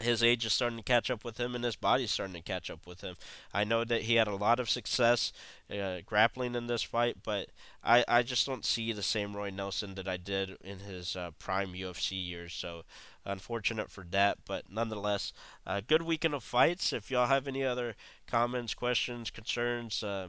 his 0.00 0.22
age 0.22 0.46
is 0.46 0.52
starting 0.52 0.78
to 0.78 0.84
catch 0.84 1.10
up 1.10 1.24
with 1.24 1.38
him 1.38 1.54
and 1.54 1.64
his 1.64 1.76
body's 1.76 2.10
starting 2.10 2.34
to 2.34 2.42
catch 2.42 2.70
up 2.70 2.86
with 2.86 3.02
him. 3.02 3.16
I 3.52 3.64
know 3.64 3.84
that 3.84 4.02
he 4.02 4.14
had 4.14 4.28
a 4.28 4.34
lot 4.34 4.58
of 4.58 4.70
success 4.70 5.32
uh, 5.70 5.98
grappling 6.04 6.54
in 6.54 6.66
this 6.66 6.82
fight, 6.82 7.18
but 7.22 7.48
I, 7.84 8.04
I 8.08 8.22
just 8.22 8.46
don't 8.46 8.64
see 8.64 8.92
the 8.92 9.02
same 9.02 9.36
Roy 9.36 9.50
Nelson 9.50 9.94
that 9.96 10.08
I 10.08 10.16
did 10.16 10.56
in 10.62 10.80
his 10.80 11.16
uh, 11.16 11.30
prime 11.38 11.72
UFC 11.72 12.12
years. 12.12 12.54
So 12.54 12.82
unfortunate 13.24 13.90
for 13.90 14.04
that, 14.10 14.38
but 14.46 14.64
nonetheless, 14.70 15.32
uh, 15.66 15.80
good 15.86 16.02
weekend 16.02 16.34
of 16.34 16.42
fights. 16.42 16.92
If 16.92 17.10
y'all 17.10 17.26
have 17.26 17.46
any 17.46 17.64
other 17.64 17.94
comments, 18.26 18.74
questions, 18.74 19.30
concerns, 19.30 20.02
uh, 20.02 20.28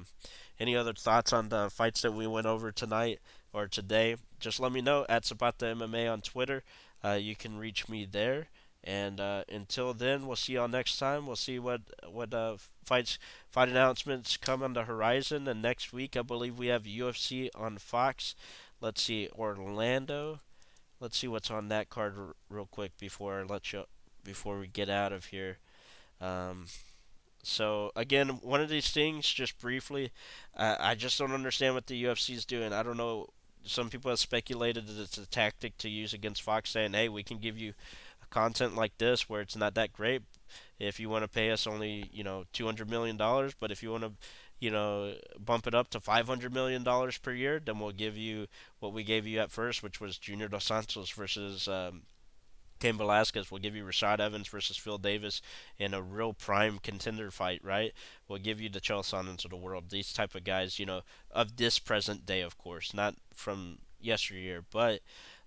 any 0.59 0.75
other 0.75 0.93
thoughts 0.93 1.33
on 1.33 1.49
the 1.49 1.69
fights 1.69 2.01
that 2.01 2.13
we 2.13 2.27
went 2.27 2.45
over 2.45 2.71
tonight 2.71 3.19
or 3.53 3.67
today, 3.67 4.15
just 4.39 4.59
let 4.59 4.71
me 4.71 4.81
know 4.81 5.05
at 5.07 5.25
Zapata 5.25 5.65
MMA 5.65 6.11
on 6.11 6.21
Twitter. 6.21 6.63
Uh, 7.03 7.17
you 7.19 7.35
can 7.35 7.57
reach 7.57 7.89
me 7.89 8.05
there. 8.09 8.47
And 8.83 9.19
uh, 9.19 9.43
until 9.47 9.93
then, 9.93 10.25
we'll 10.25 10.35
see 10.35 10.53
y'all 10.53 10.67
next 10.67 10.97
time. 10.97 11.27
We'll 11.27 11.35
see 11.35 11.59
what 11.59 11.81
what 12.09 12.33
uh, 12.33 12.57
fights 12.83 13.19
fight 13.47 13.69
announcements 13.69 14.37
come 14.37 14.63
on 14.63 14.73
the 14.73 14.83
horizon. 14.85 15.47
And 15.47 15.61
next 15.61 15.93
week, 15.93 16.17
I 16.17 16.23
believe 16.23 16.57
we 16.57 16.67
have 16.67 16.83
UFC 16.83 17.49
on 17.55 17.77
Fox. 17.77 18.33
Let's 18.79 19.03
see, 19.03 19.29
Orlando. 19.37 20.39
Let's 20.99 21.17
see 21.17 21.27
what's 21.27 21.51
on 21.51 21.67
that 21.69 21.89
card 21.89 22.15
r- 22.17 22.35
real 22.49 22.67
quick 22.69 22.97
before 22.99 23.39
I 23.39 23.43
let 23.43 23.71
you 23.71 23.83
before 24.23 24.57
we 24.59 24.67
get 24.67 24.89
out 24.89 25.11
of 25.13 25.25
here. 25.25 25.57
Um, 26.19 26.65
so 27.43 27.91
again, 27.95 28.29
one 28.41 28.61
of 28.61 28.69
these 28.69 28.91
things, 28.91 29.27
just 29.27 29.59
briefly, 29.59 30.11
uh, 30.55 30.75
I 30.79 30.95
just 30.95 31.17
don't 31.17 31.31
understand 31.33 31.73
what 31.75 31.87
the 31.87 32.03
UFC 32.03 32.35
is 32.35 32.45
doing. 32.45 32.73
I 32.73 32.83
don't 32.83 32.97
know. 32.97 33.27
Some 33.63 33.89
people 33.89 34.09
have 34.09 34.19
speculated 34.19 34.87
that 34.87 34.99
it's 35.01 35.17
a 35.17 35.27
tactic 35.27 35.77
to 35.79 35.89
use 35.89 36.13
against 36.13 36.41
Fox, 36.41 36.71
saying, 36.71 36.93
"Hey, 36.93 37.09
we 37.09 37.23
can 37.23 37.37
give 37.37 37.57
you 37.57 37.73
content 38.31 38.75
like 38.75 38.97
this 38.97 39.29
where 39.29 39.41
it's 39.41 39.55
not 39.55 39.75
that 39.75 39.93
great. 39.93 40.23
If 40.79 40.99
you 40.99 41.09
want 41.09 41.23
to 41.23 41.29
pay 41.29 41.51
us 41.51 41.67
only, 41.67 42.09
you 42.11 42.23
know, 42.23 42.45
two 42.51 42.65
hundred 42.65 42.89
million 42.89 43.17
dollars, 43.17 43.53
but 43.59 43.71
if 43.71 43.83
you 43.83 43.91
want 43.91 44.03
to, 44.03 44.11
you 44.59 44.71
know, 44.71 45.13
bump 45.37 45.67
it 45.67 45.75
up 45.75 45.89
to 45.91 45.99
five 45.99 46.27
hundred 46.27 46.53
million 46.53 46.83
dollars 46.83 47.19
per 47.19 47.31
year, 47.31 47.61
then 47.63 47.79
we'll 47.79 47.91
give 47.91 48.17
you 48.17 48.47
what 48.79 48.93
we 48.93 49.03
gave 49.03 49.27
you 49.27 49.39
at 49.39 49.51
first, 49.51 49.83
which 49.83 50.01
was 50.01 50.17
Junior 50.17 50.47
Dos 50.47 50.65
Santos 50.65 51.11
versus 51.11 51.67
um, 51.67 52.01
Cain 52.79 52.97
Velasquez. 52.97 53.51
We'll 53.51 53.61
give 53.61 53.75
you 53.75 53.85
Rashad 53.85 54.19
Evans 54.19 54.47
versus 54.47 54.75
Phil 54.75 54.97
Davis 54.97 55.41
in 55.77 55.93
a 55.93 56.01
real 56.01 56.33
prime 56.33 56.79
contender 56.79 57.29
fight, 57.29 57.61
right? 57.63 57.93
We'll 58.27 58.39
give 58.39 58.59
you 58.59 58.69
the 58.69 58.81
Chael 58.81 59.03
Sonnens 59.03 59.45
of 59.45 59.51
the 59.51 59.57
world. 59.57 59.91
These 59.91 60.13
type 60.13 60.33
of 60.33 60.43
guys, 60.43 60.79
you 60.79 60.87
know, 60.87 61.01
of 61.29 61.57
this 61.57 61.77
present 61.77 62.25
day, 62.25 62.41
of 62.41 62.57
course, 62.57 62.93
not 62.93 63.15
from 63.35 63.77
yesteryear, 63.99 64.63
but 64.71 65.01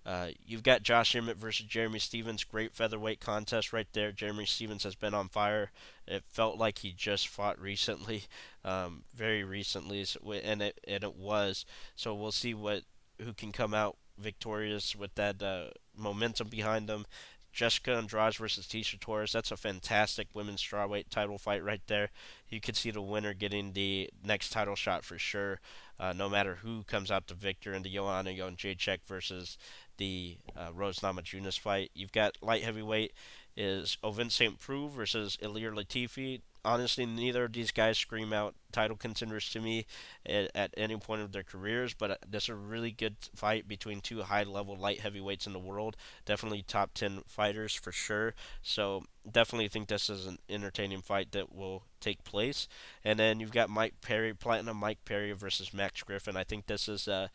uh, 0.06 0.28
you've 0.44 0.62
got 0.62 0.82
Josh 0.82 1.16
Emmett 1.16 1.38
versus 1.38 1.66
Jeremy 1.66 1.98
Stephens. 1.98 2.44
Great 2.44 2.74
featherweight 2.74 3.20
contest 3.20 3.72
right 3.72 3.86
there. 3.92 4.12
Jeremy 4.12 4.44
Stephens 4.44 4.84
has 4.84 4.94
been 4.94 5.14
on 5.14 5.28
fire. 5.28 5.70
It 6.06 6.24
felt 6.28 6.58
like 6.58 6.78
he 6.78 6.92
just 6.92 7.28
fought 7.28 7.58
recently, 7.58 8.24
um, 8.64 9.04
very 9.14 9.44
recently, 9.44 10.04
and 10.42 10.62
it 10.62 10.78
and 10.86 11.04
it 11.04 11.16
was. 11.16 11.64
So 11.96 12.14
we'll 12.14 12.32
see 12.32 12.52
what 12.54 12.82
who 13.20 13.32
can 13.32 13.52
come 13.52 13.72
out 13.72 13.96
victorious 14.18 14.94
with 14.94 15.14
that 15.14 15.42
uh, 15.42 15.66
momentum 15.96 16.48
behind 16.48 16.88
them. 16.88 17.06
Jessica 17.54 17.94
Andrade 17.94 18.34
versus 18.34 18.66
Tecia 18.66 18.98
Torres. 18.98 19.30
That's 19.30 19.52
a 19.52 19.56
fantastic 19.56 20.26
women's 20.34 20.60
strawweight 20.60 21.08
title 21.08 21.38
fight 21.38 21.62
right 21.62 21.80
there. 21.86 22.10
You 22.48 22.60
could 22.60 22.76
see 22.76 22.90
the 22.90 23.00
winner 23.00 23.32
getting 23.32 23.72
the 23.72 24.10
next 24.24 24.50
title 24.50 24.74
shot 24.74 25.04
for 25.04 25.18
sure, 25.18 25.60
uh, 26.00 26.12
no 26.12 26.28
matter 26.28 26.56
who 26.56 26.82
comes 26.82 27.12
out 27.12 27.28
the 27.28 27.34
victor 27.34 27.72
in 27.72 27.84
the 27.84 27.94
Joanna 27.94 28.30
Jędrzejczyk 28.30 29.04
versus 29.06 29.56
the 29.96 30.36
uh, 30.56 30.72
Rose 30.72 31.00
Namajunas 31.00 31.58
fight. 31.58 31.90
You've 31.94 32.12
got 32.12 32.36
light 32.42 32.62
heavyweight 32.62 33.12
is 33.56 33.98
Ovince 34.02 34.32
St. 34.32 34.58
Preux 34.58 34.88
versus 34.88 35.38
Ilir 35.40 35.72
Latifi 35.72 36.40
honestly, 36.64 37.04
neither 37.04 37.44
of 37.44 37.52
these 37.52 37.70
guys 37.70 37.98
scream 37.98 38.32
out 38.32 38.54
title 38.72 38.96
contenders 38.96 39.48
to 39.50 39.60
me 39.60 39.86
at, 40.24 40.50
at 40.54 40.74
any 40.76 40.96
point 40.96 41.20
of 41.20 41.32
their 41.32 41.42
careers, 41.42 41.94
but 41.94 42.10
uh, 42.10 42.16
this 42.28 42.44
is 42.44 42.48
a 42.48 42.54
really 42.54 42.90
good 42.90 43.16
fight 43.34 43.68
between 43.68 44.00
two 44.00 44.22
high 44.22 44.42
level 44.42 44.76
light 44.76 45.00
heavyweights 45.00 45.46
in 45.46 45.52
the 45.52 45.58
world. 45.58 45.96
Definitely 46.24 46.64
top 46.66 46.94
10 46.94 47.22
fighters 47.26 47.74
for 47.74 47.92
sure. 47.92 48.34
So, 48.62 49.04
definitely 49.30 49.68
think 49.68 49.88
this 49.88 50.10
is 50.10 50.26
an 50.26 50.38
entertaining 50.48 51.02
fight 51.02 51.32
that 51.32 51.54
will 51.54 51.84
take 52.00 52.24
place. 52.24 52.66
And 53.04 53.18
then 53.18 53.40
you've 53.40 53.52
got 53.52 53.70
Mike 53.70 53.94
Perry, 54.00 54.34
Platinum 54.34 54.76
Mike 54.76 55.04
Perry 55.04 55.32
versus 55.32 55.72
Max 55.72 56.02
Griffin. 56.02 56.36
I 56.36 56.44
think 56.44 56.66
this 56.66 56.88
is 56.88 57.08
uh, 57.08 57.28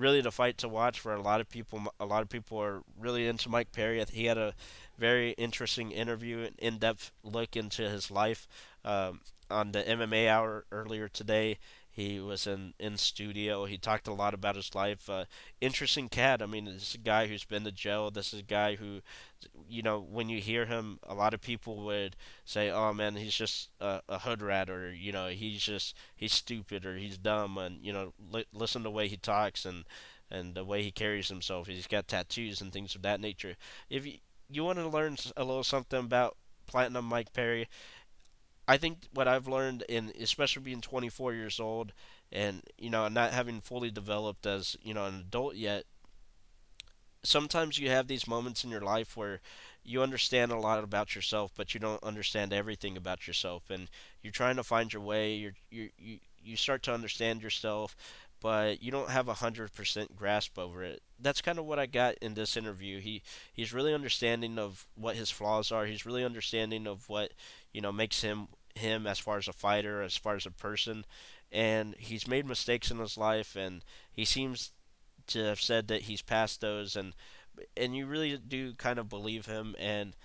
really 0.00 0.20
the 0.20 0.32
fight 0.32 0.58
to 0.58 0.68
watch 0.68 0.98
for 0.98 1.14
a 1.14 1.20
lot 1.22 1.40
of 1.40 1.48
people. 1.48 1.82
A 2.00 2.06
lot 2.06 2.22
of 2.22 2.28
people 2.28 2.58
are 2.58 2.82
really 2.98 3.26
into 3.26 3.48
Mike 3.48 3.72
Perry. 3.72 4.04
He 4.10 4.24
had 4.24 4.38
a 4.38 4.54
very 4.98 5.32
interesting 5.32 5.92
interview, 5.92 6.40
an 6.40 6.54
in-depth 6.58 7.12
look 7.22 7.56
into 7.56 7.88
his 7.88 8.10
life 8.10 8.48
um, 8.84 9.20
on 9.50 9.72
the 9.72 9.82
MMA 9.82 10.28
Hour 10.28 10.64
earlier 10.72 11.08
today. 11.08 11.58
He 12.00 12.20
was 12.20 12.46
in 12.46 12.74
in 12.78 12.96
studio. 12.96 13.64
He 13.66 13.78
talked 13.78 14.08
a 14.08 14.12
lot 14.12 14.34
about 14.34 14.56
his 14.56 14.74
life. 14.74 15.08
Uh, 15.08 15.24
interesting 15.60 16.08
cat. 16.08 16.42
I 16.42 16.46
mean, 16.46 16.64
this 16.66 16.90
is 16.90 16.94
a 16.94 16.98
guy 16.98 17.26
who's 17.26 17.44
been 17.44 17.64
to 17.64 17.72
jail. 17.72 18.10
This 18.10 18.32
is 18.32 18.40
a 18.40 18.44
guy 18.44 18.76
who, 18.76 19.00
you 19.68 19.82
know, 19.82 20.00
when 20.00 20.28
you 20.28 20.40
hear 20.40 20.66
him, 20.66 20.98
a 21.04 21.14
lot 21.14 21.34
of 21.34 21.40
people 21.40 21.76
would 21.84 22.16
say, 22.44 22.70
"Oh 22.70 22.92
man, 22.92 23.16
he's 23.16 23.34
just 23.34 23.70
a, 23.80 24.00
a 24.08 24.18
hood 24.20 24.42
rat," 24.42 24.68
or 24.70 24.92
you 24.92 25.12
know, 25.12 25.28
he's 25.28 25.62
just 25.62 25.96
he's 26.16 26.32
stupid 26.32 26.84
or 26.84 26.96
he's 26.96 27.18
dumb. 27.18 27.58
And 27.58 27.84
you 27.84 27.92
know, 27.92 28.12
li- 28.30 28.46
listen 28.52 28.82
to 28.82 28.84
the 28.84 28.90
way 28.90 29.08
he 29.08 29.16
talks 29.16 29.64
and 29.64 29.84
and 30.30 30.54
the 30.54 30.64
way 30.64 30.82
he 30.82 30.90
carries 30.90 31.28
himself. 31.28 31.66
He's 31.66 31.86
got 31.86 32.08
tattoos 32.08 32.60
and 32.60 32.72
things 32.72 32.94
of 32.94 33.02
that 33.02 33.20
nature. 33.20 33.56
If 33.88 34.06
you 34.06 34.18
you 34.48 34.64
want 34.64 34.78
to 34.78 34.88
learn 34.88 35.16
a 35.36 35.44
little 35.44 35.64
something 35.64 36.00
about 36.00 36.36
Platinum 36.66 37.04
Mike 37.04 37.32
Perry, 37.32 37.68
I 38.70 38.76
think 38.76 38.98
what 39.12 39.26
I've 39.26 39.48
learned 39.48 39.82
in 39.88 40.12
especially 40.20 40.62
being 40.62 40.80
24 40.80 41.34
years 41.34 41.58
old 41.58 41.92
and 42.30 42.62
you 42.78 42.88
know 42.88 43.08
not 43.08 43.32
having 43.32 43.60
fully 43.60 43.90
developed 43.90 44.46
as 44.46 44.76
you 44.80 44.94
know 44.94 45.06
an 45.06 45.16
adult 45.16 45.56
yet 45.56 45.86
sometimes 47.24 47.80
you 47.80 47.90
have 47.90 48.06
these 48.06 48.28
moments 48.28 48.62
in 48.62 48.70
your 48.70 48.80
life 48.80 49.16
where 49.16 49.40
you 49.82 50.02
understand 50.02 50.52
a 50.52 50.56
lot 50.56 50.84
about 50.84 51.16
yourself 51.16 51.50
but 51.56 51.74
you 51.74 51.80
don't 51.80 52.04
understand 52.04 52.52
everything 52.52 52.96
about 52.96 53.26
yourself 53.26 53.64
and 53.70 53.88
you're 54.22 54.32
trying 54.32 54.54
to 54.54 54.62
find 54.62 54.92
your 54.92 55.02
way 55.02 55.34
you're, 55.34 55.56
you 55.68 55.90
you 55.98 56.18
you 56.40 56.56
start 56.56 56.80
to 56.84 56.94
understand 56.94 57.42
yourself 57.42 57.96
but 58.40 58.82
you 58.82 58.92
don't 58.92 59.10
have 59.10 59.28
a 59.28 59.34
hundred 59.34 59.72
percent 59.74 60.16
grasp 60.16 60.58
over 60.58 60.82
it. 60.82 61.02
That's 61.18 61.42
kind 61.42 61.58
of 61.58 61.66
what 61.66 61.78
I 61.78 61.86
got 61.86 62.14
in 62.22 62.34
this 62.34 62.56
interview. 62.56 62.98
He 63.00 63.22
he's 63.52 63.74
really 63.74 63.92
understanding 63.92 64.58
of 64.58 64.86
what 64.94 65.16
his 65.16 65.30
flaws 65.30 65.70
are. 65.70 65.84
He's 65.84 66.06
really 66.06 66.24
understanding 66.24 66.86
of 66.86 67.08
what 67.08 67.32
you 67.72 67.82
know 67.82 67.92
makes 67.92 68.22
him 68.22 68.48
him 68.80 69.06
as 69.06 69.18
far 69.18 69.38
as 69.38 69.48
a 69.48 69.52
fighter, 69.52 70.02
as 70.02 70.16
far 70.16 70.34
as 70.34 70.46
a 70.46 70.50
person, 70.50 71.04
and 71.52 71.94
he's 71.98 72.28
made 72.28 72.46
mistakes 72.46 72.90
in 72.90 72.98
his 72.98 73.16
life, 73.16 73.56
and 73.56 73.84
he 74.10 74.24
seems 74.24 74.72
to 75.28 75.44
have 75.44 75.60
said 75.60 75.88
that 75.88 76.02
he's 76.02 76.22
past 76.22 76.60
those, 76.60 76.96
and 76.96 77.14
and 77.76 77.96
you 77.96 78.06
really 78.06 78.36
do 78.36 78.74
kind 78.74 78.98
of 78.98 79.08
believe 79.08 79.46
him, 79.46 79.74
and 79.78 80.16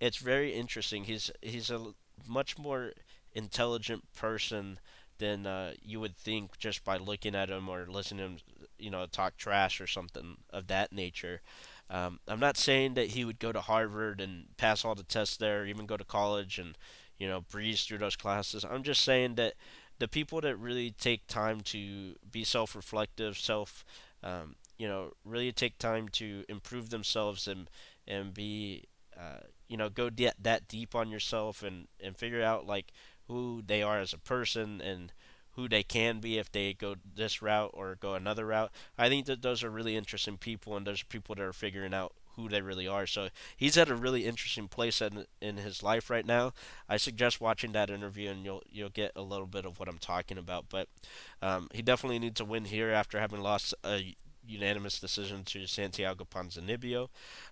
it's 0.00 0.18
very 0.18 0.52
interesting. 0.52 1.04
He's 1.04 1.30
he's 1.42 1.70
a 1.70 1.92
much 2.26 2.58
more 2.58 2.92
intelligent 3.34 4.04
person 4.14 4.78
than 5.18 5.46
uh, 5.46 5.72
you 5.82 6.00
would 6.00 6.16
think 6.16 6.58
just 6.58 6.84
by 6.84 6.96
looking 6.96 7.34
at 7.34 7.48
him 7.48 7.68
or 7.68 7.86
listening 7.88 8.24
him, 8.24 8.36
you 8.78 8.90
know, 8.90 9.06
talk 9.06 9.36
trash 9.36 9.80
or 9.80 9.86
something 9.86 10.36
of 10.50 10.66
that 10.66 10.92
nature. 10.92 11.40
Um, 11.88 12.18
I'm 12.26 12.40
not 12.40 12.56
saying 12.56 12.94
that 12.94 13.08
he 13.08 13.24
would 13.24 13.38
go 13.38 13.52
to 13.52 13.60
Harvard 13.60 14.20
and 14.20 14.56
pass 14.56 14.84
all 14.84 14.94
the 14.94 15.02
tests 15.02 15.36
there, 15.36 15.62
or 15.62 15.66
even 15.66 15.86
go 15.86 15.96
to 15.96 16.04
college 16.04 16.58
and 16.58 16.76
you 17.18 17.28
know, 17.28 17.40
breeze 17.40 17.84
through 17.84 17.98
those 17.98 18.16
classes. 18.16 18.64
I'm 18.64 18.82
just 18.82 19.02
saying 19.02 19.36
that 19.36 19.54
the 19.98 20.08
people 20.08 20.40
that 20.40 20.56
really 20.56 20.90
take 20.90 21.26
time 21.26 21.60
to 21.62 22.14
be 22.30 22.44
self-reflective, 22.44 23.38
self, 23.38 23.84
um, 24.22 24.56
you 24.78 24.88
know, 24.88 25.12
really 25.24 25.52
take 25.52 25.78
time 25.78 26.08
to 26.10 26.44
improve 26.48 26.90
themselves 26.90 27.46
and 27.46 27.70
and 28.06 28.34
be, 28.34 28.84
uh, 29.18 29.40
you 29.68 29.76
know, 29.76 29.88
go 29.88 30.10
de- 30.10 30.32
that 30.40 30.68
deep 30.68 30.94
on 30.94 31.10
yourself 31.10 31.62
and 31.62 31.86
and 32.00 32.16
figure 32.16 32.42
out 32.42 32.66
like 32.66 32.92
who 33.28 33.62
they 33.66 33.82
are 33.82 34.00
as 34.00 34.12
a 34.12 34.18
person 34.18 34.80
and 34.80 35.12
who 35.52 35.68
they 35.68 35.82
can 35.84 36.18
be 36.18 36.36
if 36.38 36.50
they 36.50 36.72
go 36.74 36.96
this 37.14 37.40
route 37.40 37.70
or 37.72 37.94
go 37.94 38.14
another 38.14 38.46
route. 38.46 38.72
I 38.98 39.08
think 39.08 39.26
that 39.26 39.40
those 39.42 39.62
are 39.62 39.70
really 39.70 39.96
interesting 39.96 40.36
people, 40.36 40.76
and 40.76 40.86
those 40.86 41.02
are 41.02 41.06
people 41.06 41.36
that 41.36 41.42
are 41.44 41.52
figuring 41.52 41.94
out 41.94 42.12
who 42.36 42.48
they 42.48 42.60
really 42.60 42.86
are. 42.88 43.06
So 43.06 43.28
he's 43.56 43.76
at 43.76 43.88
a 43.90 43.94
really 43.94 44.26
interesting 44.26 44.68
place 44.68 45.00
in 45.00 45.26
in 45.40 45.56
his 45.56 45.82
life 45.82 46.10
right 46.10 46.26
now. 46.26 46.52
I 46.88 46.96
suggest 46.96 47.40
watching 47.40 47.72
that 47.72 47.90
interview, 47.90 48.30
and 48.30 48.44
you'll 48.44 48.62
you'll 48.70 48.90
get 48.90 49.12
a 49.16 49.22
little 49.22 49.46
bit 49.46 49.64
of 49.64 49.78
what 49.78 49.88
I'm 49.88 49.98
talking 49.98 50.38
about. 50.38 50.66
But 50.68 50.88
um, 51.42 51.68
he 51.72 51.82
definitely 51.82 52.18
needs 52.18 52.36
to 52.38 52.44
win 52.44 52.66
here 52.66 52.90
after 52.90 53.18
having 53.18 53.40
lost 53.40 53.74
a 53.84 54.14
unanimous 54.46 55.00
decision 55.00 55.44
to 55.44 55.66
Santiago 55.66 56.26
Ponzinibbio. 56.30 57.08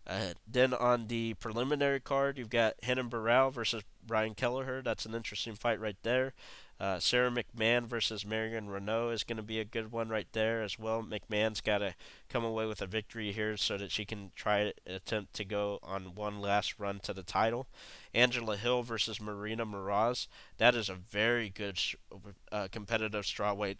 Uh, 0.07 0.35
then 0.47 0.74
on 0.74 1.07
the 1.07 1.35
preliminary 1.35 2.01
card, 2.01 2.39
you've 2.39 2.51
got 2.51 2.74
Renan 2.87 3.11
Barão 3.11 3.53
versus 3.53 3.83
Brian 4.07 4.35
Kelleher. 4.35 4.83
That's 4.83 5.07
an 5.07 5.14
interesting 5.14 5.55
fight 5.55 5.80
right 5.80 5.97
there. 6.03 6.35
Uh, 6.81 6.99
Sara 6.99 7.31
McMann 7.31 7.87
versus 7.87 8.27
Marion 8.27 8.66
Reneau 8.66 9.12
is 9.12 9.23
going 9.23 9.37
to 9.37 9.43
be 9.43 9.61
a 9.61 9.64
good 9.64 9.93
one 9.93 10.09
right 10.09 10.27
there 10.33 10.62
as 10.62 10.79
well. 10.79 11.03
McMann's 11.03 11.61
got 11.61 11.79
to 11.79 11.95
come 12.29 12.45
away 12.45 12.66
with 12.66 12.83
a 12.83 12.87
victory 12.87 13.31
here 13.31 13.57
so 13.57 13.79
that 13.79 13.93
she 13.93 14.05
can 14.05 14.33
try 14.35 14.73
attempt 14.85 15.35
to 15.35 15.45
go 15.45 15.79
on 15.83 16.16
one 16.16 16.41
last 16.41 16.81
run 16.81 16.99
to 17.01 17.12
the 17.12 17.23
title. 17.23 17.68
Angela 18.12 18.57
Hill 18.57 18.83
versus 18.83 19.20
Marina 19.20 19.64
Moroz. 19.64 20.27
That 20.59 20.75
is 20.75 20.89
a 20.89 20.95
very 20.95 21.51
good 21.51 21.79
uh, 22.51 22.66
competitive 22.73 23.25
strawweight 23.25 23.79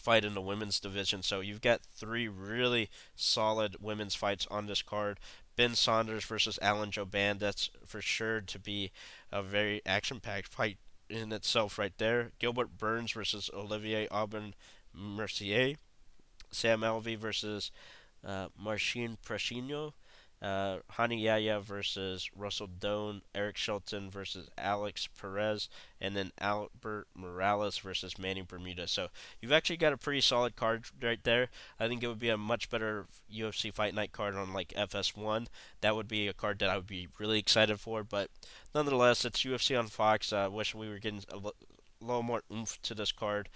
fight 0.00 0.24
in 0.24 0.34
the 0.34 0.40
women's 0.40 0.80
division. 0.80 1.22
So 1.22 1.40
you've 1.40 1.60
got 1.60 1.80
three 1.92 2.28
really 2.28 2.88
solid 3.16 3.76
women's 3.80 4.14
fights 4.14 4.46
on 4.50 4.66
this 4.66 4.82
card. 4.82 5.18
Ben 5.56 5.74
Saunders 5.74 6.24
versus 6.24 6.58
Alan 6.62 6.90
Jouban. 6.90 7.38
That's 7.38 7.70
for 7.84 8.00
sure 8.00 8.40
to 8.40 8.58
be 8.58 8.92
a 9.30 9.42
very 9.42 9.82
action-packed 9.84 10.48
fight 10.48 10.78
in 11.10 11.32
itself 11.32 11.78
right 11.78 11.96
there. 11.98 12.32
Gilbert 12.38 12.78
Burns 12.78 13.12
versus 13.12 13.50
Olivier 13.52 14.06
Aubin 14.10 14.54
Mercier. 14.94 15.76
Sam 16.50 16.80
Alvey 16.80 17.16
versus 17.16 17.70
uh, 18.24 18.48
Marcin 18.58 19.18
Prachnio. 19.24 19.92
Uh, 20.42 20.78
Rani 20.98 21.20
Yahya 21.20 21.60
versus 21.60 22.30
Russell 22.34 22.68
Doane, 22.68 23.20
Eric 23.34 23.58
Shelton 23.58 24.08
versus 24.08 24.48
Alex 24.56 25.06
Perez, 25.06 25.68
and 26.00 26.16
then 26.16 26.32
Albert 26.38 27.08
Morales 27.14 27.76
versus 27.78 28.18
Manny 28.18 28.40
Bermudez. 28.40 28.90
So 28.90 29.08
you've 29.40 29.52
actually 29.52 29.76
got 29.76 29.92
a 29.92 29.98
pretty 29.98 30.22
solid 30.22 30.56
card 30.56 30.84
right 31.02 31.22
there. 31.24 31.48
I 31.78 31.88
think 31.88 32.02
it 32.02 32.08
would 32.08 32.18
be 32.18 32.30
a 32.30 32.38
much 32.38 32.70
better 32.70 33.06
UFC 33.32 33.72
Fight 33.72 33.94
Night 33.94 34.12
card 34.12 34.34
on 34.34 34.54
like 34.54 34.68
FS1. 34.68 35.46
That 35.82 35.94
would 35.94 36.08
be 36.08 36.26
a 36.26 36.32
card 36.32 36.58
that 36.60 36.70
I 36.70 36.76
would 36.76 36.86
be 36.86 37.08
really 37.18 37.38
excited 37.38 37.78
for. 37.78 38.02
But 38.02 38.30
nonetheless, 38.74 39.26
it's 39.26 39.44
UFC 39.44 39.78
on 39.78 39.88
Fox. 39.88 40.32
I 40.32 40.44
uh, 40.44 40.50
wish 40.50 40.74
we 40.74 40.88
were 40.88 40.98
getting 40.98 41.22
a 41.30 41.38
little 42.00 42.22
more 42.22 42.42
oomph 42.50 42.80
to 42.82 42.94
this 42.94 43.12
card 43.12 43.50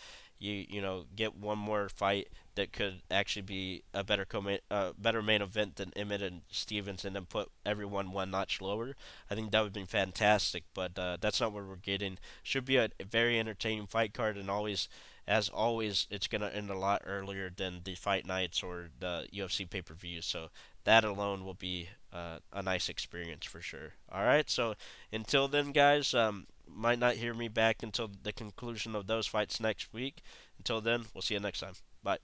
you 0.45 0.66
you 0.68 0.82
know 0.82 1.07
get 1.16 1.34
one 1.36 1.59
more 1.59 1.88
fight 1.88 2.28
that 2.55 2.72
could 2.72 3.03
actually 3.11 3.42
be 3.42 3.82
a 3.92 4.05
better 4.05 4.24
co 4.24 4.45
uh, 4.70 4.92
better 4.97 5.22
main 5.22 5.42
event 5.42 5.76
than 5.76 5.92
Emmett 5.97 6.22
and 6.22 6.42
Stephens, 6.51 7.05
and 7.05 7.16
then 7.16 7.24
put 7.24 7.51
everyone 7.66 8.12
one 8.12 8.30
notch 8.30 8.61
lower. 8.61 8.95
I 9.30 9.34
think 9.34 9.51
that 9.51 9.62
would 9.62 9.72
be 9.72 9.84
fantastic, 9.84 10.64
but 10.74 10.99
uh, 10.99 11.16
that's 11.20 11.40
not 11.40 11.53
what 11.53 11.66
we're 11.66 11.76
getting. 11.76 12.18
Should 12.42 12.64
be 12.64 12.76
a, 12.76 12.90
a 13.01 13.05
very 13.05 13.40
entertaining 13.40 13.86
fight 13.86 14.12
card, 14.14 14.36
and 14.36 14.51
always, 14.51 14.88
as 15.26 15.49
always, 15.49 16.07
it's 16.11 16.28
gonna 16.28 16.49
end 16.49 16.70
a 16.70 16.78
lot 16.78 17.03
earlier 17.05 17.51
than 17.55 17.80
the 17.84 17.95
fight 17.95 18.26
nights 18.26 18.62
or 18.62 18.90
the 19.01 19.26
UFC 19.32 19.64
pay 19.64 19.82
per 19.82 19.95
views. 19.95 20.26
So 20.26 20.49
that 20.84 21.05
alone 21.05 21.45
will 21.45 21.55
be 21.55 21.88
uh, 22.12 22.38
a 22.53 22.62
nice 22.62 22.88
experience 22.88 23.47
for 23.47 23.61
sure. 23.61 23.95
All 24.12 24.24
right, 24.24 24.49
so 24.49 24.74
until 25.12 25.49
then, 25.49 25.72
guys, 25.72 26.14
um, 26.14 26.47
might 26.69 26.99
not 26.99 27.15
hear 27.15 27.35
me 27.35 27.49
back 27.49 27.83
until 27.83 28.11
the 28.23 28.33
conclusion 28.33 28.95
of 28.95 29.07
those 29.07 29.27
fights 29.27 29.61
next 29.61 29.93
week. 29.93 30.23
Until 30.59 30.81
then, 30.81 31.05
we'll 31.15 31.23
see 31.23 31.35
you 31.35 31.41
next 31.41 31.61
time. 31.61 31.75
Bye. 32.03 32.19